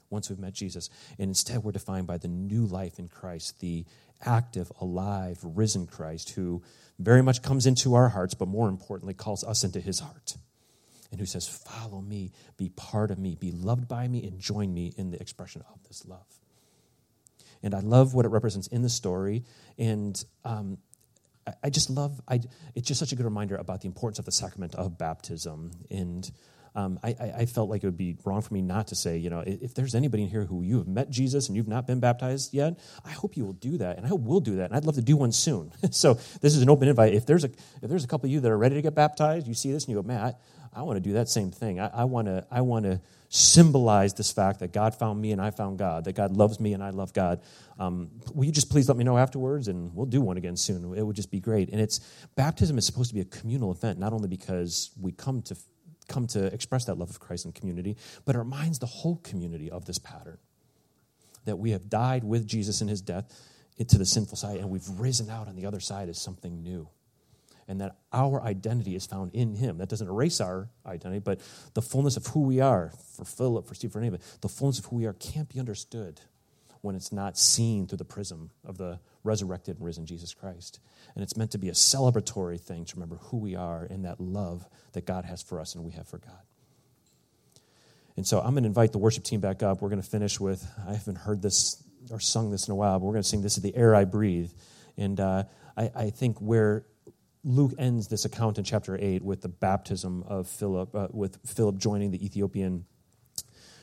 once 0.08 0.30
we've 0.30 0.38
met 0.38 0.54
Jesus. 0.54 0.88
And 1.18 1.28
instead, 1.28 1.62
we're 1.62 1.72
defined 1.72 2.06
by 2.06 2.16
the 2.16 2.26
new 2.26 2.64
life 2.64 2.98
in 2.98 3.08
Christ, 3.08 3.60
the 3.60 3.84
active, 4.24 4.72
alive, 4.80 5.40
risen 5.42 5.86
Christ 5.86 6.30
who 6.30 6.62
very 6.98 7.22
much 7.22 7.42
comes 7.42 7.66
into 7.66 7.94
our 7.94 8.08
hearts, 8.08 8.32
but 8.32 8.48
more 8.48 8.70
importantly, 8.70 9.12
calls 9.12 9.44
us 9.44 9.62
into 9.62 9.78
his 9.78 10.00
heart. 10.00 10.38
And 11.10 11.20
who 11.20 11.26
says, 11.26 11.46
Follow 11.46 12.00
me, 12.00 12.32
be 12.56 12.70
part 12.70 13.10
of 13.10 13.18
me, 13.18 13.36
be 13.38 13.50
loved 13.50 13.88
by 13.88 14.08
me, 14.08 14.26
and 14.26 14.40
join 14.40 14.72
me 14.72 14.94
in 14.96 15.10
the 15.10 15.20
expression 15.20 15.62
of 15.70 15.86
this 15.86 16.06
love. 16.06 16.40
And 17.62 17.74
I 17.74 17.80
love 17.80 18.14
what 18.14 18.24
it 18.24 18.30
represents 18.30 18.68
in 18.68 18.80
the 18.80 18.88
story. 18.88 19.44
And 19.76 20.24
um, 20.46 20.78
I, 21.62 21.70
just 21.70 21.90
love, 21.90 22.20
I, 22.28 22.40
it's 22.74 22.88
just 22.88 23.00
such 23.00 23.12
a 23.12 23.16
good 23.16 23.24
reminder 23.24 23.56
about 23.56 23.80
the 23.80 23.86
importance 23.86 24.18
of 24.18 24.24
the 24.24 24.32
sacrament 24.32 24.74
of 24.74 24.98
baptism. 24.98 25.72
And 25.90 26.30
um, 26.74 26.98
I, 27.02 27.10
I, 27.38 27.46
felt 27.46 27.68
like 27.68 27.82
it 27.82 27.86
would 27.86 27.96
be 27.96 28.16
wrong 28.24 28.42
for 28.42 28.54
me 28.54 28.62
not 28.62 28.88
to 28.88 28.94
say, 28.94 29.16
you 29.16 29.28
know, 29.28 29.42
if 29.44 29.74
there's 29.74 29.94
anybody 29.94 30.22
in 30.22 30.28
here 30.28 30.44
who 30.44 30.62
you 30.62 30.78
have 30.78 30.86
met 30.86 31.10
Jesus 31.10 31.48
and 31.48 31.56
you've 31.56 31.68
not 31.68 31.86
been 31.86 31.98
baptized 31.98 32.54
yet, 32.54 32.78
I 33.04 33.10
hope 33.10 33.36
you 33.36 33.44
will 33.44 33.54
do 33.54 33.78
that, 33.78 33.96
and 33.96 34.06
I 34.06 34.08
hope 34.08 34.20
we'll 34.20 34.40
do 34.40 34.56
that, 34.56 34.66
and 34.66 34.74
I'd 34.74 34.84
love 34.84 34.94
to 34.94 35.02
do 35.02 35.16
one 35.16 35.32
soon. 35.32 35.72
so 35.90 36.14
this 36.14 36.54
is 36.54 36.62
an 36.62 36.70
open 36.70 36.88
invite. 36.88 37.14
If 37.14 37.26
there's 37.26 37.44
a 37.44 37.50
if 37.82 37.88
there's 37.88 38.04
a 38.04 38.08
couple 38.08 38.26
of 38.26 38.32
you 38.32 38.40
that 38.40 38.50
are 38.50 38.58
ready 38.58 38.76
to 38.76 38.82
get 38.82 38.94
baptized, 38.94 39.46
you 39.46 39.54
see 39.54 39.72
this 39.72 39.84
and 39.84 39.94
you 39.94 40.02
go, 40.02 40.06
Matt, 40.06 40.40
I 40.72 40.82
want 40.82 40.96
to 40.96 41.00
do 41.00 41.14
that 41.14 41.28
same 41.28 41.50
thing. 41.50 41.80
I, 41.80 42.04
want 42.04 42.28
to 42.28 42.46
I 42.50 42.60
want 42.60 42.84
to 42.84 43.00
symbolize 43.28 44.14
this 44.14 44.30
fact 44.30 44.60
that 44.60 44.72
God 44.72 44.94
found 44.94 45.20
me 45.20 45.32
and 45.32 45.40
I 45.40 45.50
found 45.50 45.78
God, 45.78 46.04
that 46.04 46.14
God 46.14 46.36
loves 46.36 46.60
me 46.60 46.74
and 46.74 46.82
I 46.82 46.90
love 46.90 47.12
God. 47.12 47.40
Um, 47.78 48.10
will 48.34 48.44
you 48.44 48.52
just 48.52 48.70
please 48.70 48.88
let 48.88 48.96
me 48.96 49.04
know 49.04 49.18
afterwards, 49.18 49.68
and 49.68 49.94
we'll 49.94 50.06
do 50.06 50.20
one 50.20 50.36
again 50.36 50.56
soon. 50.56 50.94
It 50.96 51.02
would 51.02 51.16
just 51.16 51.30
be 51.30 51.40
great. 51.40 51.70
And 51.70 51.80
it's 51.80 52.00
baptism 52.36 52.78
is 52.78 52.86
supposed 52.86 53.08
to 53.10 53.14
be 53.14 53.20
a 53.20 53.24
communal 53.24 53.72
event, 53.72 53.98
not 53.98 54.12
only 54.12 54.28
because 54.28 54.90
we 55.00 55.12
come 55.12 55.42
to 55.42 55.56
come 56.10 56.26
to 56.26 56.46
express 56.52 56.84
that 56.84 56.98
love 56.98 57.08
of 57.08 57.20
Christ 57.20 57.46
in 57.46 57.52
community, 57.52 57.96
but 58.24 58.34
it 58.34 58.38
reminds 58.38 58.78
the 58.78 58.86
whole 58.86 59.16
community 59.16 59.70
of 59.70 59.86
this 59.86 59.98
pattern 59.98 60.38
that 61.46 61.56
we 61.56 61.70
have 61.70 61.88
died 61.88 62.24
with 62.24 62.46
Jesus 62.46 62.82
in 62.82 62.88
his 62.88 63.00
death 63.00 63.32
into 63.78 63.96
the 63.96 64.04
sinful 64.04 64.36
side, 64.36 64.58
and 64.58 64.68
we've 64.68 64.88
risen 64.98 65.30
out 65.30 65.48
on 65.48 65.56
the 65.56 65.64
other 65.64 65.80
side 65.80 66.10
as 66.10 66.20
something 66.20 66.62
new. 66.62 66.88
And 67.66 67.80
that 67.80 67.96
our 68.12 68.42
identity 68.42 68.96
is 68.96 69.06
found 69.06 69.32
in 69.32 69.54
him. 69.54 69.78
That 69.78 69.88
doesn't 69.88 70.08
erase 70.08 70.40
our 70.40 70.68
identity, 70.84 71.20
but 71.20 71.40
the 71.74 71.80
fullness 71.80 72.16
of 72.16 72.26
who 72.26 72.40
we 72.40 72.60
are, 72.60 72.92
for 73.14 73.24
Philip, 73.24 73.66
for 73.66 73.74
Steve, 73.74 73.92
for 73.92 74.00
anybody, 74.00 74.22
the 74.40 74.48
fullness 74.48 74.80
of 74.80 74.86
who 74.86 74.96
we 74.96 75.06
are 75.06 75.12
can't 75.14 75.48
be 75.48 75.60
understood 75.60 76.20
when 76.82 76.94
it's 76.94 77.12
not 77.12 77.36
seen 77.36 77.86
through 77.86 77.98
the 77.98 78.04
prism 78.04 78.50
of 78.64 78.78
the 78.78 78.98
resurrected 79.22 79.76
and 79.76 79.84
risen 79.84 80.06
Jesus 80.06 80.32
Christ. 80.34 80.80
And 81.14 81.22
it's 81.22 81.36
meant 81.36 81.50
to 81.52 81.58
be 81.58 81.68
a 81.68 81.72
celebratory 81.72 82.60
thing 82.60 82.84
to 82.86 82.96
remember 82.96 83.16
who 83.16 83.38
we 83.38 83.54
are 83.54 83.84
and 83.84 84.04
that 84.04 84.20
love 84.20 84.66
that 84.92 85.06
God 85.06 85.24
has 85.24 85.42
for 85.42 85.60
us 85.60 85.74
and 85.74 85.84
we 85.84 85.92
have 85.92 86.08
for 86.08 86.18
God. 86.18 86.40
And 88.16 88.26
so 88.26 88.40
I'm 88.40 88.52
going 88.52 88.64
to 88.64 88.68
invite 88.68 88.92
the 88.92 88.98
worship 88.98 89.24
team 89.24 89.40
back 89.40 89.62
up. 89.62 89.80
We're 89.80 89.88
going 89.88 90.02
to 90.02 90.08
finish 90.08 90.40
with, 90.40 90.66
I 90.86 90.92
haven't 90.92 91.18
heard 91.18 91.42
this 91.42 91.82
or 92.10 92.20
sung 92.20 92.50
this 92.50 92.66
in 92.66 92.72
a 92.72 92.74
while, 92.74 92.98
but 92.98 93.06
we're 93.06 93.12
going 93.12 93.22
to 93.22 93.28
sing 93.28 93.42
This 93.42 93.56
is 93.56 93.62
the 93.62 93.76
Air 93.76 93.94
I 93.94 94.04
Breathe. 94.04 94.50
And 94.96 95.20
uh, 95.20 95.44
I, 95.76 95.90
I, 95.94 96.10
think 96.10 96.38
where 96.38 96.84
Luke 97.44 97.72
ends 97.78 98.08
this 98.08 98.24
account 98.24 98.58
in 98.58 98.64
chapter 98.64 98.98
8 99.00 99.22
with 99.22 99.40
the 99.42 99.48
baptism 99.48 100.24
of 100.26 100.48
Philip, 100.48 100.94
uh, 100.94 101.08
with 101.10 101.38
Philip 101.46 101.78
joining 101.78 102.10
the 102.10 102.24
Ethiopian 102.24 102.84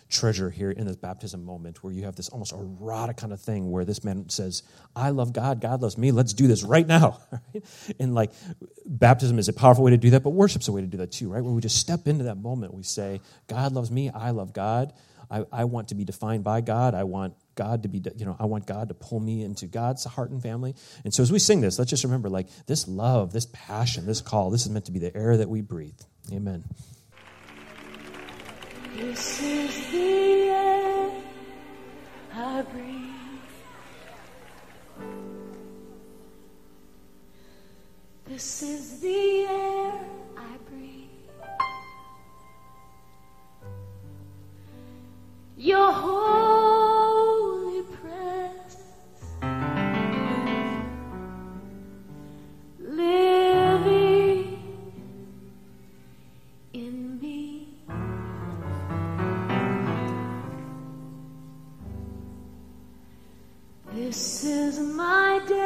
treasure 0.09 0.49
here 0.49 0.71
in 0.71 0.87
this 0.87 0.95
baptism 0.95 1.43
moment 1.43 1.83
where 1.83 1.91
you 1.91 2.03
have 2.03 2.15
this 2.15 2.29
almost 2.29 2.53
erotic 2.53 3.17
kind 3.17 3.33
of 3.33 3.41
thing 3.41 3.71
where 3.71 3.85
this 3.85 4.03
man 4.03 4.29
says, 4.29 4.63
I 4.95 5.09
love 5.09 5.33
God, 5.33 5.61
God 5.61 5.81
loves 5.81 5.97
me, 5.97 6.11
let's 6.11 6.33
do 6.33 6.47
this 6.47 6.63
right 6.63 6.87
now. 6.87 7.19
and 7.99 8.15
like 8.15 8.31
baptism 8.85 9.39
is 9.39 9.49
a 9.49 9.53
powerful 9.53 9.83
way 9.83 9.91
to 9.91 9.97
do 9.97 10.11
that, 10.11 10.23
but 10.23 10.31
worship's 10.31 10.67
a 10.67 10.71
way 10.71 10.81
to 10.81 10.87
do 10.87 10.97
that 10.97 11.11
too, 11.11 11.29
right? 11.29 11.43
Where 11.43 11.53
we 11.53 11.61
just 11.61 11.77
step 11.77 12.07
into 12.07 12.25
that 12.25 12.37
moment, 12.37 12.73
we 12.73 12.83
say, 12.83 13.21
God 13.47 13.73
loves 13.73 13.91
me, 13.91 14.09
I 14.09 14.31
love 14.31 14.53
God, 14.53 14.93
I, 15.29 15.43
I 15.51 15.63
want 15.65 15.89
to 15.89 15.95
be 15.95 16.05
defined 16.05 16.43
by 16.43 16.61
God, 16.61 16.93
I 16.93 17.03
want 17.03 17.33
God 17.55 17.83
to 17.83 17.89
be, 17.89 18.01
you 18.15 18.25
know, 18.25 18.37
I 18.39 18.45
want 18.45 18.65
God 18.65 18.87
to 18.87 18.93
pull 18.93 19.19
me 19.19 19.43
into 19.43 19.65
God's 19.65 20.05
heart 20.05 20.29
and 20.31 20.41
family. 20.41 20.75
And 21.03 21.13
so 21.13 21.23
as 21.23 21.31
we 21.31 21.39
sing 21.39 21.59
this, 21.59 21.77
let's 21.77 21.89
just 21.89 22.03
remember 22.03 22.29
like 22.29 22.47
this 22.65 22.87
love, 22.87 23.33
this 23.33 23.47
passion, 23.51 24.05
this 24.05 24.21
call, 24.21 24.51
this 24.51 24.65
is 24.65 24.69
meant 24.69 24.85
to 24.85 24.91
be 24.91 24.99
the 24.99 25.15
air 25.15 25.35
that 25.37 25.49
we 25.49 25.61
breathe. 25.61 25.99
Amen. 26.31 26.63
This 28.97 29.43
is 29.43 29.91
the 29.91 30.49
air 30.49 31.11
I 32.33 32.63
breathe. 32.63 33.53
This 38.25 38.63
is 38.63 38.99
the 38.99 39.45
air 39.47 39.93
I 40.35 40.57
breathe. 40.67 41.09
Your 45.57 45.91
whole 45.91 46.66
my 64.79 65.39
day. 65.47 65.56